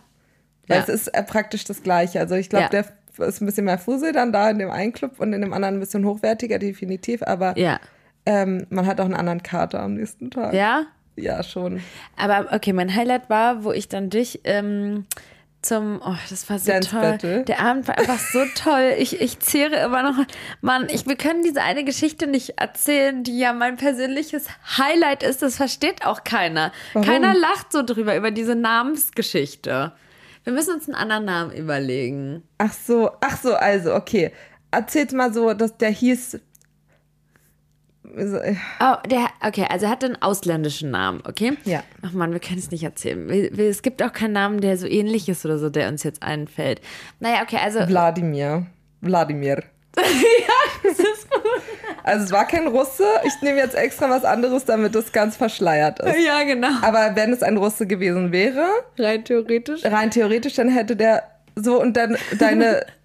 Weil 0.67 0.77
Ja. 0.77 0.83
es 0.83 0.89
ist 0.89 1.07
äh, 1.09 1.23
praktisch 1.23 1.63
das 1.63 1.83
Gleiche. 1.83 2.19
Also 2.19 2.35
ich 2.35 2.49
glaube, 2.49 2.63
Ja. 2.65 2.69
der 2.69 2.85
ist 3.27 3.41
ein 3.41 3.45
bisschen 3.45 3.65
mehr 3.65 3.77
Fusel 3.79 4.11
dann 4.11 4.31
da 4.33 4.49
in 4.49 4.59
dem 4.59 4.69
einen 4.71 4.91
Club 4.93 5.19
und 5.19 5.31
in 5.33 5.41
dem 5.41 5.53
anderen 5.53 5.75
ein 5.75 5.79
bisschen 5.79 6.05
hochwertiger, 6.05 6.59
definitiv. 6.59 7.21
Aber 7.23 7.57
Ja. 7.57 7.79
ähm, 8.25 8.65
man 8.69 8.85
hat 8.85 8.99
auch 8.99 9.05
einen 9.05 9.13
anderen 9.15 9.41
Kater 9.43 9.79
am 9.81 9.93
nächsten 9.93 10.31
Tag. 10.31 10.53
Ja? 10.53 10.83
Ja, 11.15 11.41
schon. 11.43 11.81
Aber 12.17 12.51
okay, 12.53 12.73
mein 12.73 12.93
Highlight 12.93 13.29
war, 13.29 13.63
wo 13.63 13.71
ich 13.71 13.87
dann 13.87 14.09
dich 14.09 14.41
ähm, 14.43 15.05
zum, 15.61 16.01
oh, 16.05 16.13
das 16.29 16.47
war 16.49 16.59
so 16.59 16.69
Dance 16.69 16.89
toll. 16.89 16.99
Battle. 17.01 17.43
Der 17.45 17.61
Abend 17.61 17.87
war 17.87 17.97
einfach 17.97 18.19
so 18.19 18.43
toll. 18.55 18.93
Ich, 18.97 19.21
ich 19.21 19.39
zehre 19.39 19.77
immer 19.77 20.03
noch. 20.03 20.25
Mann, 20.61 20.87
ich, 20.91 21.07
wir 21.07 21.15
können 21.15 21.41
diese 21.41 21.61
eine 21.63 21.85
Geschichte 21.85 22.27
nicht 22.27 22.59
erzählen, 22.59 23.23
die 23.23 23.39
ja 23.39 23.53
mein 23.53 23.77
persönliches 23.77 24.47
Highlight 24.77 25.23
ist. 25.23 25.41
Das 25.41 25.55
versteht 25.55 26.05
auch 26.05 26.25
keiner. 26.25 26.73
Warum? 26.93 27.07
Keiner 27.07 27.33
lacht 27.33 27.71
so 27.71 27.81
drüber, 27.81 28.15
über 28.17 28.29
diese 28.31 28.55
Namensgeschichte. 28.55 29.93
Wir 30.45 30.53
müssen 30.53 30.75
uns 30.75 30.87
einen 30.87 30.95
anderen 30.95 31.25
Namen 31.25 31.51
überlegen. 31.51 32.43
Ach 32.59 32.71
so, 32.71 33.09
ach 33.19 33.37
so, 33.37 33.55
also, 33.55 33.93
okay. 33.95 34.31
Erzählt 34.71 35.11
mal 35.11 35.33
so, 35.33 35.53
dass 35.53 35.75
der 35.77 35.89
hieß. 35.89 36.35
äh, 38.15 38.55
Oh, 38.79 38.95
der, 39.09 39.27
okay, 39.41 39.65
also 39.69 39.85
er 39.87 39.91
hatte 39.91 40.05
einen 40.05 40.21
ausländischen 40.21 40.91
Namen, 40.91 41.21
okay? 41.27 41.57
Ja. 41.65 41.83
Ach 42.03 42.11
man, 42.13 42.31
wir 42.31 42.39
können 42.39 42.59
es 42.59 42.69
nicht 42.71 42.83
erzählen. 42.83 43.27
Wir, 43.27 43.57
wir, 43.57 43.69
es 43.69 43.81
gibt 43.81 44.03
auch 44.03 44.13
keinen 44.13 44.33
Namen, 44.33 44.61
der 44.61 44.77
so 44.77 44.85
ähnlich 44.85 45.27
ist 45.27 45.45
oder 45.45 45.57
so, 45.57 45.69
der 45.69 45.89
uns 45.89 46.03
jetzt 46.03 46.21
einfällt. 46.21 46.79
Naja, 47.19 47.41
okay, 47.41 47.57
also 47.61 47.79
Wladimir. 47.87 48.67
Wladimir. 49.01 49.63
ja, 49.97 50.03
das 50.83 50.99
ist. 50.99 51.24
Also 52.03 52.25
es 52.25 52.31
war 52.31 52.45
kein 52.45 52.67
Russe. 52.67 53.03
Ich 53.25 53.41
nehme 53.41 53.57
jetzt 53.57 53.75
extra 53.75 54.09
was 54.09 54.23
anderes, 54.25 54.65
damit 54.65 54.93
das 54.95 55.11
ganz 55.11 55.35
verschleiert 55.37 55.99
ist. 55.99 56.17
Ja, 56.25 56.43
genau. 56.43 56.69
Aber 56.81 57.15
wenn 57.15 57.33
es 57.33 57.41
ein 57.41 57.57
Russe 57.57 57.87
gewesen 57.87 58.31
wäre, 58.31 58.67
Rein 58.97 59.23
theoretisch. 59.25 59.83
rein 59.85 60.11
theoretisch, 60.11 60.53
dann 60.55 60.69
hätte 60.69 60.95
der 60.95 61.23
so 61.55 61.81
und 61.81 61.95
dann 61.97 62.17
deine. 62.37 62.85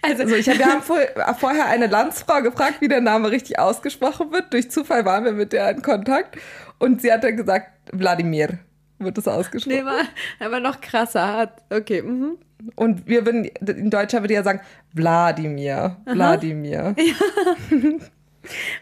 Also, 0.00 0.22
Also 0.22 0.36
ich 0.36 0.48
hab, 0.48 0.58
wir 0.58 0.66
haben 0.66 0.80
vor, 0.80 0.98
vorher 1.38 1.66
eine 1.66 1.86
Landsfrau 1.88 2.40
gefragt, 2.40 2.76
wie 2.80 2.88
der 2.88 3.02
Name 3.02 3.30
richtig 3.30 3.58
ausgesprochen 3.58 4.32
wird. 4.32 4.50
Durch 4.52 4.70
Zufall 4.70 5.04
waren 5.04 5.24
wir 5.24 5.32
mit 5.32 5.52
der 5.52 5.68
in 5.68 5.82
Kontakt 5.82 6.38
und 6.78 7.02
sie 7.02 7.12
hat 7.12 7.24
dann 7.24 7.36
gesagt, 7.36 7.72
Wladimir 7.92 8.58
wird 8.98 9.18
es 9.18 9.28
ausgesprochen. 9.28 9.76
nee, 9.76 9.84
war 9.84 10.02
aber 10.40 10.60
noch 10.60 10.80
krasser. 10.80 11.36
Hat, 11.36 11.62
okay, 11.68 12.00
mhm. 12.00 12.38
Und 12.74 13.06
wir 13.06 13.26
würden, 13.26 13.44
in 13.44 13.90
Deutscher 13.90 14.22
würde 14.22 14.34
ja 14.34 14.42
sagen, 14.42 14.60
Wladimir, 14.92 15.96
Wladimir. 16.06 16.94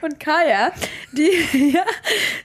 Und 0.02 0.20
Kaya, 0.20 0.72
die 1.12 1.30
ja, 1.72 1.84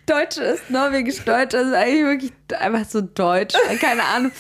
Deutsche 0.06 0.42
ist, 0.42 0.70
Norwegisch 0.70 1.24
Deutsch, 1.24 1.56
also 1.56 1.76
eigentlich 1.76 2.06
wirklich 2.06 2.32
einfach 2.58 2.86
so 2.86 3.02
deutsch, 3.02 3.56
keine 3.80 4.04
Ahnung. 4.04 4.32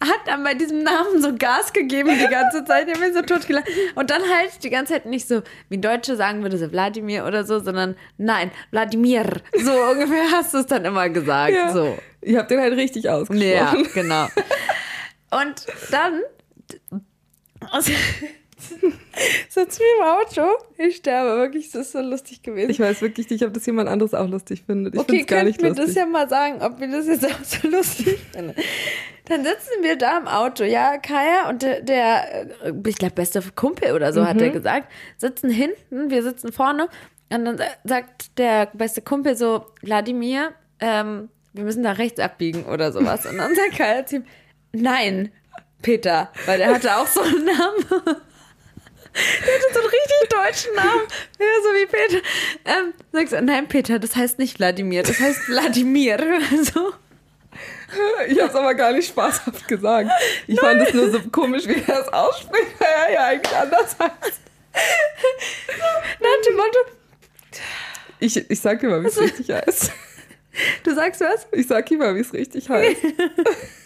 Hat 0.00 0.26
dann 0.26 0.42
bei 0.42 0.54
diesem 0.54 0.82
Namen 0.82 1.22
so 1.22 1.32
Gas 1.36 1.72
gegeben 1.72 2.10
die 2.18 2.26
ganze 2.26 2.64
Zeit. 2.64 2.88
Ich 2.88 2.94
hab 2.94 3.00
mich 3.00 3.14
so 3.14 3.22
totgelacht. 3.22 3.68
Und 3.94 4.10
dann 4.10 4.22
halt 4.22 4.50
die 4.64 4.70
ganze 4.70 4.94
Zeit 4.94 5.06
nicht 5.06 5.28
so, 5.28 5.42
wie 5.68 5.78
Deutsche 5.78 6.16
sagen 6.16 6.42
würde, 6.42 6.58
so 6.58 6.72
Wladimir 6.72 7.24
oder 7.24 7.44
so, 7.44 7.60
sondern 7.60 7.94
nein, 8.18 8.50
Wladimir. 8.72 9.26
So 9.62 9.70
ungefähr 9.70 10.24
hast 10.32 10.54
du 10.54 10.58
es 10.58 10.66
dann 10.66 10.84
immer 10.84 11.08
gesagt. 11.08 11.54
Ja. 11.54 11.70
So. 11.72 11.96
Ich 12.20 12.36
habe 12.36 12.48
den 12.48 12.60
halt 12.60 12.74
richtig 12.74 13.08
ausgesprochen. 13.08 13.48
Ja, 13.48 13.74
genau. 13.94 14.26
Und 15.40 15.66
dann 15.90 16.20
also, 17.70 17.92
sitzen 19.48 19.80
wir 19.80 19.96
im 19.98 20.02
Auto. 20.46 20.64
Ich 20.78 20.96
sterbe 20.96 21.36
wirklich, 21.38 21.70
das 21.70 21.86
ist 21.86 21.92
so 21.92 22.00
lustig 22.00 22.42
gewesen. 22.42 22.70
Ich 22.70 22.80
weiß 22.80 23.02
wirklich 23.02 23.28
nicht, 23.30 23.44
ob 23.44 23.52
das 23.54 23.66
jemand 23.66 23.88
anderes 23.88 24.14
auch 24.14 24.28
lustig 24.28 24.64
findet. 24.66 24.94
Ich 24.94 25.00
okay, 25.00 25.16
find's 25.16 25.26
gar 25.26 25.38
könnt 25.38 25.48
nicht 25.48 25.62
mir 25.62 25.68
lustig. 25.68 25.86
das 25.86 25.94
ja 25.94 26.06
mal 26.06 26.28
sagen, 26.28 26.62
ob 26.62 26.80
wir 26.80 26.88
das 26.88 27.06
jetzt 27.06 27.24
auch 27.24 27.44
so 27.44 27.68
lustig 27.76 28.18
finden. 28.32 28.54
Dann 29.26 29.44
sitzen 29.44 29.82
wir 29.82 29.96
da 29.96 30.18
im 30.18 30.26
Auto, 30.28 30.64
ja, 30.64 30.98
Kaya 30.98 31.48
und 31.48 31.62
der, 31.62 31.80
der 31.82 32.46
äh, 32.64 32.72
ich 32.86 32.96
glaube, 32.96 33.14
beste 33.14 33.40
Kumpel 33.54 33.92
oder 33.92 34.12
so, 34.12 34.24
hat 34.26 34.40
er 34.40 34.50
gesagt, 34.50 34.90
sitzen 35.16 35.48
hinten, 35.48 36.10
wir 36.10 36.22
sitzen 36.22 36.52
vorne 36.52 36.88
und 37.32 37.44
dann 37.44 37.56
sa- 37.56 37.64
sagt 37.84 38.36
der 38.38 38.66
beste 38.74 39.00
Kumpel 39.00 39.36
so, 39.36 39.66
Wladimir, 39.82 40.52
ähm, 40.80 41.28
wir 41.52 41.64
müssen 41.64 41.82
da 41.84 41.92
rechts 41.92 42.18
abbiegen 42.18 42.64
oder 42.64 42.92
sowas. 42.92 43.24
Und 43.26 43.38
dann 43.38 43.54
sagt 43.54 43.76
Kaya 43.76 44.04
zu 44.04 44.16
ihm, 44.16 44.24
nein, 44.72 45.32
Peter, 45.82 46.30
weil 46.46 46.58
der 46.58 46.74
hatte 46.74 46.96
auch 46.96 47.06
so 47.06 47.20
einen 47.20 47.44
Namen. 47.44 47.84
Der 49.14 49.54
hatte 49.54 49.74
so 49.74 49.80
einen 49.80 49.88
richtig 49.90 50.28
deutschen 50.30 50.74
Namen. 50.74 51.02
Ja, 51.38 51.46
so 51.62 51.68
wie 51.74 51.84
Peter. 51.84 52.26
Ähm, 52.64 52.94
sagst 53.12 53.34
du, 53.34 53.42
nein, 53.42 53.68
Peter, 53.68 53.98
das 53.98 54.16
heißt 54.16 54.38
nicht 54.38 54.58
Wladimir, 54.58 55.02
das 55.02 55.20
heißt 55.20 55.48
Wladimir. 55.48 56.18
So. 56.72 56.94
Ich 58.26 58.40
habe 58.40 58.48
es 58.48 58.54
aber 58.54 58.74
gar 58.74 58.92
nicht 58.92 59.08
spaßhaft 59.08 59.68
gesagt. 59.68 60.08
Ich 60.46 60.58
fand 60.58 60.80
es 60.80 60.94
nur 60.94 61.10
so 61.10 61.20
komisch, 61.30 61.66
wie 61.66 61.74
er 61.86 62.00
es 62.00 62.08
ausspricht, 62.08 62.72
weil 62.78 62.88
er 62.88 63.12
ja 63.12 63.26
eigentlich 63.26 63.54
anders 63.54 63.96
heißt. 63.98 64.40
Nach 66.18 66.46
dem 66.46 66.56
Motto, 66.56 66.78
Ich, 68.18 68.50
ich 68.50 68.60
sag 68.60 68.80
dir 68.80 68.88
mal, 68.88 69.02
wie 69.02 69.08
es 69.08 69.20
richtig 69.20 69.50
heißt. 69.50 69.92
du 70.84 70.94
sagst 70.94 71.20
was? 71.20 71.46
Ich 71.52 71.66
sag 71.66 71.90
ihm 71.90 71.98
mal, 71.98 72.14
wie 72.14 72.20
es 72.20 72.32
richtig 72.32 72.70
heißt. 72.70 72.96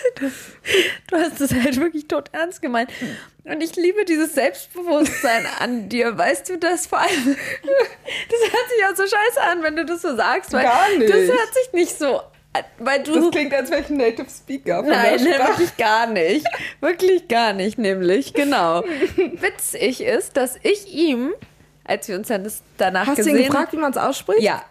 Du 1.10 1.16
hast 1.16 1.40
es 1.40 1.52
halt 1.52 1.78
wirklich 1.80 2.08
tot 2.08 2.30
ernst 2.32 2.62
gemeint. 2.62 2.90
Und 3.44 3.62
ich 3.62 3.76
liebe 3.76 4.04
dieses 4.04 4.34
Selbstbewusstsein 4.34 5.46
an 5.58 5.88
dir. 5.88 6.16
Weißt 6.16 6.48
du 6.48 6.58
das 6.58 6.86
vor 6.86 7.00
allem? 7.00 7.10
Das 8.28 8.40
hört 8.52 8.68
sich 8.68 8.84
auch 8.84 8.96
so 8.96 9.02
scheiße 9.02 9.40
an, 9.50 9.62
wenn 9.62 9.76
du 9.76 9.84
das 9.84 10.02
so 10.02 10.16
sagst. 10.16 10.52
Weil 10.52 10.64
Gar 10.64 10.88
nicht. 10.98 11.10
Das 11.10 11.18
hört 11.20 11.54
sich 11.54 11.72
nicht 11.72 11.98
so 11.98 12.20
an, 12.52 12.64
weil 12.78 13.02
du. 13.02 13.14
Das 13.14 13.30
klingt, 13.30 13.52
als 13.54 13.70
wäre 13.70 13.80
ich 13.80 13.90
ein 13.90 13.96
Native 13.96 14.26
Speaker 14.30 14.78
von 14.80 14.88
Nein, 14.88 15.22
ne, 15.22 15.34
Sprache. 15.34 15.48
wirklich 15.50 15.76
gar 15.76 16.06
nicht. 16.06 16.46
Wirklich 16.80 17.28
gar 17.28 17.52
nicht, 17.52 17.78
nämlich, 17.78 18.34
genau. 18.34 18.82
Witzig 19.16 20.02
ist, 20.02 20.36
dass 20.36 20.56
ich 20.62 20.92
ihm, 20.92 21.32
als 21.84 22.08
wir 22.08 22.16
uns 22.16 22.28
dann 22.28 22.44
das 22.44 22.62
danach 22.78 23.06
Hast 23.06 23.18
du 23.18 23.24
gesehen 23.24 23.38
ihn 23.38 23.46
gefragt, 23.46 23.72
wie 23.72 23.78
man 23.78 23.90
es 23.92 23.96
ausspricht? 23.98 24.42
Ja. 24.42 24.64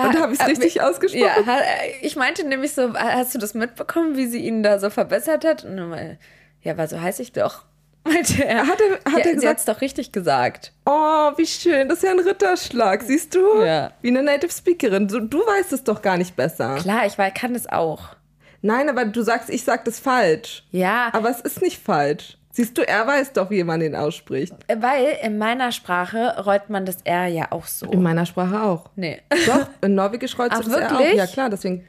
Und 0.00 0.16
Ah, 0.16 0.20
habe 0.20 0.32
ich 0.32 0.38
es 0.38 0.44
ah, 0.44 0.48
richtig 0.48 0.80
ausgesprochen? 0.80 1.22
Ja, 1.24 1.46
ha- 1.46 1.62
ich 2.02 2.14
meinte 2.16 2.46
nämlich 2.46 2.72
so, 2.72 2.94
hast 2.94 3.34
du 3.34 3.38
das 3.38 3.54
mitbekommen, 3.54 4.16
wie 4.16 4.26
sie 4.26 4.38
ihn 4.46 4.62
da 4.62 4.78
so 4.78 4.90
verbessert 4.90 5.44
hat? 5.44 5.64
Und 5.64 5.76
dann 5.76 5.88
mal, 5.90 6.18
ja, 6.62 6.72
aber 6.72 6.86
so 6.86 7.00
heiße 7.00 7.20
ich 7.22 7.32
doch. 7.32 7.64
Meinte 8.04 8.42
er. 8.46 8.66
Hat 8.66 8.80
er, 8.80 9.12
hat 9.12 9.18
ja, 9.18 9.18
er 9.18 9.24
sie 9.24 9.34
gesagt, 9.34 9.50
hat's 9.50 9.64
doch 9.66 9.80
richtig 9.82 10.12
gesagt. 10.12 10.72
oh, 10.86 11.32
wie 11.36 11.46
schön, 11.46 11.88
das 11.88 11.98
ist 11.98 12.04
ja 12.04 12.12
ein 12.12 12.20
Ritterschlag, 12.20 13.02
siehst 13.02 13.34
du? 13.34 13.62
Ja. 13.62 13.90
Wie 14.00 14.08
eine 14.08 14.22
Native 14.22 14.52
Speakerin. 14.52 15.08
Du, 15.08 15.20
du 15.20 15.38
weißt 15.40 15.72
es 15.74 15.84
doch 15.84 16.00
gar 16.00 16.16
nicht 16.16 16.34
besser. 16.36 16.76
Klar, 16.76 17.04
ich 17.06 17.18
war, 17.18 17.30
kann 17.32 17.54
es 17.54 17.68
auch. 17.68 18.16
Nein, 18.62 18.88
aber 18.88 19.04
du 19.04 19.20
sagst, 19.22 19.50
ich 19.50 19.62
sag 19.64 19.84
das 19.84 19.98
falsch. 20.00 20.64
Ja, 20.70 21.10
Aber 21.12 21.28
es 21.28 21.40
ist 21.40 21.60
nicht 21.60 21.82
falsch. 21.82 22.37
Siehst 22.58 22.76
du, 22.76 22.82
er 22.82 23.06
weiß 23.06 23.34
doch, 23.34 23.50
wie 23.50 23.62
man 23.62 23.78
den 23.78 23.94
ausspricht. 23.94 24.52
weil 24.80 25.16
in 25.22 25.38
meiner 25.38 25.70
Sprache 25.70 26.42
rollt 26.44 26.68
man 26.70 26.84
das 26.84 26.96
R 27.04 27.28
ja 27.28 27.52
auch 27.52 27.66
so. 27.66 27.86
In 27.86 28.02
meiner 28.02 28.26
Sprache 28.26 28.60
auch. 28.64 28.90
Nee. 28.96 29.20
Doch, 29.46 29.68
in 29.80 29.94
Norwegisch 29.94 30.36
rollst 30.36 30.56
Ach, 30.56 30.64
das 30.64 30.72
ja 30.72 30.88
auch. 30.88 30.98
wirklich? 30.98 31.14
Ja, 31.14 31.28
klar, 31.28 31.50
deswegen. 31.50 31.84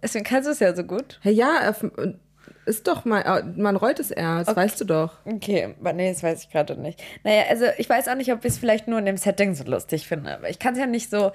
Deswegen 0.00 0.24
kannst 0.24 0.46
du 0.46 0.52
es 0.52 0.60
ja 0.60 0.72
so 0.72 0.84
gut. 0.84 1.18
Hey, 1.20 1.32
ja, 1.32 1.68
auf- 1.68 1.84
ist 2.64 2.86
doch 2.86 3.04
mal, 3.04 3.42
man 3.56 3.74
rollt 3.74 3.98
es 3.98 4.12
eher, 4.12 4.44
das 4.44 4.54
weißt 4.54 4.80
du 4.82 4.84
doch. 4.84 5.14
Okay, 5.24 5.74
nee, 5.94 6.12
das 6.12 6.22
weiß 6.22 6.44
ich 6.44 6.50
gerade 6.50 6.80
nicht. 6.80 7.02
Naja, 7.24 7.42
also 7.50 7.64
ich 7.76 7.90
weiß 7.90 8.06
auch 8.06 8.14
nicht, 8.14 8.32
ob 8.32 8.44
ich 8.44 8.52
es 8.52 8.58
vielleicht 8.58 8.86
nur 8.86 9.00
in 9.00 9.06
dem 9.06 9.16
Setting 9.16 9.56
so 9.56 9.64
lustig 9.64 10.06
finde, 10.06 10.36
aber 10.36 10.48
ich 10.48 10.60
kann 10.60 10.74
es 10.74 10.78
ja 10.78 10.86
nicht 10.86 11.10
so. 11.10 11.32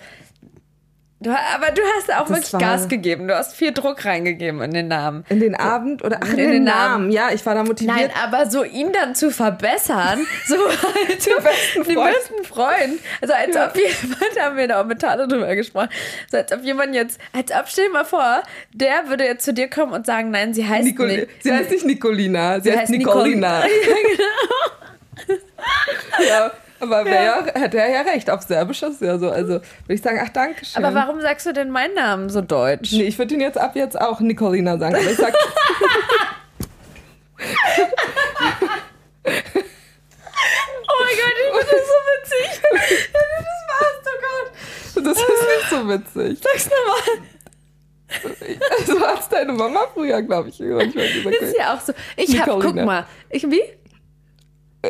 Du, 1.22 1.32
aber 1.32 1.72
du 1.72 1.82
hast 1.98 2.14
auch 2.14 2.28
Das 2.30 2.54
wirklich 2.54 2.62
Gas 2.62 2.88
gegeben. 2.88 3.28
Du 3.28 3.36
hast 3.36 3.54
viel 3.54 3.74
Druck 3.74 4.06
reingegeben 4.06 4.62
in 4.62 4.72
den 4.72 4.88
Namen. 4.88 5.26
In 5.28 5.42
den 5.42 5.54
Abend 5.54 6.02
oder 6.02 6.20
ach, 6.24 6.28
in, 6.30 6.32
In 6.32 6.38
den, 6.38 6.52
den 6.52 6.64
Namen. 6.64 6.92
Namen. 6.94 7.12
Ja, 7.12 7.32
ich 7.34 7.46
war 7.46 7.56
da 7.56 7.64
motiviert. 7.66 7.94
Nein, 7.98 8.10
aber 8.24 8.50
so 8.50 8.64
ihn 8.64 8.94
dann 8.94 9.16
zu 9.16 9.30
verbessern, 9.30 10.26
so 10.48 10.56
als 10.66 11.26
den 11.26 11.44
besten 11.44 11.84
den 11.84 11.94
Freund. 11.94 12.14
besten 12.16 12.44
Freund. 12.46 13.00
Also 13.22 13.34
als 13.34 13.54
Ja. 13.54 13.68
ob 13.68 13.76
jemand, 13.76 14.24
da 14.36 14.44
haben 14.44 14.56
wir 14.56 14.68
da 14.70 14.80
auch 14.82 14.86
mit 14.86 15.00
Tane 15.02 15.28
drüber 15.28 15.54
gesprochen, 15.56 15.90
so 16.32 16.38
als 16.38 16.54
ob 16.54 16.64
jemand 16.64 16.96
jetzt, 16.96 17.20
als 17.34 17.52
ob, 17.52 17.68
stell 17.68 17.88
dir 17.88 17.92
mal 17.94 18.06
vor, 18.06 18.42
der 18.74 19.10
würde 19.10 19.26
jetzt 19.26 19.44
zu 19.44 19.54
dir 19.54 19.70
kommen 19.70 19.92
und 19.92 20.06
sagen, 20.06 20.32
nein, 20.32 20.54
sie 20.54 20.66
heißt 20.66 20.86
Nicol 20.86 21.08
nicht. 21.08 21.28
sie 21.44 21.52
heißt 21.52 21.70
nicht 21.72 21.86
Nicolina, 21.86 22.62
sie, 22.62 22.70
heißt, 22.72 22.80
heißt 22.84 22.92
Nicolina. 22.92 23.64
Nicol- 23.66 24.20
ja, 26.30 26.52
aber 26.80 27.06
wär 27.06 27.24
ja. 27.24 27.46
hätte 27.56 27.78
er 27.80 27.90
ja 27.90 28.02
recht. 28.02 28.30
Auf 28.30 28.42
Serbisch 28.44 28.82
ist 28.84 28.96
es 28.96 29.08
ja 29.08 29.18
so. 29.18 29.30
Also 29.30 29.54
würde 29.54 29.64
ich 29.88 30.02
sagen, 30.02 30.20
ach, 30.24 30.30
danke 30.30 30.66
schön. 30.66 30.84
Aber 30.84 30.96
warum 30.96 31.22
sagst 31.22 31.46
du 31.46 31.54
denn 31.54 31.70
meinen 31.70 31.94
Namen 31.96 32.30
so 32.30 32.42
deutsch? 32.42 32.92
Nee, 32.92 33.04
ich 33.04 33.18
würde 33.18 33.34
ihn 33.34 33.42
jetzt 33.42 33.58
ab 33.58 33.76
jetzt 33.76 34.00
auch 34.00 34.20
Nicolina 34.20 34.78
sagen. 34.78 34.96
Aber 34.96 35.10
ich 35.10 35.18
sag, 35.18 35.34
Oh 40.92 41.04
mein 41.04 41.16
Gott, 41.18 41.34
ich 41.38 41.52
finde 41.60 41.72
das 41.72 41.88
so 41.88 41.98
witzig. 42.12 42.62
Das 43.14 43.60
war's, 43.70 44.00
oh 44.06 44.18
Gott. 44.22 45.06
das 45.06 45.18
ist 45.18 45.28
nicht 45.28 45.70
so 45.70 45.78
witzig. 45.88 46.40
Sag's 46.44 46.70
nochmal. 46.70 47.14
So 48.86 49.00
hat's 49.08 49.30
deine 49.30 49.54
Mama 49.54 49.82
früher, 49.94 50.22
glaube 50.24 50.50
ich, 50.50 50.58
gesagt. 50.58 50.96
Ist 50.96 51.58
ja 51.58 51.74
auch 51.76 51.80
so. 51.80 51.94
Ich 52.18 52.40
hab, 52.40 52.48
guck 52.48 52.58
Nicolina. 52.64 52.86
mal. 52.86 53.06
Ich, 53.30 53.44
wie? 53.44 53.62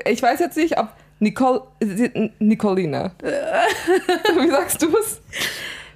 Ich 0.06 0.21
weiß 0.21 0.39
jetzt 0.39 0.56
nicht, 0.56 0.78
ob 0.80 0.88
Nicole, 1.19 1.62
Nicolina. 2.39 3.12
Wie 3.21 4.49
sagst 4.49 4.82
du 4.82 4.88
es? 4.97 5.21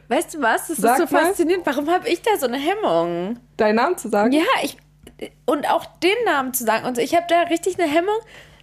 Weißt 0.10 0.34
du 0.34 0.42
was? 0.42 0.68
Das 0.68 0.78
Sag 0.78 1.00
ist 1.00 1.10
so 1.10 1.16
mal. 1.16 1.26
faszinierend. 1.26 1.66
Warum 1.66 1.90
habe 1.90 2.08
ich 2.10 2.22
da 2.22 2.38
so 2.38 2.46
eine 2.48 2.58
Hemmung? 2.58 3.40
Deinen 3.58 3.76
Namen 3.76 3.98
zu 3.98 4.10
sagen? 4.10 4.32
Ja, 4.34 4.44
ich. 4.62 4.78
Und 5.46 5.70
auch 5.70 5.86
den 6.02 6.12
Namen 6.26 6.54
zu 6.54 6.66
sagen. 6.66 6.86
Und 6.86 6.98
ich 6.98 7.16
habe 7.16 7.26
da 7.30 7.44
richtig 7.44 7.80
eine 7.80 7.90
Hemmung, 7.90 8.16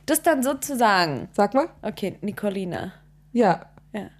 das 0.06 0.22
dann 0.22 0.42
so 0.42 0.54
zu 0.54 0.76
sagen. 0.76 1.28
Sag 1.32 1.54
mal. 1.54 1.68
Okay, 1.82 2.16
Nicolina. 2.20 2.92
Ja. 3.32 3.62
Ja. 3.92 4.10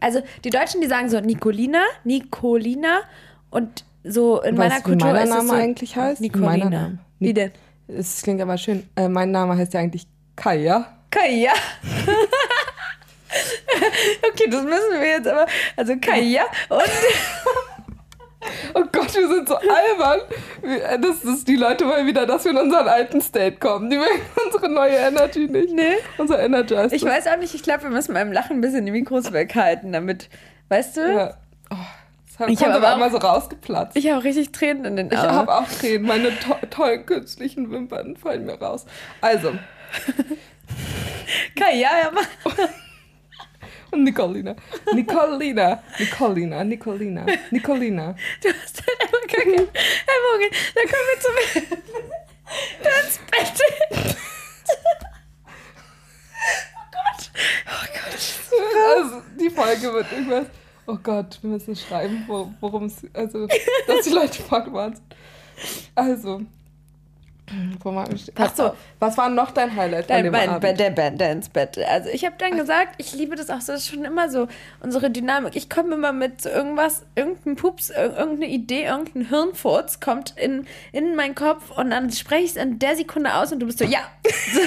Also 0.00 0.20
die 0.44 0.50
Deutschen, 0.50 0.80
die 0.80 0.88
sagen 0.88 1.08
so 1.08 1.20
Nicolina, 1.20 1.82
Nicolina 2.04 3.02
und 3.50 3.84
so 4.02 4.40
in 4.42 4.58
Weißt 4.58 4.68
meiner 4.68 4.80
du, 4.80 4.86
wie 4.86 4.98
Kultur 4.98 5.16
ist 5.16 5.28
es 5.28 5.30
Name 5.30 5.48
so 5.48 5.54
eigentlich 5.54 5.96
heißt? 5.96 6.20
Nicolina. 6.20 6.98
Wie 7.20 7.32
denn? 7.32 7.52
Es 7.86 8.22
klingt 8.22 8.40
aber 8.40 8.58
schön. 8.58 8.88
Äh, 8.96 9.08
mein 9.08 9.30
Name 9.30 9.56
heißt 9.56 9.74
ja 9.74 9.80
eigentlich 9.80 10.08
Kaya. 10.34 10.86
Kaya. 11.12 11.52
okay, 14.30 14.48
das 14.50 14.62
müssen 14.62 14.92
wir 15.00 15.06
jetzt 15.08 15.28
aber. 15.28 15.46
Also 15.76 15.94
Kaya 16.00 16.42
und. 16.68 16.82
Oh 18.74 18.82
Gott, 18.90 19.14
wir 19.14 19.28
sind 19.28 19.48
so 19.48 19.54
albern. 19.56 20.20
Wir- 20.62 20.84
äh, 20.84 20.98
Das 20.98 21.22
ist 21.22 21.46
die 21.46 21.54
Leute 21.54 21.86
wollen 21.86 22.06
wieder, 22.08 22.26
dass 22.26 22.44
wir 22.44 22.50
in 22.50 22.56
unseren 22.56 22.88
alten 22.88 23.20
State 23.20 23.58
kommen. 23.58 23.88
Die 23.88 23.96
mögen 23.98 24.20
unsere 24.46 24.68
neue 24.68 24.96
Energy 24.96 25.46
nicht. 25.46 25.72
Nee. 25.72 25.94
Unser 26.18 26.40
Energizer. 26.42 26.92
Ich 26.92 27.04
weiß 27.04 27.28
auch 27.28 27.36
nicht, 27.36 27.54
ich 27.54 27.62
glaube, 27.62 27.84
wir 27.84 27.90
müssen 27.90 28.14
beim 28.14 28.32
Lachen 28.32 28.56
ein 28.56 28.60
bisschen 28.60 28.84
die 28.84 28.90
Mikros 28.92 29.32
weghalten, 29.32 29.92
damit. 29.92 30.28
Weißt 30.70 30.96
du? 30.96 31.00
Ja. 31.02 31.34
Oh, 31.70 31.76
hat, 32.38 32.48
Ich 32.50 32.58
kommt 32.58 32.70
hab 32.70 32.76
aber 32.78 32.88
aber 32.88 32.92
einmal 32.94 33.10
so 33.12 33.18
rausgeplatzt. 33.18 33.96
Ich 33.96 34.10
habe 34.10 34.24
richtig 34.24 34.50
Tränen 34.50 34.84
in 34.86 34.96
den 34.96 35.12
Ich 35.12 35.18
Augen. 35.18 35.30
habe 35.30 35.54
auch 35.54 35.68
Tränen. 35.68 36.02
Meine 36.06 36.30
to 36.40 36.56
tollen 36.70 37.06
künstlichen 37.06 37.70
Wimpern 37.70 38.16
fallen 38.16 38.44
mir 38.44 38.54
raus. 38.60 38.86
Also, 39.20 39.52
Kaya, 41.58 41.90
ja, 42.02 42.10
Mann. 42.10 42.26
und 43.90 44.04
Nicolina. 44.04 44.54
Nicolina. 44.94 45.82
Nicolina. 45.98 46.64
Nicolina. 46.64 47.26
Nicolina. 47.50 48.14
Du 48.42 48.48
hast 48.48 48.82
halt 48.86 49.00
einfach 49.00 49.26
gar 49.28 49.40
keine 49.44 49.56
Hemmungen. 49.56 50.50
Dann 50.74 50.86
kommen 50.88 51.08
wir 51.10 51.20
zum. 51.20 51.34
Ins 53.04 53.18
Bett. 53.30 53.60
oh 56.74 56.86
Gott. 56.90 57.30
Oh 57.66 57.86
Gott. 57.94 58.96
Also, 58.96 59.22
die 59.40 59.50
Folge 59.50 59.92
wird 59.92 60.12
irgendwas. 60.12 60.46
Oh 60.86 60.96
Gott, 61.02 61.38
wir 61.42 61.50
müssen 61.50 61.76
schreiben, 61.76 62.24
wo- 62.26 62.52
worum 62.60 62.84
es. 62.86 62.96
Also, 63.14 63.46
dass 63.86 64.04
die 64.04 64.10
Leute 64.10 64.42
vorgewarnt 64.42 64.96
sind. 64.96 65.14
Also. 65.94 66.42
Ach 68.36 68.54
so. 68.54 68.72
Was 68.98 69.16
war 69.18 69.28
noch 69.28 69.50
dein 69.50 69.74
Highlight 69.76 70.06
von 70.06 70.14
Dein, 70.14 70.24
dem 70.24 70.32
mein, 70.32 70.48
Abend? 70.48 70.78
der 70.78 70.90
Band, 70.90 71.20
ins 71.22 71.48
Bett. 71.48 71.78
Also 71.78 72.08
ich 72.10 72.24
habe 72.24 72.34
dann 72.38 72.56
gesagt, 72.56 72.94
ich 72.98 73.12
liebe 73.14 73.34
das 73.36 73.50
auch 73.50 73.60
so, 73.60 73.72
das 73.72 73.82
ist 73.82 73.88
schon 73.90 74.04
immer 74.04 74.30
so 74.30 74.48
unsere 74.80 75.10
Dynamik. 75.10 75.56
Ich 75.56 75.68
komme 75.68 75.94
immer 75.94 76.12
mit 76.12 76.40
so 76.42 76.48
irgendwas, 76.48 77.04
irgendein 77.14 77.56
Pups, 77.56 77.90
ir- 77.90 78.16
irgendeine 78.16 78.46
Idee, 78.52 78.84
irgendein 78.84 79.28
Hirnfurz 79.28 80.00
kommt 80.00 80.34
in, 80.36 80.66
in 80.92 81.14
meinen 81.16 81.34
Kopf 81.34 81.70
und 81.70 81.90
dann 81.90 82.10
spreche 82.12 82.44
ich 82.44 82.50
es 82.50 82.56
in 82.56 82.78
der 82.78 82.96
Sekunde 82.96 83.34
aus 83.34 83.52
und 83.52 83.60
du 83.60 83.66
bist 83.66 83.78
so, 83.78 83.84
ja, 83.84 84.00
so, 84.52 84.60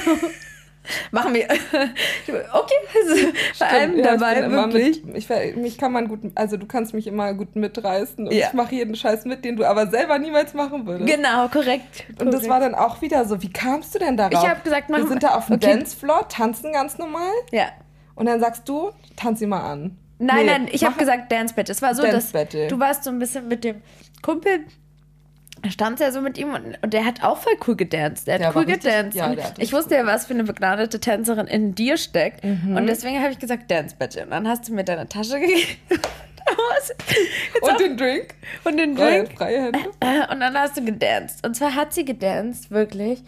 machen 1.11 1.33
wir. 1.33 1.45
okay, 2.53 2.73
also, 2.95 3.27
bei 3.59 3.65
allem 3.67 3.97
Ja, 3.97 4.15
dabei 4.15 4.49
wirklich. 4.51 5.03
Mit, 5.03 5.17
ich, 5.17 5.55
mich 5.55 5.77
kann 5.77 5.91
man 5.91 6.07
gut, 6.07 6.19
also 6.35 6.57
du 6.57 6.65
kannst 6.65 6.93
mich 6.93 7.07
immer 7.07 7.33
gut 7.33 7.55
mitreißen 7.55 8.27
und 8.27 8.33
Ja. 8.33 8.47
ich 8.47 8.53
mache 8.53 8.75
jeden 8.75 8.95
Scheiß 8.95 9.25
mit, 9.25 9.43
den 9.45 9.55
du 9.55 9.65
aber 9.65 9.87
selber 9.87 10.17
niemals 10.19 10.53
machen 10.53 10.85
würdest. 10.85 11.09
Genau, 11.13 11.47
korrekt. 11.47 12.05
Und 12.19 12.25
das 12.27 12.35
korrekt. 12.43 12.49
war 12.49 12.59
dann 12.59 12.75
auch 12.75 13.01
wieder 13.01 13.25
so, 13.25 13.41
wie 13.41 13.51
kamst 13.51 13.95
du 13.95 13.99
denn 13.99 14.17
darauf? 14.17 14.43
Ich 14.43 14.49
hab 14.49 14.63
gesagt, 14.63 14.89
wir 14.89 14.99
mach- 14.99 15.07
sind 15.07 15.23
da 15.23 15.29
auf 15.35 15.47
dem 15.47 15.55
okay. 15.55 15.73
Dancefloor, 15.73 16.27
tanzen 16.29 16.71
ganz 16.73 16.97
normal 16.97 17.31
Ja. 17.51 17.65
und 18.15 18.25
dann 18.27 18.39
sagst 18.39 18.67
du, 18.67 18.91
tanz 19.15 19.39
sie 19.39 19.47
mal 19.47 19.61
an. 19.61 19.97
Nein, 20.17 20.37
Nee, 20.37 20.45
nein, 20.45 20.67
ich 20.71 20.85
habe 20.85 20.97
gesagt 20.97 21.29
Dance 21.31 21.53
Battle. 21.53 21.73
Es 21.73 21.81
war 21.81 21.93
so, 21.93 22.01
Dance 22.01 22.17
dass 22.17 22.31
Battle. 22.31 22.67
du 22.67 22.79
warst 22.79 23.03
so 23.03 23.09
ein 23.09 23.19
bisschen 23.19 23.49
mit 23.49 23.63
dem 23.65 23.81
Kumpel, 24.21 24.65
stand 25.71 25.99
ja 25.99 26.11
so 26.11 26.21
mit 26.21 26.37
ihm 26.37 26.53
und, 26.53 26.77
und 26.81 26.93
der 26.93 27.05
hat 27.05 27.23
auch 27.23 27.37
voll 27.37 27.53
cool 27.67 27.75
gedanced. 27.75 28.27
Der 28.27 28.35
hat 28.35 28.41
Der 28.41 28.55
cool 28.55 28.63
richtig- 28.63 28.83
gedanced. 28.83 29.15
ja, 29.17 29.33
ich 29.57 29.71
wusste 29.73 29.95
ja, 29.95 30.05
was 30.05 30.25
für 30.25 30.33
eine 30.33 30.43
begnadete 30.43 30.99
Tänzerin 30.99 31.47
in 31.47 31.75
dir 31.75 31.97
steckt. 31.97 32.43
Mhm. 32.43 32.75
Und 32.75 32.87
deswegen 32.87 33.19
habe 33.21 33.31
ich 33.31 33.39
gesagt 33.39 33.69
Dance 33.71 33.95
Battle. 33.97 34.23
Und 34.23 34.31
dann 34.31 34.47
hast 34.47 34.67
du 34.67 34.73
mir 34.73 34.83
deine 34.83 35.07
Tasche 35.07 35.39
gegeben. 35.39 35.77
Und 37.61 37.71
auch- 37.71 37.77
den 37.77 37.97
Drink. 37.97 38.35
und 38.63 38.77
den 38.77 38.95
Freie, 38.95 39.23
Drink. 39.23 39.37
freie 39.37 39.61
Hände. 39.63 39.79
Äh, 39.99 40.31
Und 40.31 40.39
dann 40.39 40.55
hast 40.57 40.77
du 40.77 40.83
gedanced. 40.85 41.45
Und 41.45 41.55
zwar 41.55 41.73
hat 41.75 41.93
sie 41.93 42.05
gedanced, 42.05 42.69
wirklich. 42.71 43.23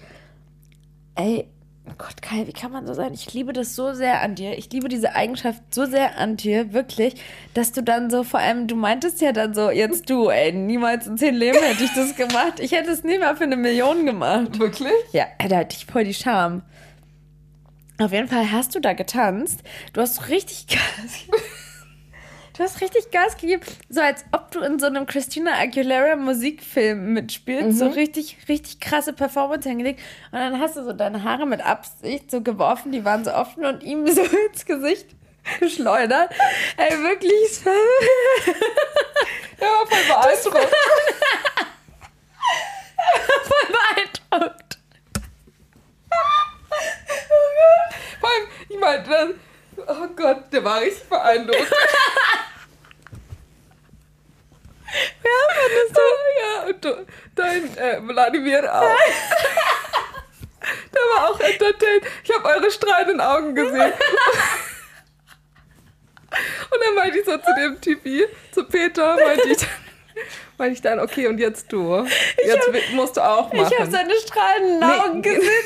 Ey, 1.16 1.48
oh 1.90 1.94
Gott, 1.98 2.22
Kai, 2.22 2.48
wie 2.48 2.54
kann 2.54 2.72
man 2.72 2.86
so 2.86 2.94
sein? 2.94 3.14
Ich 3.14 3.34
liebe 3.34 3.54
das 3.54 3.76
so 3.76 3.94
sehr 3.94 4.22
an 4.22 4.36
dir. 4.36 4.58
Ich 4.58 4.72
liebe 4.72 4.90
diese 4.90 5.16
Eigenschaft 5.16 5.62
so 5.72 5.86
sehr 5.86 6.18
an 6.18 6.38
dir, 6.38 6.74
wirklich, 6.74 7.16
dass 7.54 7.72
du 7.72 7.82
dann 7.82 8.10
so, 8.10 8.24
vor 8.24 8.40
allem, 8.40 8.68
du 8.68 8.76
meintest 8.76 9.22
ja 9.22 9.32
dann 9.32 9.54
so, 9.54 9.70
jetzt 9.70 10.10
du, 10.10 10.30
ey, 10.30 10.52
niemals 10.52 11.08
in 11.08 11.18
zehn 11.18 11.36
Leben 11.36 11.60
hätte 11.60 11.84
ich 11.84 11.94
das 11.94 12.16
gemacht. 12.16 12.60
Ich 12.60 12.72
hätte 12.72 12.92
es 12.92 13.04
nie 13.04 13.18
mal 13.18 13.36
für 13.36 13.44
eine 13.44 13.58
Million 13.58 14.06
gemacht. 14.06 14.60
Wirklich? 14.60 14.92
Ja, 15.12 15.26
da 15.48 15.58
hatte 15.58 15.76
ich 15.78 15.86
voll 15.86 16.04
die 16.04 16.14
Scham. 16.14 16.62
Auf 18.00 18.12
jeden 18.12 18.28
Fall 18.28 18.52
hast 18.52 18.76
du 18.76 18.80
da 18.80 18.94
getanzt. 18.94 19.62
Du 19.94 20.02
hast 20.02 20.30
richtig 20.30 20.68
Gas. 20.68 21.26
Du 22.58 22.64
hast 22.64 22.82
richtig 22.82 23.12
Gas 23.12 23.38
gegeben, 23.38 23.62
so 23.88 24.02
als 24.02 24.26
ob 24.32 24.50
du 24.50 24.62
in 24.62 24.80
so 24.80 24.88
einem 24.88 25.06
Christina 25.06 25.52
Aguilera 25.60 26.16
Musikfilm 26.16 27.14
mitspielst, 27.14 27.78
so 27.78 27.86
richtig, 27.88 28.36
richtig 28.50 28.80
krasse 28.80 29.14
Performance 29.14 29.70
hingelegt. 29.70 30.00
Und 30.32 30.40
dann 30.40 30.60
hast 30.60 30.76
du 30.76 30.84
so 30.84 30.92
deine 30.92 31.24
Haare 31.24 31.46
mit 31.46 31.62
Absicht 31.64 32.32
so 32.32 32.42
geworfen, 32.42 32.92
die 32.92 33.06
waren 33.06 33.24
so 33.24 33.32
offen 33.32 33.64
und 33.64 33.84
ihm 33.84 34.08
so 34.12 34.24
ins 34.24 34.66
Gesicht 34.66 35.10
geschleudert. 35.60 36.32
Ey, 36.78 36.98
wirklich. 37.04 37.64
Ja, 39.60 39.68
war 39.68 39.86
voll 39.86 40.04
beeindruckt. 40.08 40.74
voll 43.44 43.68
beeindruckt. 44.32 44.80
Vor 48.20 48.30
allem, 48.30 48.48
ich 48.68 48.80
meinte 48.80 49.10
dann, 49.12 49.36
oh 49.88 50.08
Gott, 50.16 50.52
der 50.52 50.64
war 50.64 50.82
richtig 50.82 51.08
beeindruckt. 51.08 51.72
Ja, 55.24 55.54
fandest 55.54 55.96
du? 55.98 56.02
Ja, 56.40 56.62
und 56.68 56.86
du, 56.86 57.06
dein 57.36 57.78
äh, 57.78 58.00
Wladimir 58.08 58.74
auch. 58.74 58.82
Der 60.94 61.02
war 61.16 61.30
auch 61.30 61.40
entertained. 61.40 62.04
Ich 62.24 62.34
habe 62.36 62.46
eure 62.48 62.70
strahlenden 62.72 63.22
Augen 63.22 63.56
gesehen. 63.56 63.94
Und 66.70 66.84
dann 66.84 66.94
meinte 66.96 67.20
ich 67.20 67.26
so 67.26 67.38
zu 67.38 67.54
dem 67.56 67.80
Typi, 67.80 68.26
zu 68.52 68.66
Peter, 68.66 69.16
meinte 69.16 69.48
ich, 69.50 69.66
meinte 70.58 70.74
ich 70.74 70.82
dann, 70.82 71.00
okay, 71.00 71.28
und 71.28 71.40
jetzt 71.40 71.72
du. 71.72 72.06
Jetzt 72.44 72.72
wi- 72.74 72.94
musst 72.96 73.16
du 73.18 73.22
auch 73.22 73.52
machen. 73.54 73.68
Ich 73.72 73.80
habe 73.80 73.90
seine 73.90 74.14
strahlenden 74.16 74.80
Nee. 74.80 74.86
Augen 74.86 75.22
gesehen. 75.22 75.66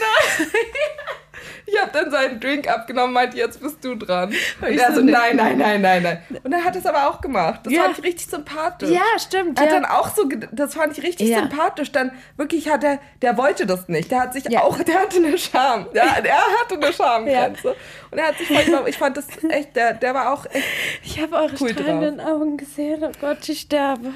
Ich 1.71 1.79
habe 1.81 1.91
dann 1.93 2.11
seinen 2.11 2.39
Drink 2.39 2.67
abgenommen, 2.67 3.13
meinte, 3.13 3.37
jetzt 3.37 3.61
bist 3.61 3.83
du 3.83 3.95
dran. 3.95 4.33
Und 4.61 4.67
er 4.77 4.93
so, 4.93 5.01
nein, 5.01 5.35
nein, 5.35 5.57
nein, 5.57 5.81
nein, 5.81 6.03
nein. 6.03 6.21
Und 6.43 6.51
er 6.51 6.63
hat 6.65 6.75
es 6.75 6.85
aber 6.85 7.09
auch 7.09 7.21
gemacht. 7.21 7.61
Das 7.63 7.73
Ja. 7.73 7.83
fand 7.83 7.99
ich 7.99 8.03
richtig 8.03 8.27
sympathisch. 8.27 8.89
Ja, 8.89 9.01
stimmt. 9.19 9.57
Er 9.57 9.65
hat 9.65 9.71
ja. 9.71 9.79
dann 9.79 9.85
auch 9.89 10.09
so, 10.15 10.27
das 10.51 10.73
fand 10.73 10.97
ich 10.97 11.03
richtig 11.03 11.29
Ja. 11.29 11.39
sympathisch. 11.39 11.91
Dann 11.91 12.11
wirklich 12.37 12.69
hat 12.69 12.83
er, 12.83 12.99
der 13.21 13.37
wollte 13.37 13.65
das 13.65 13.87
nicht. 13.87 14.11
Der 14.11 14.21
hat 14.21 14.33
sich 14.33 14.57
auch, 14.57 14.77
der 14.83 14.99
hatte 14.99 15.17
eine 15.17 15.37
Scham. 15.37 15.87
Ja, 15.93 16.03
er 16.23 16.35
hatte 16.61 16.75
eine 16.75 16.91
Schamgrenze. 16.93 17.75
Und 18.11 18.17
er 18.17 18.27
hat 18.27 18.37
sich 18.37 18.47
voll, 18.47 18.83
ich 18.87 18.97
fand 18.97 19.15
das 19.17 19.25
echt, 19.49 19.75
der, 19.75 19.93
der 19.93 20.13
war 20.13 20.33
auch 20.33 20.45
echt, 20.47 20.65
Ich 21.03 21.21
habe 21.21 21.35
eure 21.35 21.55
Cool 21.59 21.69
strahlenden 21.69 22.19
Augen 22.19 22.57
gesehen. 22.57 23.03
Oh 23.03 23.11
Gott, 23.21 23.47
ich 23.47 23.61
sterbe. 23.61 24.13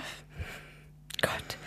Gott. 1.21 1.57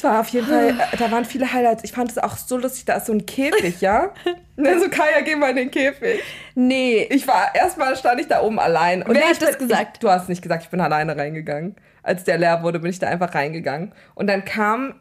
Es 0.00 0.04
war 0.04 0.20
auf 0.20 0.28
jeden 0.28 0.46
Fall, 0.46 0.70
äh, 0.92 0.96
da 0.96 1.10
waren 1.10 1.26
viele 1.26 1.52
Highlights. 1.52 1.84
Ich 1.84 1.92
fand 1.92 2.10
es 2.10 2.16
auch 2.16 2.36
so 2.38 2.56
lustig, 2.56 2.86
da 2.86 2.94
ist 2.94 3.06
so 3.06 3.12
ein 3.12 3.26
Käfig, 3.26 3.80
ja? 3.80 4.12
Ne, 4.56 4.78
so, 4.78 4.90
Kaya, 4.90 5.22
geh 5.24 5.36
mal 5.36 5.50
in 5.50 5.56
den 5.56 5.70
Käfig. 5.70 6.20
Nee. 6.54 7.06
Ich 7.10 7.26
war, 7.26 7.54
erstmal 7.54 7.96
stand 7.96 8.20
ich 8.20 8.26
da 8.28 8.42
oben 8.42 8.58
allein. 8.58 9.02
Und 9.02 9.14
Wer 9.14 9.28
hat 9.28 9.40
das 9.40 9.56
bin, 9.56 9.68
gesagt? 9.68 9.90
Ich, 9.94 10.00
du 10.00 10.10
hast 10.10 10.28
nicht 10.28 10.42
gesagt, 10.42 10.64
ich 10.64 10.68
bin 10.68 10.82
alleine 10.82 11.16
reingegangen. 11.16 11.76
Als 12.02 12.24
der 12.24 12.36
leer 12.36 12.62
wurde, 12.62 12.78
bin 12.78 12.90
ich 12.90 12.98
da 12.98 13.06
einfach 13.08 13.34
reingegangen. 13.34 13.92
Und 14.14 14.26
dann 14.26 14.44
kam 14.44 14.96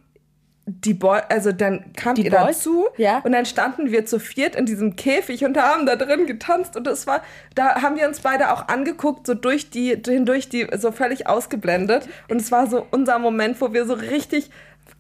die 0.66 0.94
Boy, 0.94 1.20
also 1.28 1.52
dann 1.52 1.92
kam 1.94 2.16
Die 2.16 2.24
ihr 2.26 2.32
Boys? 2.32 2.58
dazu 2.60 2.86
Ja. 2.96 3.20
und 3.26 3.32
dann 3.34 3.46
standen 3.46 3.92
wir 3.92 4.06
zu 4.06 4.18
viert 4.20 4.56
in 4.56 4.66
diesem 4.66 4.96
Käfig 4.96 5.44
und 5.44 5.58
haben 5.58 5.86
da 5.86 5.96
drin 5.96 6.26
getanzt 6.28 6.78
und 6.78 6.86
das 6.86 7.08
war, 7.08 7.22
da 7.56 7.82
haben 7.82 7.98
wir 7.98 8.08
uns 8.08 8.20
beide 8.22 8.54
auch 8.54 8.68
angeguckt, 8.68 9.26
so 9.26 9.34
durch 9.34 9.72
die, 9.72 9.98
hindurch 10.06 10.48
die, 10.48 10.68
so 10.78 10.92
völlig 10.92 11.28
ausgeblendet 11.28 12.08
und 12.30 12.40
es 12.40 12.52
war 12.52 12.68
so 12.68 12.86
unser 12.92 13.18
Moment, 13.18 13.60
wo 13.60 13.74
wir 13.74 13.86
so 13.88 13.94
richtig 13.96 14.52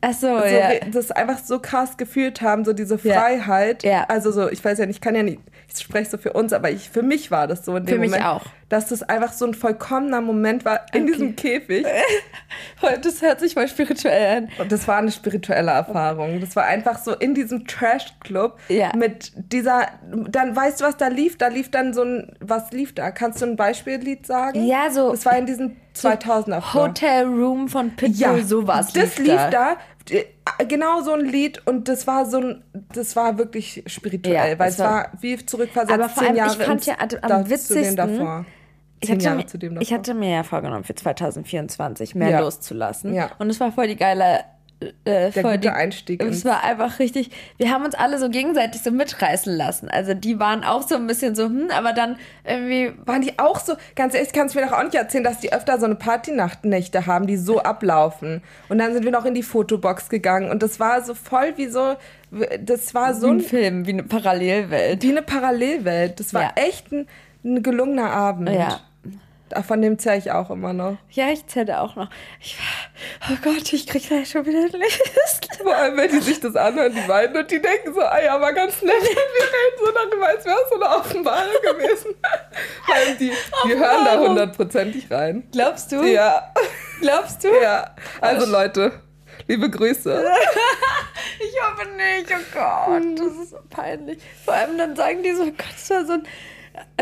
Achso, 0.01 0.39
so, 0.39 0.45
ja. 0.45 0.71
das 0.91 1.11
einfach 1.11 1.39
so 1.39 1.59
krass 1.59 1.97
gefühlt 1.97 2.41
haben, 2.41 2.63
so 2.63 2.71
diese 2.73 2.97
Ja. 3.03 3.19
Freiheit. 3.19 3.83
Ja. 3.83 4.05
Also 4.07 4.31
so, 4.31 4.49
ich 4.49 4.63
weiß 4.63 4.77
ja 4.79 4.85
nicht, 4.85 4.95
ich 4.97 5.01
kann 5.01 5.13
ja 5.15 5.23
nicht, 5.23 5.39
ich 5.67 5.77
spreche 5.81 6.09
so 6.09 6.17
für 6.17 6.31
uns, 6.33 6.53
aber 6.53 6.71
ich, 6.71 6.89
für 6.89 7.01
mich 7.03 7.31
war 7.31 7.47
das 7.47 7.65
so 7.65 7.75
in 7.75 7.85
dem 7.85 7.95
Für 7.95 7.99
mich 7.99 8.11
Moment, 8.11 8.25
auch. 8.25 8.41
dass 8.69 8.87
das 8.87 9.03
einfach 9.03 9.33
so 9.33 9.45
ein 9.45 9.53
vollkommener 9.53 10.21
Moment 10.21 10.63
war 10.63 10.85
in 10.93 11.03
Okay. 11.03 11.11
diesem 11.11 11.35
Käfig. 11.35 11.85
Das 13.03 13.21
hört 13.21 13.39
sich 13.41 13.55
mal 13.55 13.67
spirituell 13.67 14.37
an. 14.37 14.49
Und 14.57 14.71
das 14.71 14.87
war 14.87 14.97
eine 14.97 15.11
spirituelle 15.11 15.71
Erfahrung. 15.71 16.39
Das 16.39 16.55
war 16.55 16.63
einfach 16.65 16.97
so 16.97 17.13
in 17.13 17.33
diesem 17.35 17.67
Trash-Club 17.67 18.57
Ja. 18.69 18.91
mit 18.95 19.33
dieser, 19.51 19.87
dann 20.29 20.55
weißt 20.55 20.79
du, 20.81 20.85
was 20.85 20.97
da 20.97 21.07
lief? 21.07 21.37
Da 21.37 21.47
lief 21.47 21.69
dann 21.71 21.93
so 21.93 22.03
ein, 22.03 22.35
was 22.39 22.71
lief 22.71 22.95
da? 22.95 23.11
Kannst 23.11 23.41
du 23.41 23.45
ein 23.45 23.55
Beispiellied 23.55 24.25
sagen? 24.25 24.63
Ja, 24.65 24.89
so- 24.91 25.11
Das 25.11 25.25
war 25.25 25.37
in 25.37 25.45
diesem 25.45 25.75
2000er 26.05 26.61
Floor. 26.61 26.87
Hotel 26.89 27.25
Room 27.25 27.67
von 27.67 27.95
Pitbull, 27.95 28.43
sowas. 28.43 28.93
Das 28.93 29.17
lief 29.17 29.41
da. 29.51 29.77
Äh, 30.09 30.23
Genau 30.67 31.01
so 31.01 31.13
ein 31.13 31.23
Lied 31.25 31.61
und 31.67 31.87
das 31.87 32.07
war 32.07 32.25
so 32.25 32.37
ein, 32.39 32.63
das 32.93 33.15
war 33.15 33.37
wirklich 33.37 33.83
spirituell, 33.85 34.51
Ja, 34.51 34.59
weil 34.59 34.69
es 34.69 34.79
war- 34.79 34.91
war 34.91 35.11
wie 35.21 35.37
zurückversetzt 35.45 35.93
Aber 35.93 36.09
vor 36.09 36.23
allem, 36.23 36.31
ich 36.33 36.37
Jahre 36.39 36.63
fand 36.63 36.79
ins- 36.79 36.85
ja 36.87 36.95
am 36.99 37.07
da- 37.29 37.43
zu 37.45 37.49
witzigsten, 37.51 37.95
dem 37.95 38.17
davor. 38.17 38.45
Ich 39.01 39.11
hatte, 39.11 39.35
mir, 39.35 39.81
ich 39.81 39.93
hatte 39.93 40.13
mir 40.15 40.29
ja 40.31 40.43
vorgenommen, 40.43 40.83
für 40.83 40.95
2024 40.95 42.15
mehr 42.15 42.29
Ja. 42.31 42.39
loszulassen. 42.41 43.13
Ja. 43.13 43.29
Und 43.37 43.49
es 43.49 43.59
war 43.59 43.71
voll 43.71 43.87
die 43.87 43.95
geile. 43.95 44.39
Äh, 44.81 44.91
Der 45.03 45.31
voll 45.33 45.43
gute 45.43 45.59
die, 45.59 45.69
Einstieg 45.69 46.23
Es 46.23 46.45
war 46.45 46.63
einfach 46.63 46.99
richtig. 46.99 47.31
Wir 47.57 47.69
haben 47.69 47.83
uns 47.83 47.95
alle 47.95 48.17
so 48.17 48.29
gegenseitig 48.29 48.81
so 48.81 48.91
mitreißen 48.91 49.53
lassen. 49.53 49.89
Also 49.89 50.13
die 50.13 50.39
waren 50.39 50.63
auch 50.63 50.83
so 50.87 50.95
ein 50.95 51.05
bisschen 51.05 51.35
so, 51.35 51.45
hm, 51.47 51.67
aber 51.77 51.91
dann 51.91 52.15
irgendwie. 52.45 52.93
Waren 53.05 53.21
die 53.21 53.37
auch 53.39 53.59
so, 53.59 53.73
ganz 53.95 54.13
ehrlich, 54.13 54.31
kannst 54.31 54.55
du 54.55 54.59
mir 54.59 54.67
doch 54.67 54.77
auch 54.77 54.83
nicht 54.83 54.95
erzählen, 54.95 55.25
dass 55.25 55.39
die 55.39 55.51
öfter 55.51 55.77
so 55.79 55.85
eine 55.85 55.95
Partynachtnächte 55.95 57.07
haben, 57.07 57.27
die 57.27 57.35
so 57.35 57.59
ablaufen. 57.59 58.41
Und 58.69 58.77
dann 58.77 58.93
sind 58.93 59.03
wir 59.03 59.11
noch 59.11 59.25
in 59.25 59.33
die 59.33 59.43
Fotobox 59.43 60.07
gegangen 60.07 60.49
und 60.49 60.63
das 60.63 60.79
war 60.79 61.03
so 61.03 61.13
voll 61.13 61.53
wie 61.57 61.67
so, 61.67 61.95
das 62.61 62.93
war 62.93 63.13
so 63.13 63.21
So 63.21 63.27
ein 63.27 63.37
ein, 63.37 63.41
Film, 63.41 63.85
wie 63.85 63.91
eine 63.93 64.03
Parallelwelt. 64.03 65.03
wie 65.03 65.09
eine 65.11 65.21
Parallelwelt. 65.23 66.19
Das 66.21 66.33
war 66.33 66.41
Ja. 66.43 66.51
echt 66.55 66.91
ein, 66.93 67.05
ein 67.43 67.63
gelungener 67.63 68.11
Abend. 68.11 68.49
Ja. 68.49 68.79
Von 69.67 69.81
dem 69.81 69.97
zähle 69.99 70.17
ich 70.17 70.31
auch 70.31 70.49
immer 70.49 70.73
noch. 70.73 70.97
Ja, 71.11 71.29
ich 71.29 71.45
zähle 71.47 71.79
auch 71.81 71.95
noch. 71.95 72.09
Ich 72.41 72.57
war, 72.57 73.31
oh 73.31 73.37
Gott, 73.43 73.71
ich 73.73 73.87
krieg 73.87 74.07
gleich 74.07 74.29
schon 74.29 74.45
wieder 74.45 74.61
List. 74.77 75.49
Vor 75.61 75.75
allem, 75.75 75.97
wenn 75.97 76.11
die 76.11 76.19
sich 76.21 76.39
das 76.39 76.55
anhören, 76.55 76.93
die 76.93 77.01
beiden, 77.07 77.35
und 77.37 77.49
die 77.51 77.61
denken 77.61 77.93
so, 77.93 78.01
ah 78.01 78.19
ja, 78.21 78.39
war 78.39 78.53
ganz 78.53 78.81
nett. 78.81 78.93
Und 78.95 79.03
wir 79.03 79.09
reden 79.11 79.77
so 79.85 79.91
darüber, 79.91 80.27
als 80.27 80.45
wäre 80.45 80.57
es 80.63 80.69
so 80.69 80.75
eine 80.75 80.95
Offenbarung 80.95 81.61
gewesen. 81.61 82.15
Weil 82.87 83.15
die, 83.17 83.31
die 83.65 83.77
hören 83.77 84.05
da 84.05 84.19
hundertprozentig 84.19 85.09
rein. 85.11 85.47
Glaubst 85.51 85.91
du? 85.91 86.03
Ja, 86.03 86.53
Glaubst 87.01 87.43
du? 87.43 87.47
ja. 87.61 87.95
Also 88.21 88.45
Leute, 88.45 88.91
liebe 89.47 89.69
Grüße. 89.69 90.25
Ich 91.41 91.55
hoffe 91.61 91.87
nicht, 91.95 92.31
oh 92.31 92.53
Gott, 92.53 93.19
das 93.19 93.43
ist 93.43 93.49
so 93.51 93.57
peinlich. 93.69 94.19
Vor 94.43 94.53
allem 94.53 94.77
dann 94.77 94.95
sagen 94.95 95.23
die 95.23 95.33
so, 95.33 95.43
oh 95.43 95.45
Gott, 95.45 95.71
das 95.73 95.89
war 95.89 96.05
so 96.05 96.13
ein 96.13 96.23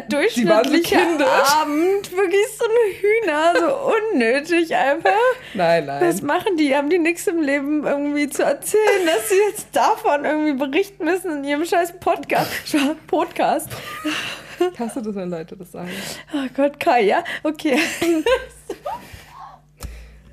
durchschnittlicher. 0.09 0.99
Abend, 1.61 2.11
wirklich 2.15 2.45
so 2.57 2.65
ein 2.65 2.93
Hühner, 3.01 3.53
so 3.59 3.91
unnötig 4.13 4.75
einfach. 4.75 5.11
Nein, 5.53 5.87
Was 5.87 6.17
nein. 6.21 6.25
machen 6.25 6.57
die? 6.57 6.75
Haben 6.75 6.89
die 6.89 6.99
nichts 6.99 7.27
im 7.27 7.41
Leben 7.41 7.85
irgendwie 7.85 8.29
zu 8.29 8.43
erzählen, 8.43 9.05
dass 9.05 9.29
sie 9.29 9.35
jetzt 9.49 9.67
davon 9.73 10.25
irgendwie 10.25 10.53
berichten 10.53 11.05
müssen 11.05 11.31
in 11.39 11.43
ihrem 11.43 11.65
scheiß 11.65 11.99
Podcast? 11.99 12.51
Podcast. 13.07 13.69
Ich 14.73 14.79
hasse 14.79 15.01
das, 15.01 15.13
wenn 15.15 15.29
Leute 15.29 15.55
das 15.55 15.71
sagen. 15.71 15.91
Oh 16.33 16.47
Gott, 16.55 16.79
Kai, 16.79 17.01
ja? 17.01 17.23
Okay. 17.43 17.77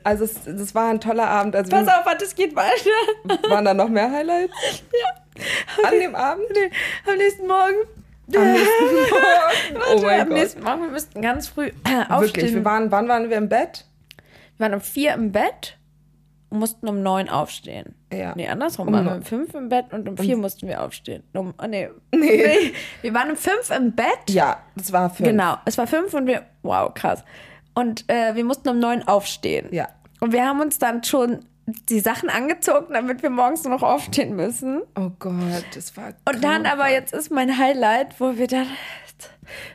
Also 0.07 0.25
es, 0.25 0.35
das 0.45 0.75
war 0.75 0.91
ein 0.91 1.01
toller 1.01 1.27
Abend. 1.27 1.57
Also 1.57 1.71
Pass 1.71 1.89
auf, 1.89 2.05
es 2.23 2.35
geht 2.35 2.55
weiter. 2.55 2.91
waren 3.49 3.65
da 3.65 3.73
noch 3.73 3.89
mehr 3.89 4.11
Highlights 4.11 4.53
Ja. 4.93 5.89
an 5.89 5.99
dem 5.99 6.15
Abend? 6.15 6.45
Nee, 6.53 6.71
am 7.11 7.17
nächsten 7.17 7.47
Morgen. 7.47 7.77
Am 8.35 8.53
nächsten 8.53 9.75
Morgen. 9.75 9.85
Oh 9.93 10.03
mein 10.03 10.19
Gott. 10.21 10.29
nächsten 10.29 10.63
Morgen, 10.63 10.83
wir 10.83 10.91
müssten 10.91 11.23
ganz 11.23 11.49
früh 11.49 11.71
aufstehen. 11.85 12.09
Wirklich, 12.21 12.55
wir 12.55 12.65
waren, 12.65 12.91
wann 12.91 13.09
waren 13.09 13.29
wir 13.31 13.37
im 13.37 13.49
Bett? 13.49 13.85
Wir 14.57 14.67
waren 14.67 14.75
um 14.75 14.81
vier 14.81 15.15
im 15.15 15.33
Bett 15.33 15.77
und 16.51 16.59
mussten 16.59 16.89
um 16.89 17.03
neun 17.03 17.29
aufstehen. 17.29 17.95
Ja. 18.13 18.33
Nee, 18.37 18.49
andersrum. 18.49 18.89
Um 18.89 18.95
waren 18.95 19.05
wir 19.07 19.15
um 19.17 19.23
fünf 19.23 19.55
im 19.55 19.69
Bett 19.69 19.93
und 19.93 20.09
um 20.09 20.17
vier 20.17 20.37
mussten 20.37 20.69
wir 20.69 20.83
aufstehen. 20.83 21.23
Um, 21.35 21.53
oh, 21.61 21.67
nee. 21.69 21.89
Nee. 22.15 22.73
Wir 23.03 23.15
waren 23.15 23.31
um 23.31 23.37
fünf 23.37 23.71
im 23.71 23.93
Bett. 23.93 24.31
Ja, 24.31 24.63
das 24.77 24.93
war 24.93 25.11
fünf. 25.11 25.29
Genau. 25.29 25.57
Es 25.65 25.77
war 25.77 25.87
fünf 25.87 26.15
und 26.15 26.27
wir. 26.27 26.43
Wow, 26.63 26.95
krass. 26.95 27.25
Und 27.75 28.09
äh, 28.09 28.35
wir 28.37 28.45
mussten 28.45 28.69
um 28.69 28.79
neun 28.79 29.03
aufstehen. 29.03 29.69
Ja. 29.73 29.89
Und 30.21 30.33
wir 30.33 30.47
haben 30.47 30.61
uns 30.61 30.79
dann 30.79 31.03
schon 31.03 31.45
die 31.67 32.01
Sachen 32.01 32.29
angezogen, 32.29 32.93
damit 32.93 33.23
wir 33.23 33.31
morgens 33.31 33.65
noch 33.65 33.83
aufstehen 33.83 34.37
müssen. 34.37 34.83
Oh 34.99 35.11
Gott, 35.19 35.65
das 35.75 35.97
war 35.97 36.13
Und 36.29 36.45
dann 36.45 36.67
aber 36.67 36.91
jetzt 36.91 37.13
ist 37.15 37.31
mein 37.31 37.57
Highlight, 37.59 38.21
wo 38.21 38.37
wir 38.37 38.47
dann. 38.47 38.67
Oh 38.67 39.27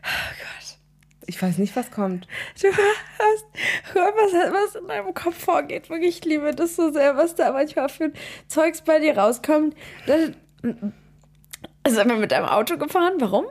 Gott. 0.03 0.77
Ich 1.25 1.41
weiß 1.41 1.59
nicht, 1.59 1.75
was 1.75 1.91
kommt. 1.91 2.27
Du 2.59 2.67
hast, 2.69 3.93
hör, 3.93 4.13
was, 4.15 4.33
was 4.33 4.81
in 4.81 4.87
deinem 4.87 5.13
Kopf 5.13 5.37
vorgeht. 5.43 5.89
Wirklich, 5.89 6.19
ich 6.19 6.25
liebe 6.25 6.55
das 6.55 6.75
so 6.75 6.91
sehr, 6.91 7.17
was 7.17 7.35
da 7.35 7.51
manchmal 7.51 7.89
für 7.89 8.05
ein 8.05 8.13
Zeugs 8.47 8.81
bei 8.81 8.99
dir 8.99 9.15
rauskommt. 9.17 9.75
Das, 10.07 10.31
sind 10.61 12.07
wir 12.09 12.15
mit 12.15 12.31
deinem 12.31 12.45
Auto 12.47 12.77
gefahren? 12.77 13.13
Warum? 13.19 13.45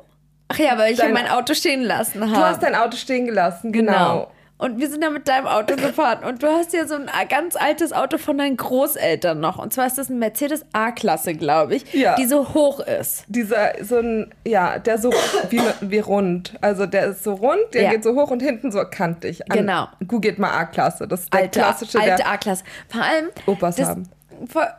Ach 0.49 0.59
ja, 0.59 0.79
weil 0.79 0.93
ich 0.93 0.99
Dein- 0.99 1.13
mein 1.13 1.29
Auto 1.29 1.55
stehen 1.55 1.83
lassen 1.83 2.21
habe. 2.23 2.33
Du 2.33 2.39
hast 2.39 2.63
dein 2.63 2.75
Auto 2.75 2.97
stehen 2.97 3.27
gelassen, 3.27 3.71
genau. 3.73 3.93
genau. 3.93 4.33
Und 4.59 4.79
wir 4.81 4.91
sind 4.91 5.03
dann 5.05 5.13
mit 5.13 5.29
deinem 5.29 5.47
Auto 5.47 5.77
gefahren. 5.77 6.25
Und 6.25 6.43
du 6.43 6.49
hast 6.49 6.73
ja 6.73 6.85
so 6.87 6.95
ein 6.97 7.09
ganz 7.29 7.55
altes 7.55 7.93
Auto 7.93 8.19
von 8.19 8.39
deinen 8.39 8.57
Großeltern 8.57 9.39
noch. 9.39 9.59
Und 9.59 9.73
zwar 9.73 9.87
ist 9.87 9.99
das 9.99 10.09
ein 10.09 10.19
Mercedes 10.19 10.65
A-Klasse, 10.73 11.35
glaube 11.35 11.77
ich, 11.77 11.93
Ja. 11.95 12.17
die 12.17 12.27
so 12.27 12.55
hoch 12.55 12.81
ist. 12.81 13.25
Dieser, 13.29 13.73
so 13.85 13.99
ein, 13.99 14.35
ja, 14.45 14.81
der 14.81 14.99
so 14.99 15.11
wie, 15.51 15.61
wie 15.81 16.01
rund. 16.01 16.55
Also 16.61 16.87
der 16.87 17.07
ist 17.11 17.23
so 17.23 17.35
rund, 17.35 17.61
der 17.73 17.83
Ja. 17.83 17.91
geht 17.93 18.03
so 18.03 18.15
hoch 18.17 18.33
und 18.33 18.43
hinten 18.43 18.73
so 18.73 18.83
kantig. 18.91 19.49
An, 19.51 19.59
Genau. 19.59 19.87
Googelt 20.07 20.41
mal 20.41 20.51
A-Klasse. 20.51 21.07
Das 21.07 21.21
ist 21.21 21.33
der 21.33 21.41
Alte, 21.43 21.61
klassische, 21.61 22.01
alte 22.01 22.27
A-Klasse. 22.27 22.65
Vor 22.89 23.03
allem. 23.03 23.27
Opas 23.47 23.77
das, 23.77 23.89
haben. 23.89 24.09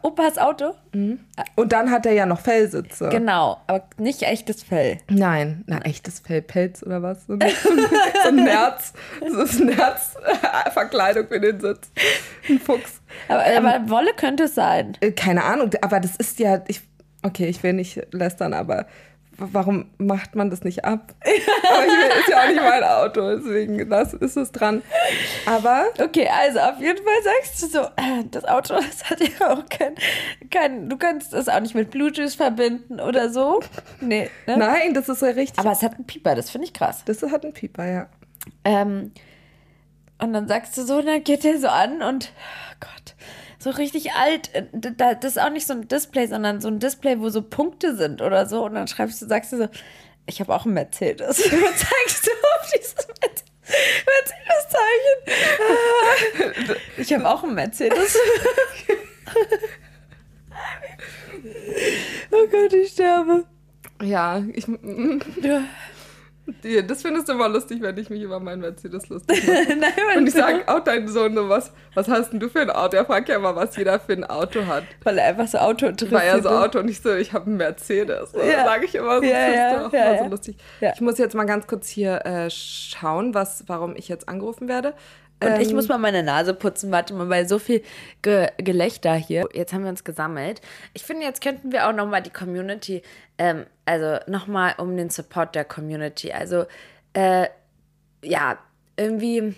Opas 0.01 0.38
Auto? 0.38 0.74
Und 1.55 1.72
dann 1.72 1.91
hat 1.91 2.05
er 2.05 2.14
ja 2.14 2.26
noch 2.26 2.39
Fellsitze. 2.39 3.10
Genau, 3.10 3.60
aber 3.68 3.84
nicht 3.97 4.24
echtes 4.24 4.64
Fell. 4.64 4.97
Nein, 5.10 5.64
na 5.68 5.80
echtes 5.86 6.20
Fell, 6.20 6.41
Pelz 6.41 6.84
oder 6.84 7.01
was? 7.01 7.26
So 7.28 7.34
ein, 7.34 7.39
so 8.24 8.30
ein 8.30 8.36
Nerz, 8.36 8.93
so 9.20 9.39
ein 9.39 9.66
Nerz-Verkleidung 9.68 11.28
für 11.30 11.39
den 11.39 11.60
Sitz. 11.60 11.91
Ein 12.47 12.60
Fuchs. 12.60 13.01
Aber, 13.28 13.45
aber 13.45 13.89
Wolle 13.89 14.12
könnte 14.16 14.43
es 14.43 14.55
sein. 14.55 14.97
Äh, 15.01 15.12
Keine 15.12 15.43
Ahnung, 15.43 15.72
aber 15.82 15.99
das 15.99 16.16
ist 16.16 16.39
ja, 16.39 16.62
ich, 16.68 16.82
okay, 17.24 17.47
ich 17.47 17.62
will 17.64 17.74
nicht 17.74 18.01
lästern, 18.12 18.53
aber 18.53 18.86
warum 19.40 19.90
macht 19.98 20.36
man 20.36 20.50
das 20.50 20.64
nicht 20.64 20.86
ab? 20.86 21.14
aber 21.24 21.86
ich 21.86 22.20
ist 22.20 22.30
ja 22.30 22.44
auch 22.44 22.48
nicht 22.48 22.62
mein 22.62 22.84
Auto, 22.84 23.36
deswegen 23.36 23.90
das 23.90 24.14
ist 24.14 24.38
es 24.38 24.52
dran. 24.52 24.82
Aber 25.46 25.86
Okay, 25.98 26.28
also 26.28 26.60
auf 26.60 26.80
jeden 26.80 26.98
Fall 26.98 27.24
sagst 27.24 27.62
du 27.62 27.68
so, 27.68 27.80
äh, 27.80 28.24
das 28.32 28.46
Auto, 28.46 28.76
das 28.76 29.10
hat 29.10 29.20
ja 29.22 29.54
auch 29.54 29.66
kein, 29.70 29.96
kein, 30.50 30.90
du 30.90 30.98
kannst 30.98 31.34
es 31.34 31.48
auch 31.50 31.60
nicht 31.60 31.76
mit 31.76 31.92
Bluetooth 31.92 32.34
verbinden 32.34 33.00
oder 33.00 33.30
so. 33.30 33.62
Nee, 34.02 34.30
ne? 34.48 34.58
nein, 34.58 34.94
das 34.94 35.10
ist 35.10 35.22
ja 35.22 35.30
richtig. 35.30 35.60
Aber 35.60 35.72
es 35.72 35.82
hat 35.84 35.96
einen 35.96 36.06
Pieper, 36.06 36.36
das 36.36 36.50
finde 36.50 36.66
ich 36.68 36.74
krass. 36.74 37.04
das 37.06 37.22
hat 37.24 37.44
einen 37.44 37.54
Pieper, 37.54 37.86
ja. 37.86 38.08
Ähm, 38.64 39.12
und 40.22 40.34
dann 40.34 40.48
sagst 40.48 40.78
du 40.78 40.84
so, 40.84 40.98
und 40.98 41.06
dann 41.06 41.24
geht 41.24 41.44
der 41.44 41.58
so 41.60 41.68
an 41.68 42.02
und, 42.02 42.32
oh 42.72 42.76
Gott, 42.82 42.99
so 43.60 43.70
richtig 43.72 44.14
alt. 44.14 44.53
Äh, 44.55 44.64
da- 44.72 45.14
Das 45.14 45.34
ist 45.34 45.39
auch 45.41 45.49
nicht 45.51 45.68
so 45.68 45.74
ein 45.74 45.88
Display, 45.88 46.26
sondern 46.28 46.62
so 46.62 46.68
ein 46.70 46.80
Display, 46.80 47.20
wo 47.20 47.30
so 47.30 47.41
Punkte 47.41 47.95
sind 47.95 48.22
oder 48.22 48.45
so. 48.47 48.64
Und 48.66 48.74
dann 48.76 48.88
schreibst 48.88 49.22
du, 49.22 49.28
sagst 49.28 49.51
du 49.53 49.57
so, 49.57 49.68
ich 50.26 50.39
habe 50.39 50.55
auch 50.55 50.66
einen 50.66 50.74
Mercedes. 50.76 51.39
Und 51.51 51.78
zeigst 51.78 52.26
du 52.26 52.32
auf 52.32 52.72
dieses 52.74 52.95
Mercedes. 52.95 53.43
Mercedes-Zeichen. 55.30 56.76
Ich 56.97 57.14
habe 57.14 57.30
auch 57.30 57.43
einen 57.43 57.55
Mercedes. 57.55 58.18
oh 62.32 62.47
Gott, 62.51 62.74
ich 62.74 62.91
sterbe. 62.91 63.45
Ja, 64.01 64.43
ich, 64.53 64.66
das 66.88 67.02
findest 67.02 67.30
du 67.30 67.34
immer 67.34 67.50
lustig, 67.50 67.82
wenn 67.82 67.97
ich 67.97 68.10
mich 68.10 68.22
über 68.22 68.39
meinen 68.39 68.62
Mercedes 68.62 69.10
lustig 69.10 69.43
mache. 69.47 69.76
Nein, 69.78 70.18
Und 70.18 70.28
ich 70.28 70.34
sage 70.34 70.64
auch 70.68 70.80
deinen 70.80 71.08
Sohn 71.08 71.36
so, 71.36 71.50
was, 71.50 71.72
was 71.93 72.08
hast 72.08 72.32
denn 72.32 72.39
du 72.39 72.50
für 72.50 72.62
ein 72.62 72.70
Auto? 72.70 72.97
Er 72.97 73.06
fragt 73.06 73.30
ja 73.30 73.36
immer, 73.36 73.56
was 73.56 73.76
jeder 73.76 74.00
für 74.00 74.14
ein 74.14 74.24
Auto 74.24 74.66
hat. 74.66 74.84
weil 75.04 75.18
er 75.18 75.26
einfach 75.28 75.47
so 75.47 75.58
Auto 75.58 75.88
interessiert 75.88 76.20
War 76.20 76.26
ja 76.26 76.41
so. 76.41 76.50
Auto 76.50 76.80
und 76.80 76.88
ich 76.89 77.02
so, 77.02 77.14
ich 77.16 77.34
habe 77.34 77.47
einen 77.47 77.58
Mercedes. 77.58 78.32
Ja. 78.34 78.66
sage 78.66 78.86
ich 78.86 78.95
immer 78.95 79.20
so, 79.20 79.24
Ja, 79.26 79.47
das 79.47 79.56
ja, 79.56 79.72
ist 79.72 79.86
doch 79.86 79.93
ja, 79.93 80.10
immer 80.12 80.24
so 80.24 80.30
lustig. 80.30 80.58
Ich 80.93 81.02
muss 81.02 81.18
jetzt 81.18 81.36
mal 81.36 81.45
ganz 81.45 81.68
kurz 81.68 81.88
hier 81.89 82.26
äh, 82.26 82.50
schauen, 82.50 83.34
was, 83.34 83.64
warum 83.68 83.95
ich 83.95 84.08
jetzt 84.08 84.28
angerufen 84.30 84.68
werde. 84.68 84.93
Und 85.42 85.62
ich 85.62 85.70
Ähm, 85.70 85.76
muss 85.76 85.88
mal 85.88 85.98
meine 85.98 86.22
Nase 86.22 86.54
putzen, 86.54 86.92
warte 86.92 87.14
mal, 87.14 87.30
weil 87.30 87.48
so 87.48 87.60
viel 87.60 87.82
Ge 88.22 88.50
Gelächter 88.58 89.14
hier. 89.16 89.48
Jetzt 89.54 89.74
haben 89.74 89.84
wir 89.84 89.90
uns 89.90 90.04
gesammelt. 90.04 90.62
Ich 90.94 91.04
finde, 91.04 91.26
jetzt 91.26 91.42
könnten 91.42 91.72
wir 91.72 91.88
auch 91.88 91.94
nochmal 91.94 92.22
die 92.22 92.30
Community, 92.30 93.02
ähm, 93.38 93.66
also 93.86 94.18
nochmal 94.28 94.76
um 94.78 94.98
den 94.98 95.10
Support 95.10 95.56
der 95.56 95.64
Community. 95.64 96.32
Also, 96.34 96.66
äh, 97.14 97.48
ja, 98.22 98.58
irgendwie, 98.98 99.56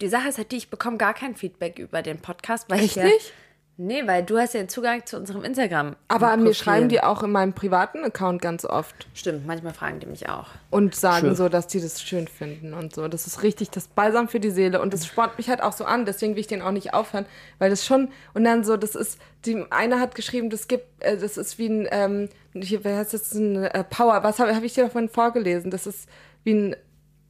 die 0.00 0.08
Sache 0.08 0.28
ist 0.28 0.36
halt 0.38 0.52
die, 0.52 0.58
ich 0.58 0.68
bekomme 0.68 0.98
gar 0.98 1.14
kein 1.14 1.34
Feedback 1.34 1.78
über 1.78 2.02
den 2.02 2.20
Podcast. 2.20 2.68
Weil 2.68 2.80
Echt 2.80 2.90
ich 2.90 2.96
ja, 2.96 3.04
nicht? 3.04 3.32
Nee, 3.80 4.08
weil 4.08 4.24
du 4.24 4.36
hast 4.36 4.54
ja 4.54 4.60
den 4.60 4.68
Zugang 4.68 5.06
zu 5.06 5.16
unserem 5.16 5.44
Instagram. 5.44 5.94
Aber 6.08 6.36
mir 6.36 6.46
Profil. 6.46 6.54
schreiben 6.54 6.88
die 6.88 7.00
auch 7.00 7.22
in 7.22 7.30
meinem 7.30 7.52
privaten 7.52 8.02
Account 8.02 8.42
ganz 8.42 8.64
oft 8.64 9.06
Stimmt, 9.14 9.46
manchmal 9.46 9.72
fragen 9.72 10.00
die 10.00 10.06
mich 10.06 10.28
auch. 10.28 10.48
und 10.70 10.96
sagen 10.96 11.28
Schön. 11.28 11.36
so, 11.36 11.48
dass 11.48 11.68
die 11.68 11.80
das 11.80 12.02
schön 12.02 12.26
finden 12.26 12.74
und 12.74 12.92
so. 12.92 13.06
Das 13.06 13.28
ist 13.28 13.44
richtig 13.44 13.70
das 13.70 13.86
Balsam 13.86 14.26
für 14.26 14.40
die 14.40 14.50
Seele 14.50 14.80
und 14.80 14.92
das 14.92 15.06
spornt 15.06 15.38
mich 15.38 15.48
halt 15.48 15.62
auch 15.62 15.72
so 15.72 15.84
an. 15.84 16.06
Deswegen 16.06 16.34
will 16.34 16.40
ich 16.40 16.48
den 16.48 16.60
auch 16.60 16.72
nicht 16.72 16.92
aufhören, 16.92 17.24
weil 17.60 17.70
das 17.70 17.86
schon 17.86 18.08
und 18.34 18.42
dann 18.42 18.64
so, 18.64 18.76
das 18.76 18.96
ist 18.96 19.20
die 19.44 19.64
eine 19.70 20.00
hat 20.00 20.16
geschrieben, 20.16 20.50
das 20.50 20.66
gibt, 20.66 20.84
äh, 20.98 21.16
das 21.16 21.36
ist 21.36 21.56
wie 21.58 21.68
ein, 21.68 21.86
ähm, 21.92 22.28
hier, 22.60 22.82
wer 22.82 22.96
heißt 22.96 23.14
das, 23.14 23.32
ein 23.32 23.62
äh, 23.62 23.84
Power. 23.84 24.24
Was 24.24 24.40
habe 24.40 24.56
hab 24.56 24.64
ich 24.64 24.74
dir 24.74 24.86
davon 24.86 25.08
vorgelesen? 25.08 25.70
Das 25.70 25.86
ist 25.86 26.08
wie 26.42 26.54
ein, 26.54 26.76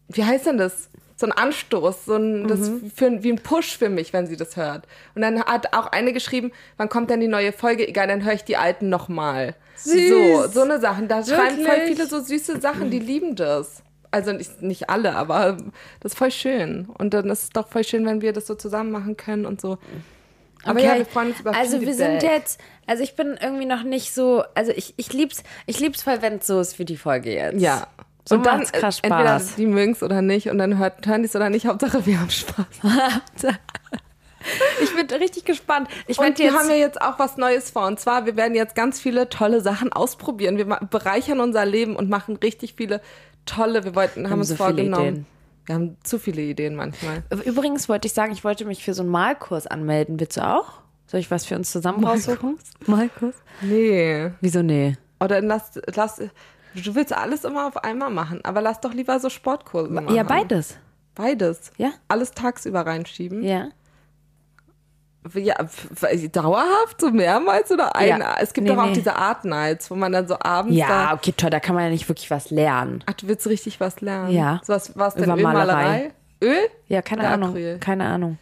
wie 0.09 0.25
heißt 0.25 0.47
denn 0.47 0.57
das? 0.57 0.89
So 1.21 1.27
ein 1.27 1.33
Anstoß, 1.33 2.05
so 2.05 2.15
ein, 2.15 2.47
das 2.47 2.61
Mhm. 2.71 2.93
für, 2.95 3.23
wie 3.25 3.33
ein 3.33 3.41
Push 3.43 3.77
für 3.77 3.89
mich, 3.89 4.13
wenn 4.13 4.29
sie 4.29 4.37
das 4.37 4.57
hört. 4.57 4.87
Und 5.17 5.23
dann 5.23 5.43
hat 5.43 5.75
auch 5.77 5.89
eine 5.89 6.13
geschrieben, 6.13 6.53
wann 6.77 6.89
kommt 6.89 7.11
denn 7.11 7.19
die 7.21 7.27
neue 7.27 7.53
Folge? 7.53 7.87
Egal, 7.89 8.07
dann 8.07 8.25
höre 8.25 8.35
ich 8.35 8.45
die 8.45 8.57
alten 8.57 8.89
nochmal. 8.89 9.57
So, 9.77 10.47
so 10.47 10.63
eine 10.63 10.79
Sachen. 10.81 11.09
Da 11.09 11.25
schreiben 11.25 11.57
voll 11.57 11.77
Wirklich? 11.77 11.97
viele 11.97 12.07
so 12.07 12.21
süße 12.21 12.61
Sachen, 12.61 12.91
die 12.91 13.01
lieben 13.01 13.35
das. 13.35 13.83
Also 14.13 14.33
nicht, 14.33 14.63
nicht 14.63 14.89
alle, 14.91 15.15
aber 15.17 15.57
das 16.01 16.13
ist 16.13 16.19
voll 16.19 16.31
schön. 16.31 16.89
Und 16.97 17.13
dann 17.15 17.29
ist 17.31 17.43
es 17.43 17.51
doch 17.51 17.69
voll 17.69 17.83
schön, 17.85 18.07
wenn 18.07 18.23
wir 18.23 18.33
das 18.33 18.47
so 18.47 18.55
zusammen 18.55 18.91
machen 18.93 19.17
können 19.17 19.45
und 19.45 19.61
so. 19.61 19.79
Aber 20.65 20.81
ja, 20.81 20.97
wir 20.97 21.05
freuen 21.07 21.31
uns 21.31 21.41
über 21.41 21.55
Also 21.55 21.81
wir 21.81 21.95
sind 21.95 22.21
Feedback. 22.21 22.31
jetzt, 22.31 22.61
also 22.87 23.03
ich 23.03 23.15
bin 23.17 23.37
irgendwie 23.41 23.67
noch 23.67 23.83
nicht 23.83 24.15
so, 24.15 24.45
also 24.55 24.73
ich, 24.75 24.95
ich 24.97 25.13
lieb's, 25.13 25.43
ich 25.67 25.79
lieb's 25.81 26.03
voll, 26.03 26.21
wenn 26.23 26.37
es 26.39 26.47
so 26.47 26.61
ist 26.61 26.79
wie 26.79 26.85
die 26.85 26.97
Folge 26.97 27.33
jetzt. 27.35 27.61
Ja. 27.61 27.87
So 28.29 28.35
und 28.35 28.45
dann 28.45 28.63
krass 28.65 28.99
äh, 28.99 29.07
entweder 29.07 29.41
Spaß. 29.41 29.55
die 29.57 29.67
mögen 29.67 29.93
es 29.93 30.03
oder 30.03 30.21
nicht 30.21 30.51
und 30.51 30.59
dann 30.59 30.77
hört, 30.77 31.07
hören 31.07 31.23
die 31.23 31.29
es 31.29 31.37
oder 31.37 31.49
nicht. 31.49 31.67
Hauptsache 31.67 32.05
wir 32.05 32.21
haben 32.21 32.31
Spaß. 32.31 32.67
Ich 34.81 34.95
bin 34.95 35.07
richtig 35.19 35.45
gespannt. 35.45 35.89
Ich 36.07 36.19
Und 36.19 36.39
wir 36.39 36.55
haben 36.55 36.71
ja 36.71 36.77
jetzt 36.77 37.03
auch 37.03 37.19
was 37.19 37.37
Neues 37.37 37.71
vor. 37.71 37.87
Und 37.87 37.99
zwar, 37.99 38.25
wir 38.25 38.37
werden 38.37 38.55
jetzt 38.55 38.77
ganz 38.77 39.01
viele 39.01 39.29
tolle 39.29 39.61
Sachen 39.61 39.93
ausprobieren. 39.93 40.57
Wir 40.57 40.65
bereichern 40.65 41.41
unser 41.41 41.67
Leben 41.67 41.97
und 41.97 42.09
machen 42.09 42.37
richtig 42.37 42.75
viele 42.77 43.03
tolle, 43.47 43.85
wir 43.85 43.95
wollten, 43.95 44.25
haben, 44.25 44.31
haben 44.31 44.39
uns 44.39 44.49
so 44.49 44.55
viele 44.55 44.69
vorgenommen. 44.69 45.09
Ideen. 45.09 45.27
Wir 45.67 45.75
haben 45.75 45.97
zu 46.03 46.19
viele 46.19 46.43
Ideen 46.43 46.77
manchmal. 46.77 47.25
übrigens 47.45 47.89
wollte 47.89 48.07
ich 48.07 48.15
sagen, 48.15 48.33
ich 48.33 48.45
wollte 48.45 48.65
mich 48.65 48.85
für 48.85 48.95
so 48.95 49.03
einen 49.03 49.11
Malkurs 49.11 49.67
anmelden. 49.67 50.19
Willst 50.21 50.37
du 50.37 50.47
auch? 50.47 50.81
Soll 51.07 51.21
ich 51.21 51.31
was 51.31 51.45
für 51.45 51.57
uns 51.57 51.73
zusammen 51.73 52.05
raussuchen? 52.05 52.59
Malkurs? 52.87 53.35
Nee. 53.61 54.31
Wieso 54.41 54.63
nee? 54.63 54.97
Oder 55.21 55.43
lass, 55.43 55.73
lass, 55.95 56.23
du 56.83 56.95
willst 56.95 57.13
alles 57.13 57.45
immer 57.45 57.67
auf 57.67 57.77
einmal 57.85 58.11
machen, 58.11 58.41
aber 58.45 58.61
lass 58.61 58.81
doch 58.81 58.93
lieber 58.93 59.19
so 59.21 59.31
Sportkurse 59.31 59.91
machen. 59.93 60.15
Ja, 60.15 60.23
beides. 60.23 60.77
Beides. 61.15 61.73
Ja. 61.79 61.91
Alles 62.09 62.33
tagsüber 62.33 62.87
reinschieben. 62.87 63.43
Ja. 63.43 63.69
Ja, 65.35 65.57
dauerhaft, 66.33 67.01
so 67.01 67.11
mehrmals 67.11 67.71
oder 67.71 67.95
ein? 67.95 68.09
Ja. 68.21 68.37
Es 68.41 68.53
gibt 68.55 68.67
Nee, 68.67 68.75
doch 68.75 68.83
auch 68.83 68.87
nee. 68.87 68.95
diese 68.95 69.15
Art 69.17 69.45
Nights, 69.45 69.91
wo 69.91 69.95
man 69.95 70.13
dann 70.13 70.27
so 70.27 70.37
abends 70.41 70.77
Ja, 70.77 71.13
okay, 71.13 71.33
toll, 71.37 71.51
da 71.51 71.61
kann 71.61 71.75
man 71.75 71.85
ja 71.85 71.91
nicht 71.91 72.09
wirklich 72.09 72.31
was 72.31 72.51
lernen. 72.51 73.03
Ach, 73.05 73.13
du 73.15 73.29
willst 73.29 73.47
richtig 73.47 73.79
was 73.81 74.01
lernen? 74.01 74.31
Ja. 74.33 74.61
So 74.65 74.73
was, 74.73 74.97
was 74.97 75.15
denn? 75.17 75.25
Über 75.25 75.37
Ölmalerei? 75.37 75.67
Malerei. 75.75 76.11
Öl? 76.43 76.69
Ja, 76.87 77.03
keine 77.03 77.29
Ahnung. 77.29 77.51
Acryl? 77.51 77.79
Keine 77.79 78.07
Ahnung. 78.07 78.39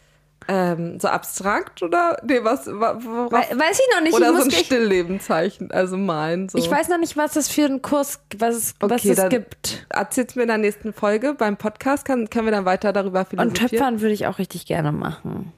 Ähm, 0.49 0.99
so 0.99 1.07
abstrakt 1.09 1.83
oder? 1.83 2.17
Nee, 2.23 2.39
was? 2.43 2.67
wa- 2.67 2.97
worauf- 3.01 3.31
We 3.31 3.59
weiß 3.59 3.79
ich 3.79 3.95
noch 3.95 4.01
nicht. 4.01 4.13
oder 4.13 4.33
so 4.35 4.43
ein 4.43 4.51
Stilllebenzeichen, 4.51 5.71
also 5.71 5.97
malen. 5.97 6.47
So. 6.49 6.57
Ich 6.57 6.71
weiß 6.71 6.87
noch 6.87 6.97
nicht, 6.99 7.17
was 7.17 7.33
das 7.33 7.49
für 7.49 7.65
ein 7.65 7.81
Kurs, 7.81 8.19
was 8.37 8.55
es, 8.55 8.75
was 8.79 8.91
Okay, 8.91 9.09
es 9.09 9.17
dann 9.17 9.29
gibt. 9.29 9.85
Erzähl's 9.89 10.35
mir 10.35 10.43
in 10.43 10.47
der 10.47 10.57
nächsten 10.57 10.93
Folge 10.93 11.33
beim 11.33 11.57
Podcast, 11.57 12.05
kann, 12.05 12.29
können 12.29 12.45
wir 12.47 12.51
dann 12.51 12.65
weiter 12.65 12.93
darüber 12.93 13.19
Und 13.19 13.27
philosophieren. 13.29 13.69
Töpfern 13.69 14.01
würde 14.01 14.13
ich 14.13 14.25
auch 14.27 14.37
richtig 14.39 14.65
gerne 14.65 14.91
machen. 14.91 15.51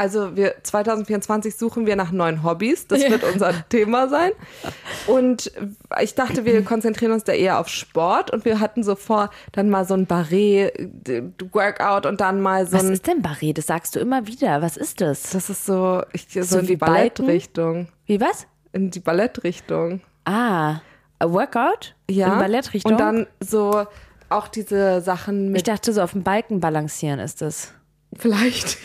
Also 0.00 0.34
wir 0.34 0.54
2024 0.62 1.56
suchen 1.56 1.84
wir 1.84 1.94
nach 1.94 2.10
neuen 2.10 2.42
Hobbys. 2.42 2.86
Das 2.86 3.00
wird 3.00 3.22
unser 3.22 3.52
Thema 3.68 4.08
sein. 4.08 4.30
Und 5.06 5.52
ich 6.00 6.14
dachte, 6.14 6.46
wir 6.46 6.64
konzentrieren 6.64 7.12
uns 7.12 7.24
da 7.24 7.32
eher 7.32 7.60
auf 7.60 7.68
Sport 7.68 8.30
und 8.30 8.46
wir 8.46 8.60
hatten 8.60 8.82
so 8.82 8.94
vor, 8.94 9.28
dann 9.52 9.68
mal 9.68 9.84
so 9.84 9.92
ein 9.92 10.06
Barré-Workout 10.06 12.06
und 12.06 12.22
dann 12.22 12.40
mal 12.40 12.66
so 12.66 12.78
Was 12.78 12.86
ein. 12.86 12.94
ist 12.94 13.06
denn 13.08 13.20
Barré? 13.20 13.52
Das 13.52 13.66
sagst 13.66 13.94
du 13.94 14.00
immer 14.00 14.26
wieder. 14.26 14.62
Was 14.62 14.78
ist 14.78 15.02
das? 15.02 15.32
Das 15.32 15.50
ist 15.50 15.66
so, 15.66 16.02
ich, 16.14 16.28
so, 16.32 16.42
So 16.44 16.58
in 16.60 16.66
die 16.66 16.76
Ballettrichtung. 16.76 17.88
Wie 18.06 18.22
was? 18.22 18.46
In 18.72 18.90
die 18.90 19.00
Ballettrichtung. 19.00 20.00
Ah, 20.24 20.76
a 21.18 21.30
Workout? 21.30 21.94
Ja. 22.10 22.32
In 22.32 22.38
Ballettrichtung? 22.38 22.92
Und 22.92 23.00
dann 23.00 23.26
so 23.40 23.84
auch 24.30 24.48
diese 24.48 25.02
Sachen 25.02 25.48
ich 25.48 25.52
mit. 25.52 25.68
dachte, 25.68 25.92
so 25.92 26.00
auf 26.00 26.12
dem 26.12 26.22
Balken 26.22 26.60
balancieren 26.60 27.20
ist 27.20 27.42
das. 27.42 27.74
Vielleicht. 28.16 28.78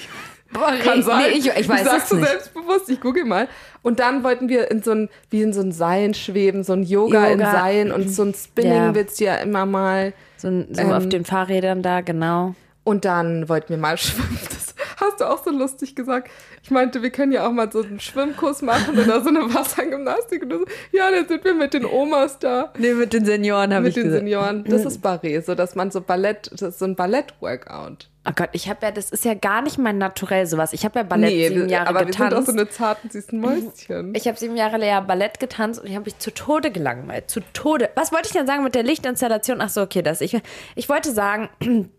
Kann 0.84 1.04
sein. 1.04 1.24
Nee, 1.32 1.38
ich, 1.38 1.48
ich 1.48 1.70
weiß 1.70 1.84
du 1.84 1.90
sagst 1.90 2.04
es 2.04 2.10
so 2.10 2.16
nicht. 2.16 2.28
selbstbewusst, 2.28 2.90
ich 2.90 3.00
google 3.02 3.26
mal. 3.26 3.48
Und 3.82 4.00
dann 4.00 4.24
wollten 4.24 4.50
wir 4.50 4.70
in 4.72 4.82
so 4.84 4.92
ein, 4.92 5.10
wie 5.30 5.42
in 5.42 5.54
so 5.54 5.62
ein 5.62 5.72
Seilen 5.72 6.14
schweben, 6.14 6.64
so 6.64 6.74
ein 6.74 6.84
Yoga, 6.84 7.28
in 7.28 7.40
Yoga. 7.40 7.52
Seilen 7.52 7.92
und 7.92 8.10
so 8.10 8.24
ein 8.24 8.34
Spinning 8.34 8.74
Ja. 8.74 8.92
ja 9.20 9.36
immer 9.38 9.66
mal. 9.66 10.14
So, 10.38 10.48
ein- 10.50 10.68
so 10.72 10.82
Ähm, 10.82 10.92
auf 10.92 11.08
den 11.10 11.26
Fahrrädern 11.26 11.82
da, 11.82 12.02
genau. 12.02 12.56
Und 12.84 13.06
dann 13.06 13.48
wollten 13.50 13.70
wir 13.70 13.78
mal 13.78 13.98
schwimmen. 13.98 14.38
Das 14.50 14.75
hast 15.06 15.22
du 15.22 15.26
auch 15.26 15.44
so 15.44 15.52
lustig 15.52 15.96
gesagt. 15.96 16.30
Ich 16.64 16.72
meinte, 16.72 17.02
wir 17.02 17.10
können 17.10 17.32
ja 17.32 17.48
auch 17.48 17.52
mal 17.52 17.72
so 17.72 17.82
einen 17.82 18.00
Schwimmkurs 18.00 18.62
machen 18.62 18.98
oder 18.98 19.22
so 19.22 19.30
eine 19.30 19.42
Wassergymnastik. 19.54 20.44
Und 20.44 20.50
du 20.50 20.58
so, 20.60 20.66
ja, 20.92 21.12
dann 21.12 21.28
sind 21.28 21.44
wir 21.44 21.54
mit 21.54 21.74
den 21.74 21.86
Omas 21.86 22.40
da. 22.40 22.74
Nee, 22.78 22.94
mit 22.94 23.14
den 23.14 23.26
Senioren 23.26 23.74
habe 23.74 23.86
Mit 23.86 23.96
den 23.96 24.12
Senioren. 24.12 24.64
Das 24.66 24.86
ist 24.86 25.06
Barré, 25.06 25.42
so 25.42 25.56
dass 25.56 25.76
man 25.76 25.92
so 25.92 26.02
Ballett, 26.02 26.50
das 26.52 26.62
ist 26.62 26.80
so 26.80 26.86
ein 26.86 26.96
Ballett-Workout. 26.96 28.10
Oh 28.28 28.32
Gott, 28.36 28.50
ich 28.54 28.68
habe 28.70 28.80
ja, 28.84 28.92
das 28.92 29.12
ist 29.12 29.24
ja 29.24 29.36
gar 29.36 29.62
nicht 29.62 29.78
mein 29.78 30.00
Naturell 30.00 30.48
sowas. 30.48 30.74
Ich 30.74 30.84
habe 30.84 30.98
ja 30.98 31.04
Ballett 31.04 31.30
sieben 31.30 31.70
Jahre 31.70 31.90
aber 31.90 32.00
wir 32.00 32.06
getanzt. 32.08 32.32
sind 32.32 32.42
auch 32.42 32.46
so 32.46 32.52
eine 32.54 32.70
zarten, 32.70 33.10
süßen 33.12 33.40
Mäuschen. 33.40 34.16
Ich 34.16 34.28
habe 34.28 34.38
sieben 34.38 34.58
Jahre 34.58 34.84
ja 34.84 35.00
Ballett 35.00 35.40
getanzt 35.40 35.80
und 35.80 35.88
ich 35.88 35.94
habe 35.94 36.06
mich 36.06 36.18
zu 36.18 36.34
Tode 36.34 36.72
gelangweilt. 36.72 37.30
Zu 37.30 37.42
Tode. 37.54 37.92
Was 37.94 38.12
wollte 38.12 38.28
ich 38.28 38.34
denn 38.34 38.48
sagen 38.48 38.64
mit 38.64 38.74
der 38.74 38.82
Lichtinstallation? 38.82 39.62
Ach 39.62 39.70
so, 39.70 39.84
okay, 39.84 40.02
das. 40.02 40.22
Ich, 40.22 40.36
ich 40.74 40.90
wollte 40.90 41.12
sagen, 41.12 41.50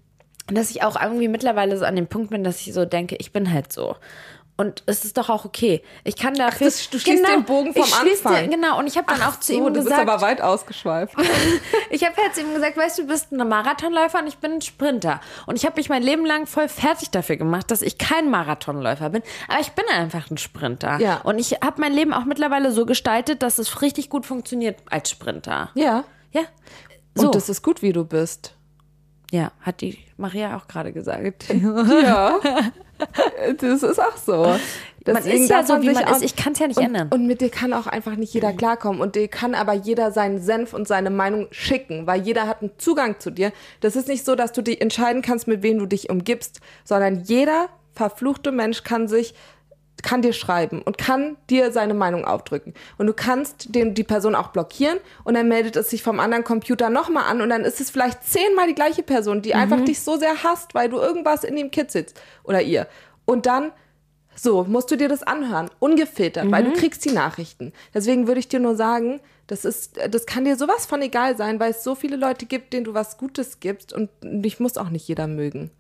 dass 0.49 0.71
ich 0.71 0.83
auch 0.83 1.01
irgendwie 1.01 1.29
mittlerweile 1.29 1.77
so 1.79 1.85
an 1.85 1.97
dem 1.97 2.07
Punkt 2.07 2.31
bin, 2.31 2.45
dass 2.45 2.61
ich 2.67 2.73
so 2.73 2.85
denke, 2.85 3.17
ich 3.17 3.33
bin 3.33 3.53
halt 3.53 3.73
so. 3.73 3.97
Und 4.59 4.83
es 4.87 5.05
ist 5.05 5.19
doch 5.19 5.29
auch 5.29 5.45
okay. 5.45 5.83
Ich 6.03 6.17
kann 6.17 6.33
dafür. 6.33 6.67
das- 6.69 6.89
du 6.89 6.99
schließt 6.99 7.29
den 7.29 7.45
Bogen 7.45 7.75
vom 7.75 7.83
Anfang. 7.93 8.35
Den, 8.37 8.51
genau, 8.53 8.79
und 8.79 8.87
ich 8.87 8.97
habe 8.97 9.07
dann 9.07 9.21
auch 9.23 9.39
zu 9.39 9.53
so, 9.53 9.59
ihm 9.59 9.65
du 9.67 9.73
gesagt. 9.75 9.97
bist 10.07 10.09
aber 10.09 10.23
weit 10.23 10.41
ausgeschweift. 10.41 11.15
Ich 11.91 12.05
habe 12.05 12.17
halt 12.17 12.35
zu 12.35 12.41
ihm 12.41 12.55
gesagt, 12.55 12.77
weißt 12.77 12.99
du, 12.99 13.03
du 13.03 13.09
bist 13.09 13.33
ein 13.33 13.47
Marathonläufer 13.49 14.19
und 14.19 14.27
ich 14.27 14.39
bin 14.39 14.53
ein 14.53 14.61
Sprinter. 14.63 15.21
Und 15.47 15.57
ich 15.57 15.67
habe 15.67 15.77
mich 15.77 15.89
mein 15.91 16.03
Leben 16.03 16.25
lang 16.25 16.47
voll 16.47 16.69
fertig 16.69 17.11
dafür 17.11 17.37
gemacht, 17.37 17.71
dass 17.71 17.83
ich 17.83 17.99
kein 17.99 18.31
Marathonläufer 18.31 19.11
bin. 19.11 19.23
Aber 19.49 19.61
ich 19.61 19.73
bin 19.73 19.85
einfach 19.93 20.31
ein 20.31 20.39
Sprinter. 20.39 20.99
Ja. 21.01 21.19
Und 21.23 21.39
ich 21.39 21.53
habe 21.63 21.79
mein 21.81 21.93
Leben 21.93 22.15
auch 22.15 22.25
mittlerweile 22.25 22.73
so 22.73 22.87
gestaltet, 22.87 23.43
dass 23.43 23.59
es 23.59 23.83
richtig 23.83 24.09
gut 24.09 24.25
funktioniert 24.27 24.79
als 24.91 25.11
Sprinter. 25.11 25.71
Ja. 25.75 26.05
Ja. 26.33 26.43
So. 27.15 27.27
Und 27.27 27.35
das 27.35 27.49
ist 27.51 27.63
gut, 27.63 27.83
wie 27.83 27.93
du 27.93 28.05
bist. 28.05 28.55
Ja, 29.31 29.53
hat 29.61 29.81
die 29.81 29.99
Maria 30.17 30.57
auch 30.57 30.69
gerade 30.69 30.93
gesagt. 30.93 31.47
Ja. 31.55 32.39
das 33.59 33.83
ist 33.83 34.01
auch 34.01 34.17
so. 34.17 34.57
Man 35.05 35.25
ist 35.25 35.51
ja 35.51 35.63
so, 35.63 35.81
wie 35.83 35.91
man 35.91 36.07
ist. 36.09 36.23
Ich 36.23 36.35
kann 36.35 36.53
es 36.53 36.59
ja 36.59 36.67
nicht 36.67 36.79
und, 36.79 36.85
ändern. 36.85 37.09
Und 37.11 37.27
mit 37.27 37.41
dir 37.41 37.51
kann 37.51 37.73
auch 37.73 37.87
einfach 37.87 38.17
nicht 38.17 38.33
jeder 38.33 38.53
klarkommen. 38.53 39.01
Und 39.01 39.15
dir 39.15 39.29
kann 39.29 39.55
aber 39.55 39.75
jeder 39.75 40.11
seinen 40.13 40.41
Senf 40.41 40.73
und 40.73 40.89
seine 40.89 41.11
Meinung 41.11 41.49
schicken, 41.51 42.07
weil 42.07 42.23
jeder 42.23 42.47
hat 42.47 42.63
einen 42.63 42.73
Zugang 42.79 43.21
zu 43.21 43.31
dir. 43.31 43.53
Das 43.81 43.97
ist 43.97 44.09
nicht 44.09 44.25
so, 44.25 44.35
dass 44.35 44.53
du 44.53 44.63
dich 44.63 44.81
entscheiden 44.81 45.23
kannst, 45.23 45.47
mit 45.47 45.63
wem 45.63 45.79
du 45.79 45.87
dich 45.87 46.11
umgibst, 46.11 46.61
sondern 46.85 47.23
jeder 47.25 47.69
verfluchte 47.95 48.53
Mensch 48.53 48.83
kann 48.83 49.09
sich 49.09 49.35
kann 50.03 50.23
dir 50.23 50.33
schreiben 50.33 50.83
und 50.83 50.99
kann 50.99 51.37
dir 51.49 51.73
seine 51.73 51.95
Meinung 51.95 52.25
aufdrücken. 52.25 52.75
Und 52.99 53.07
du 53.07 53.13
kannst 53.13 53.75
den, 53.75 53.95
die 53.95 54.05
Person 54.05 54.35
auch 54.35 54.49
blockieren 54.49 54.99
und 55.25 55.35
dann 55.35 55.49
meldet 55.49 55.77
es 55.77 55.91
sich 55.91 56.03
vom 56.03 56.21
anderen 56.21 56.45
Computer 56.45 56.91
nochmal 56.91 57.25
an 57.25 57.41
und 57.41 57.49
dann 57.49 57.65
ist 57.65 57.81
es 57.81 57.91
vielleicht 57.91 58.25
zehnmal 58.25 58.67
die 58.69 58.75
gleiche 58.75 59.03
Person, 59.03 59.43
die 59.43 59.55
einfach 59.55 59.81
dich 59.85 60.01
so 60.01 60.17
sehr 60.17 60.43
hasst, 60.43 60.75
weil 60.75 60.89
du 60.89 60.99
irgendwas 60.99 61.45
in 61.45 61.57
dem 61.57 61.71
sitzt 61.89 62.21
oder 62.45 62.63
ihr. 62.63 62.87
Und 63.25 63.47
dann 63.47 63.73
so, 64.39 64.65
musst 64.65 64.91
du 64.91 64.97
dir 64.97 65.09
das 65.09 65.23
anhören, 65.23 65.71
ungefiltert, 65.79 66.51
weil 66.51 66.65
du 66.65 66.73
kriegst 66.73 67.05
die 67.07 67.13
Nachrichten. 67.13 67.73
Deswegen 67.95 68.27
würde 68.27 68.41
ich 68.41 68.49
dir 68.49 68.61
nur 68.61 68.77
sagen, 68.77 69.21
das 69.47 69.65
ist, 69.65 69.99
das 70.11 70.27
kann 70.27 70.45
dir 70.45 70.57
sowas 70.57 70.85
von 70.85 71.01
egal 71.01 71.37
sein, 71.37 71.59
weil 71.59 71.71
es 71.71 71.83
so 71.83 71.95
viele 71.95 72.17
Leute 72.17 72.45
gibt, 72.45 72.73
denen 72.73 72.85
du 72.85 72.93
was 72.93 73.17
Gutes 73.17 73.61
gibst 73.61 73.95
und 73.95 74.11
dich 74.23 74.61
muss 74.61 74.77
auch 74.77 74.91
nicht 74.91 75.09
jeder 75.09 75.27
mögen. 75.27 75.71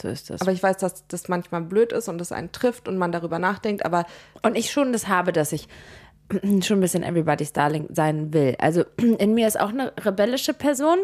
So 0.00 0.08
ist 0.08 0.30
das. 0.30 0.40
Aber 0.40 0.52
ich 0.52 0.62
weiß, 0.62 0.78
dass 0.78 1.06
das 1.06 1.28
manchmal 1.28 1.62
blöd 1.62 1.92
ist 1.92 2.08
und 2.08 2.20
es 2.20 2.32
einen 2.32 2.52
trifft 2.52 2.88
und 2.88 2.98
man 2.98 3.12
darüber 3.12 3.38
nachdenkt, 3.38 3.84
aber 3.84 4.06
Und 4.42 4.56
ich 4.56 4.70
schon 4.70 4.92
das 4.92 5.08
habe, 5.08 5.32
dass 5.32 5.52
ich 5.52 5.68
schon 6.62 6.78
ein 6.78 6.80
bisschen 6.80 7.02
Everybody's 7.02 7.52
Darling 7.52 7.86
sein 7.90 8.32
will. 8.32 8.54
Also 8.58 8.84
in 9.18 9.34
mir 9.34 9.46
ist 9.46 9.60
auch 9.60 9.68
eine 9.68 9.92
rebellische 10.04 10.54
Person, 10.54 10.98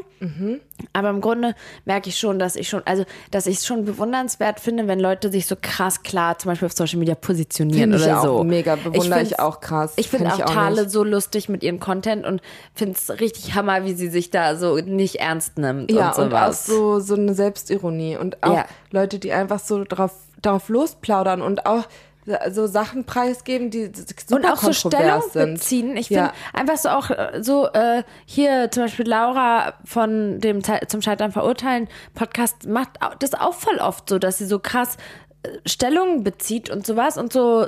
aber 0.92 1.10
im 1.10 1.20
Grunde 1.20 1.54
merke 1.84 2.08
ich 2.08 2.18
schon, 2.18 2.38
dass 2.38 2.56
ich 2.56 2.68
schon, 2.68 2.82
also 2.86 3.04
dass 3.30 3.46
ich 3.46 3.58
es 3.58 3.66
schon 3.66 3.84
bewundernswert 3.84 4.60
finde, 4.60 4.88
wenn 4.88 4.98
Leute 4.98 5.30
sich 5.30 5.46
so 5.46 5.56
krass 5.60 6.02
klar 6.02 6.38
zum 6.38 6.50
Beispiel 6.50 6.66
auf 6.66 6.72
Social 6.72 6.98
Media 6.98 7.14
positionieren 7.14 7.92
Finde 7.92 7.96
ich 7.98 8.02
oder 8.04 8.20
auch 8.20 8.24
so. 8.38 8.44
mega, 8.44 8.76
bewundere 8.76 9.20
ich 9.22 9.28
find's- 9.28 9.38
auch 9.38 9.60
krass. 9.60 9.92
Ich 9.96 10.08
finde 10.08 10.24
Kenn 10.24 10.32
auch 10.34 10.38
ich 10.38 10.44
auch 10.44 10.54
Tale 10.54 10.88
so 10.88 11.04
lustig 11.04 11.48
mit 11.48 11.62
ihrem 11.62 11.80
Content 11.80 12.24
und 12.24 12.40
finde 12.74 12.94
es 12.96 13.20
richtig 13.20 13.54
Hammer, 13.54 13.84
wie 13.84 13.92
sie 13.94 14.08
sich 14.08 14.30
da 14.30 14.56
so 14.56 14.76
nicht 14.76 15.16
ernst 15.16 15.58
nimmt 15.58 15.90
ja, 15.92 16.12
und 16.12 16.18
und, 16.18 16.32
auch 16.34 16.52
sowas. 16.52 16.66
so, 16.66 16.98
so 17.00 17.14
eine 17.14 17.34
Selbstironie 17.34 18.16
und 18.16 18.42
auch 18.42 18.54
Ja. 18.54 18.64
Leute, 18.90 19.18
die 19.18 19.32
einfach 19.32 19.58
so 19.60 19.84
drauf, 19.84 20.12
darauf 20.42 20.68
losplaudern 20.70 21.42
und 21.42 21.66
auch 21.66 21.84
so 22.50 22.66
Sachen 22.66 23.04
preisgeben, 23.04 23.70
die 23.70 23.90
super 24.26 24.36
und 24.36 24.46
auch 24.46 24.56
so 24.62 24.72
Stellung 24.72 25.22
sind. 25.32 25.54
beziehen. 25.54 25.96
Ich 25.96 26.08
Ja. 26.10 26.28
finde 26.28 26.34
einfach 26.54 26.76
so 26.76 26.88
auch 26.90 27.10
äh, 27.10 27.42
so 27.42 27.66
äh, 27.72 28.02
hier 28.26 28.70
zum 28.70 28.84
Beispiel 28.84 29.08
Laura 29.08 29.74
von 29.84 30.40
dem 30.40 30.62
Ze- 30.64 30.80
zum 30.88 31.02
Scheitern 31.02 31.32
verurteilen 31.32 31.88
Podcast 32.14 32.66
macht 32.66 32.90
das 33.20 33.34
auch 33.34 33.54
voll 33.54 33.76
oft 33.78 34.08
so, 34.08 34.18
dass 34.18 34.38
sie 34.38 34.46
so 34.46 34.58
krass 34.58 34.96
äh, 35.42 35.48
Stellung 35.66 36.24
bezieht 36.24 36.70
und 36.70 36.86
sowas 36.86 37.16
und 37.18 37.32
so 37.32 37.66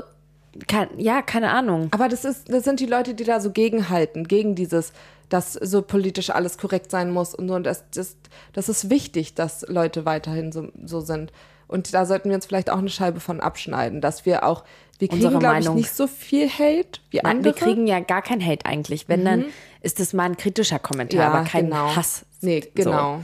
kein, 0.69 0.89
ja 0.99 1.23
keine 1.23 1.51
Ahnung. 1.51 1.89
Aber 1.93 2.09
das 2.09 2.25
ist, 2.25 2.53
das 2.53 2.65
sind 2.65 2.79
die 2.81 2.87
Leute, 2.87 3.15
die 3.15 3.25
da 3.25 3.41
so 3.41 3.51
gegenhalten, 3.51 4.29
gegen 4.29 4.55
dieses, 4.55 4.93
dass 5.31 5.55
so 5.55 5.81
politisch 5.81 6.29
alles 6.29 6.59
korrekt 6.59 6.91
sein 6.91 7.11
muss 7.11 7.35
und 7.35 7.49
so. 7.49 7.55
Und 7.55 7.65
das, 7.65 7.85
das, 7.95 8.17
das 8.53 8.69
ist 8.69 8.91
wichtig, 8.91 9.33
dass 9.35 9.63
Leute 9.67 10.05
weiterhin 10.05 10.53
so, 10.53 10.69
so 10.85 11.01
sind. 11.01 11.33
Und 11.73 11.93
da 11.95 12.05
sollten 12.05 12.29
wir 12.29 12.37
uns 12.37 12.47
vielleicht 12.47 12.71
auch 12.71 12.79
eine 12.79 12.91
Scheibe 12.91 13.19
von 13.19 13.41
abschneiden, 13.41 14.01
dass 14.01 14.27
wir 14.27 14.45
auch, 14.45 14.63
wir 14.99 15.09
kriegen, 15.09 15.39
glaube 15.39 15.59
ich, 15.59 15.71
nicht 15.71 15.95
so 15.95 16.07
viel 16.07 16.49
Hate 16.49 17.01
wie 17.11 17.17
Nein, 17.17 17.39
andere. 17.39 17.45
wir 17.47 17.53
kriegen 17.55 17.87
ja 17.87 17.99
gar 18.01 18.23
kein 18.23 18.45
Hate 18.45 18.67
eigentlich. 18.67 19.09
Wenn 19.09 19.25
dann 19.25 19.47
ist 19.81 19.99
das 19.99 20.13
mal 20.13 20.25
ein 20.25 20.37
kritischer 20.37 20.79
Kommentar, 20.79 21.21
ja, 21.21 21.33
aber 21.33 21.45
kein 21.45 21.65
genau. 21.65 21.97
Hass. 21.97 22.27
Nee, 22.41 22.63
genau. 22.75 23.17
So. 23.17 23.23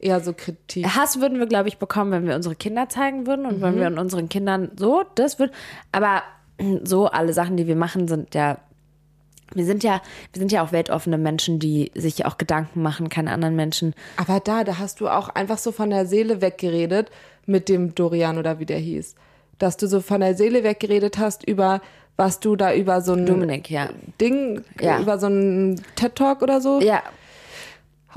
Ja. 0.00 0.20
So 0.20 0.32
Kritik. 0.32 0.86
Hass 0.86 1.20
würden 1.20 1.38
wir, 1.38 1.46
glaube 1.46 1.68
ich, 1.68 1.78
bekommen, 1.78 2.12
wenn 2.12 2.26
wir 2.26 2.36
unsere 2.36 2.54
Kinder 2.54 2.88
zeigen 2.88 3.26
würden 3.26 3.46
und 3.46 3.60
wenn 3.60 3.76
wir 3.76 4.00
unseren 4.00 4.28
Kindern 4.28 4.70
so, 4.76 5.04
das 5.16 5.38
wird. 5.38 5.52
Aber 5.92 6.22
so 6.84 7.06
alle 7.06 7.32
Sachen, 7.32 7.56
die 7.56 7.66
wir 7.66 7.76
machen, 7.76 8.08
sind 8.08 8.34
ja. 8.34 8.58
Wir 9.54 9.64
sind 9.64 9.82
ja, 9.82 10.02
wir 10.34 10.40
sind 10.40 10.52
ja 10.52 10.62
auch 10.62 10.72
weltoffene 10.72 11.16
Menschen, 11.16 11.58
die 11.58 11.90
sich 11.94 12.26
auch 12.26 12.36
Gedanken 12.36 12.82
machen, 12.82 13.08
keine 13.08 13.32
anderen 13.32 13.56
Menschen. 13.56 13.94
Aber 14.18 14.40
da, 14.40 14.62
da 14.62 14.78
hast 14.78 15.00
du 15.00 15.08
auch 15.08 15.30
einfach 15.30 15.56
so 15.56 15.72
von 15.72 15.88
der 15.88 16.04
Seele 16.04 16.42
weggeredet 16.42 17.10
mit 17.48 17.68
dem 17.68 17.94
Dorian 17.94 18.38
oder 18.38 18.58
wie 18.58 18.66
der 18.66 18.78
hieß. 18.78 19.14
Dass 19.58 19.76
du 19.76 19.86
so 19.88 20.00
von 20.00 20.20
der 20.20 20.34
Seele 20.34 20.62
weggeredet 20.62 21.18
hast 21.18 21.44
über, 21.48 21.80
was 22.16 22.38
du 22.40 22.54
da 22.56 22.74
über 22.74 23.00
so 23.00 23.12
ein 23.14 23.26
Dominik, 23.26 23.70
ja. 23.70 23.88
Ding, 24.20 24.62
Ja. 24.80 25.00
über 25.00 25.18
so 25.18 25.26
ein 25.26 25.80
TED-Talk 25.96 26.42
oder 26.42 26.60
so. 26.60 26.80
Ja, 26.80 27.02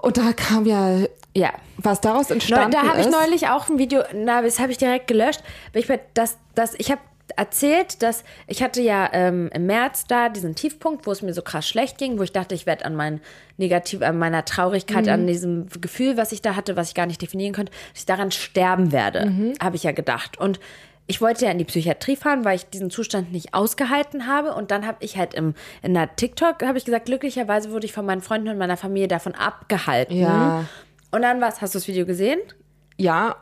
Und 0.01 0.17
da 0.17 0.34
kam 0.34 0.65
ja, 0.65 0.99
ja. 1.36 1.51
was 1.77 2.01
daraus 2.01 2.29
Neu, 2.29 2.36
entstanden 2.36 2.71
da 2.71 2.84
habe 2.88 2.99
ich 2.99 3.07
ist. 3.07 3.11
neulich 3.11 3.47
auch 3.49 3.69
ein 3.69 3.77
Video, 3.77 4.01
na, 4.13 4.41
das 4.41 4.59
habe 4.59 4.71
ich 4.71 4.77
direkt 4.77 5.07
gelöscht. 5.07 5.41
weil 5.73 5.82
Ich, 5.82 5.91
das, 6.13 6.38
das, 6.55 6.75
ich 6.77 6.91
habe 6.91 7.01
erzählt, 7.36 8.01
dass 8.03 8.23
ich 8.47 8.61
hatte 8.63 8.82
ja 8.82 9.09
ähm, 9.13 9.49
im 9.53 9.65
März 9.65 10.05
da 10.07 10.29
diesen 10.29 10.55
Tiefpunkt, 10.55 11.05
wo 11.07 11.11
es 11.11 11.21
mir 11.21 11.34
so 11.34 11.41
krass 11.41 11.67
schlecht 11.67 11.97
ging, 11.97 12.17
wo 12.19 12.23
ich 12.23 12.32
dachte, 12.32 12.55
ich 12.55 12.65
werde 12.65 12.86
an 12.86 12.95
meinen 12.95 13.21
Negativ, 13.57 14.01
an 14.01 14.17
meiner 14.17 14.45
Traurigkeit, 14.45 15.05
Mhm. 15.05 15.11
an 15.11 15.27
diesem 15.27 15.67
Gefühl, 15.82 16.17
was 16.17 16.32
ich 16.32 16.41
da 16.41 16.55
hatte, 16.55 16.75
was 16.75 16.89
ich 16.89 16.95
gar 16.95 17.05
nicht 17.05 17.21
definieren 17.21 17.53
konnte, 17.53 17.71
dass 17.91 18.01
ich 18.01 18.05
daran 18.05 18.32
sterben 18.32 18.91
werde, 18.91 19.25
Mhm. 19.29 19.53
habe 19.61 19.75
ich 19.75 19.84
ja 19.84 19.91
gedacht. 19.91 20.38
Und 20.39 20.59
ich 21.07 21.19
wollte 21.19 21.45
ja 21.45 21.51
in 21.51 21.57
die 21.57 21.65
Psychiatrie 21.65 22.15
fahren, 22.15 22.45
weil 22.45 22.55
ich 22.55 22.65
diesen 22.69 22.89
Zustand 22.89 23.32
nicht 23.34 23.53
ausgehalten 23.53 24.27
habe. 24.27 24.53
Und 24.53 24.71
dann 24.71 24.86
habe 24.88 24.97
ich 25.01 25.17
halt 25.17 25.34
im, 25.34 25.55
in 25.82 25.93
der 25.93 26.15
TikTok, 26.15 26.63
habe 26.63 26.77
ich 26.77 26.86
gesagt, 26.86 27.05
glücklicherweise 27.07 27.71
wurde 27.71 27.86
ich 27.86 27.91
von 27.91 28.05
meinen 28.05 28.21
Freunden 28.21 28.47
und 28.49 28.57
meiner 28.57 28.77
Familie 28.77 29.07
davon 29.09 29.36
abgehalten. 29.36 30.15
Ja. 30.17 30.65
Und 31.11 31.21
dann 31.23 31.41
was? 31.41 31.59
Hast 31.61 31.73
du 31.75 31.79
das 31.79 31.88
Video 31.88 32.05
gesehen? 32.05 32.39
Ja, 32.97 33.36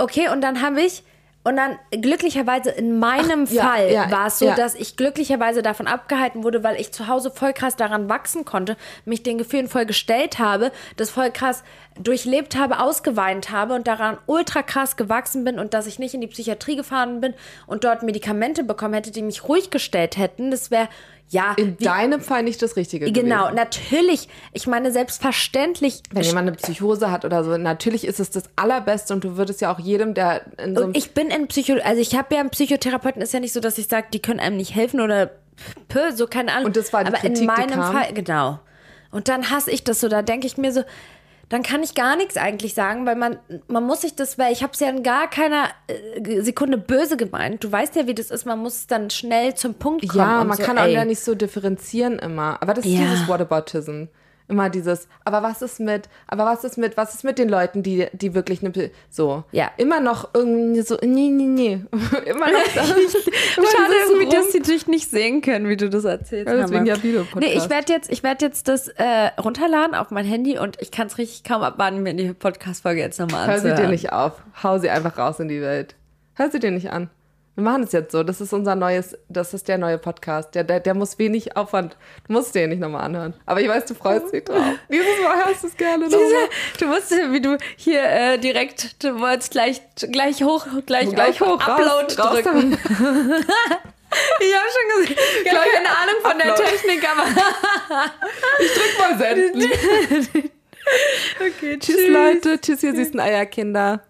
Okay, 0.00 0.28
und 0.28 0.42
dann 0.42 0.62
habe 0.62 0.80
ich, 0.80 1.02
und 1.48 1.56
dann 1.56 1.78
glücklicherweise 1.90 2.68
in 2.68 2.98
meinem 2.98 3.46
Ach, 3.48 3.52
ja, 3.52 3.62
Fall 3.62 3.90
ja, 3.90 4.10
war 4.10 4.26
es 4.26 4.38
so, 4.38 4.44
ja. 4.44 4.54
dass 4.54 4.74
ich 4.74 4.98
glücklicherweise 4.98 5.62
davon 5.62 5.86
abgehalten 5.86 6.44
wurde, 6.44 6.62
weil 6.62 6.78
ich 6.78 6.92
zu 6.92 7.08
Hause 7.08 7.30
voll 7.30 7.54
krass 7.54 7.74
daran 7.74 8.10
wachsen 8.10 8.44
konnte, 8.44 8.76
mich 9.06 9.22
den 9.22 9.38
Gefühlen 9.38 9.66
voll 9.66 9.86
gestellt 9.86 10.38
habe, 10.38 10.72
das 10.98 11.08
voll 11.08 11.30
krass 11.30 11.64
durchlebt 12.02 12.56
habe, 12.56 12.80
ausgeweint 12.80 13.50
habe 13.50 13.74
und 13.74 13.86
daran 13.86 14.18
ultra 14.26 14.62
krass 14.62 14.96
gewachsen 14.96 15.44
bin 15.44 15.58
und 15.58 15.74
dass 15.74 15.86
ich 15.86 15.98
nicht 15.98 16.14
in 16.14 16.20
die 16.20 16.26
Psychiatrie 16.26 16.76
gefahren 16.76 17.20
bin 17.20 17.34
und 17.66 17.84
dort 17.84 18.02
Medikamente 18.02 18.64
bekommen 18.64 18.94
hätte, 18.94 19.10
die 19.10 19.22
mich 19.22 19.48
ruhig 19.48 19.70
gestellt 19.70 20.16
hätten. 20.16 20.50
Das 20.50 20.70
wäre, 20.70 20.88
ja, 21.28 21.54
in 21.56 21.78
wie, 21.78 21.84
deinem 21.84 22.20
Fall 22.20 22.42
nicht 22.42 22.62
das 22.62 22.76
Richtige 22.76 23.10
genau, 23.12 23.44
gewesen. 23.44 23.56
natürlich, 23.56 24.28
ich 24.52 24.66
meine, 24.66 24.92
selbstverständlich 24.92 26.02
Wenn 26.10 26.22
jemand 26.22 26.48
eine 26.48 26.56
Psychose 26.56 27.10
hat 27.10 27.24
oder 27.24 27.44
so, 27.44 27.56
natürlich 27.56 28.06
ist 28.06 28.20
es 28.20 28.30
das 28.30 28.44
Allerbeste 28.56 29.12
und 29.12 29.24
du 29.24 29.36
würdest 29.36 29.60
ja 29.60 29.72
auch 29.72 29.78
jedem, 29.78 30.14
der 30.14 30.42
in 30.58 30.74
so 30.74 30.84
einem 30.84 30.92
ich 30.94 31.12
bin 31.12 31.28
in 31.28 31.48
Psycho, 31.48 31.74
also 31.84 32.00
ich 32.00 32.16
habe 32.16 32.34
ja 32.34 32.40
einen 32.40 32.50
Psychotherapeuten, 32.50 33.20
ist 33.20 33.32
ja 33.34 33.40
nicht 33.40 33.52
so, 33.52 33.60
dass 33.60 33.76
ich 33.78 33.88
sage, 33.88 34.08
die 34.12 34.20
können 34.20 34.40
einem 34.40 34.56
nicht 34.56 34.74
helfen 34.74 35.00
oder 35.00 35.30
pö, 35.88 36.12
so 36.14 36.26
keine 36.26 36.52
Ahnung. 36.52 36.66
Und 36.66 36.76
das 36.76 36.92
war 36.92 37.04
die 37.04 37.08
Aber 37.08 37.18
Kritik, 37.18 37.40
in 37.40 37.46
meinem? 37.46 37.82
Fall, 37.82 38.12
genau. 38.14 38.60
Und 39.10 39.28
dann 39.28 39.50
hasse 39.50 39.70
ich 39.70 39.84
das 39.84 40.00
so, 40.00 40.08
da 40.08 40.22
denke 40.22 40.46
ich 40.46 40.56
mir 40.58 40.72
so, 40.72 40.82
dann 41.48 41.62
kann 41.62 41.82
ich 41.82 41.94
gar 41.94 42.16
nichts 42.16 42.36
eigentlich 42.36 42.74
sagen, 42.74 43.06
weil 43.06 43.16
man, 43.16 43.38
man 43.68 43.84
muss 43.84 44.02
sich 44.02 44.14
das, 44.14 44.38
weil 44.38 44.52
ich 44.52 44.62
habe 44.62 44.72
es 44.74 44.80
ja 44.80 44.88
in 44.90 45.02
gar 45.02 45.30
keiner 45.30 45.68
äh, 45.86 46.40
Sekunde 46.42 46.76
böse 46.76 47.16
gemeint. 47.16 47.64
Du 47.64 47.72
weißt 47.72 47.96
ja, 47.96 48.06
wie 48.06 48.14
das 48.14 48.30
ist, 48.30 48.44
man 48.44 48.58
muss 48.58 48.86
dann 48.86 49.08
schnell 49.10 49.54
zum 49.54 49.74
Punkt 49.74 50.06
kommen. 50.08 50.18
Ja, 50.20 50.40
und 50.42 50.48
man 50.48 50.56
so, 50.58 50.62
kann 50.62 50.78
auch 50.78 50.84
ey. 50.84 50.92
ja 50.92 51.04
nicht 51.04 51.20
so 51.20 51.34
differenzieren 51.34 52.18
immer. 52.18 52.58
Aber 52.60 52.74
das 52.74 52.84
ist 52.84 52.92
Ja. 52.92 53.00
dieses 53.00 53.26
Whataboutism. 53.28 54.04
Immer 54.50 54.70
dieses, 54.70 55.08
aber 55.26 55.42
was 55.42 55.60
ist 55.60 55.78
mit, 55.78 56.08
aber 56.26 56.46
was 56.46 56.64
ist 56.64 56.78
mit, 56.78 56.96
was 56.96 57.14
ist 57.14 57.22
mit 57.22 57.38
den 57.38 57.50
Leuten, 57.50 57.82
die, 57.82 58.06
die 58.12 58.34
wirklich 58.34 58.64
eine, 58.64 58.90
so. 59.10 59.44
Ja. 59.52 59.70
Immer 59.76 60.00
noch 60.00 60.30
irgendwie 60.32 60.80
so, 60.80 60.96
nee, 61.02 61.28
nee, 61.28 61.44
nee. 61.44 61.72
immer 62.24 62.50
noch 62.50 62.64
das. 62.74 62.88
Schade 62.92 63.94
irgendwie, 64.08 64.24
Rum- 64.24 64.30
dass 64.32 64.50
sie 64.52 64.60
dich 64.60 64.86
nicht 64.86 65.10
sehen 65.10 65.42
können, 65.42 65.68
wie 65.68 65.76
du 65.76 65.90
das 65.90 66.04
erzählst. 66.04 66.48
Ja, 66.50 66.56
deswegen 66.62 66.86
ja 66.86 67.02
Videopodcast. 67.02 67.40
Nee, 67.46 67.52
ich 67.58 67.68
werde 67.68 67.92
jetzt, 67.92 68.10
ich 68.10 68.22
werd 68.22 68.40
jetzt 68.40 68.68
das 68.68 68.88
äh, 68.88 69.30
runterladen 69.38 69.94
auf 69.94 70.10
mein 70.10 70.24
Handy 70.24 70.58
und 70.58 70.80
ich 70.80 70.90
kann 70.90 71.08
es 71.08 71.18
richtig 71.18 71.44
kaum 71.44 71.62
abwarten, 71.62 72.02
mir 72.02 72.14
die 72.14 72.32
Podcast-Folge 72.32 73.00
jetzt 73.02 73.20
nochmal 73.20 73.46
Hör 73.48 73.58
sie 73.58 73.68
anzuhören. 73.68 73.82
dir 73.82 73.88
nicht 73.90 74.12
auf. 74.14 74.32
Hau 74.62 74.78
sie 74.78 74.88
einfach 74.88 75.18
raus 75.18 75.40
in 75.40 75.48
die 75.48 75.60
Welt. 75.60 75.94
Hör 76.34 76.50
sie 76.50 76.58
dir 76.58 76.70
nicht 76.70 76.90
an. 76.90 77.10
Wir 77.58 77.64
machen 77.64 77.82
es 77.82 77.90
jetzt 77.90 78.12
so. 78.12 78.22
Das 78.22 78.40
ist 78.40 78.52
unser 78.52 78.76
neues, 78.76 79.18
das 79.28 79.52
ist 79.52 79.66
der 79.66 79.78
neue 79.78 79.98
Podcast. 79.98 80.54
Der, 80.54 80.62
der, 80.62 80.78
der 80.78 80.94
muss 80.94 81.18
wenig 81.18 81.56
Aufwand. 81.56 81.96
Du 82.28 82.34
musst 82.34 82.54
dir 82.54 82.68
nicht 82.68 82.78
nochmal 82.78 83.02
anhören. 83.02 83.34
Aber 83.46 83.60
ich 83.60 83.66
weiß, 83.66 83.84
du 83.86 83.94
freust 83.96 84.32
dich 84.32 84.44
drauf. 84.44 84.62
Dieses 84.88 85.20
Mal 85.24 85.44
hörst 85.44 85.64
du 85.64 85.66
es 85.66 85.76
gerne 85.76 86.04
nochmal. 86.04 86.48
Du 86.78 86.86
musst, 86.86 87.10
wie 87.10 87.40
du 87.40 87.58
hier 87.76 88.04
äh, 88.04 88.38
direkt, 88.38 89.02
du 89.02 89.18
wolltest 89.18 89.50
gleich, 89.50 89.82
gleich 89.96 90.44
hoch, 90.44 90.68
gleich, 90.86 91.12
Gleich 91.12 91.40
hoch, 91.40 91.60
raus, 91.60 91.80
Upload 91.80 92.22
raus 92.22 92.42
drücken. 92.42 92.78
damit. 92.94 93.46
Ich 94.40 94.54
habe 94.54 94.66
schon 94.70 95.02
gesehen, 95.02 95.16
gar 95.44 95.54
Gleich 95.54 95.72
keine 95.72 95.88
Ahnung 95.88 96.14
von 96.22 96.38
der 96.38 96.52
Upload. 96.52 96.70
Technik, 96.70 97.08
aber 97.10 97.24
Drück 98.58 98.98
mal 99.00 99.18
senden. 99.18 99.70
okay, 101.40 101.78
Tschüss, 101.80 102.08
Leute. 102.08 102.60
Tschüss, 102.60 102.82
ihr 102.84 102.94
süßen 102.94 103.18
Eierkinder. 103.18 104.00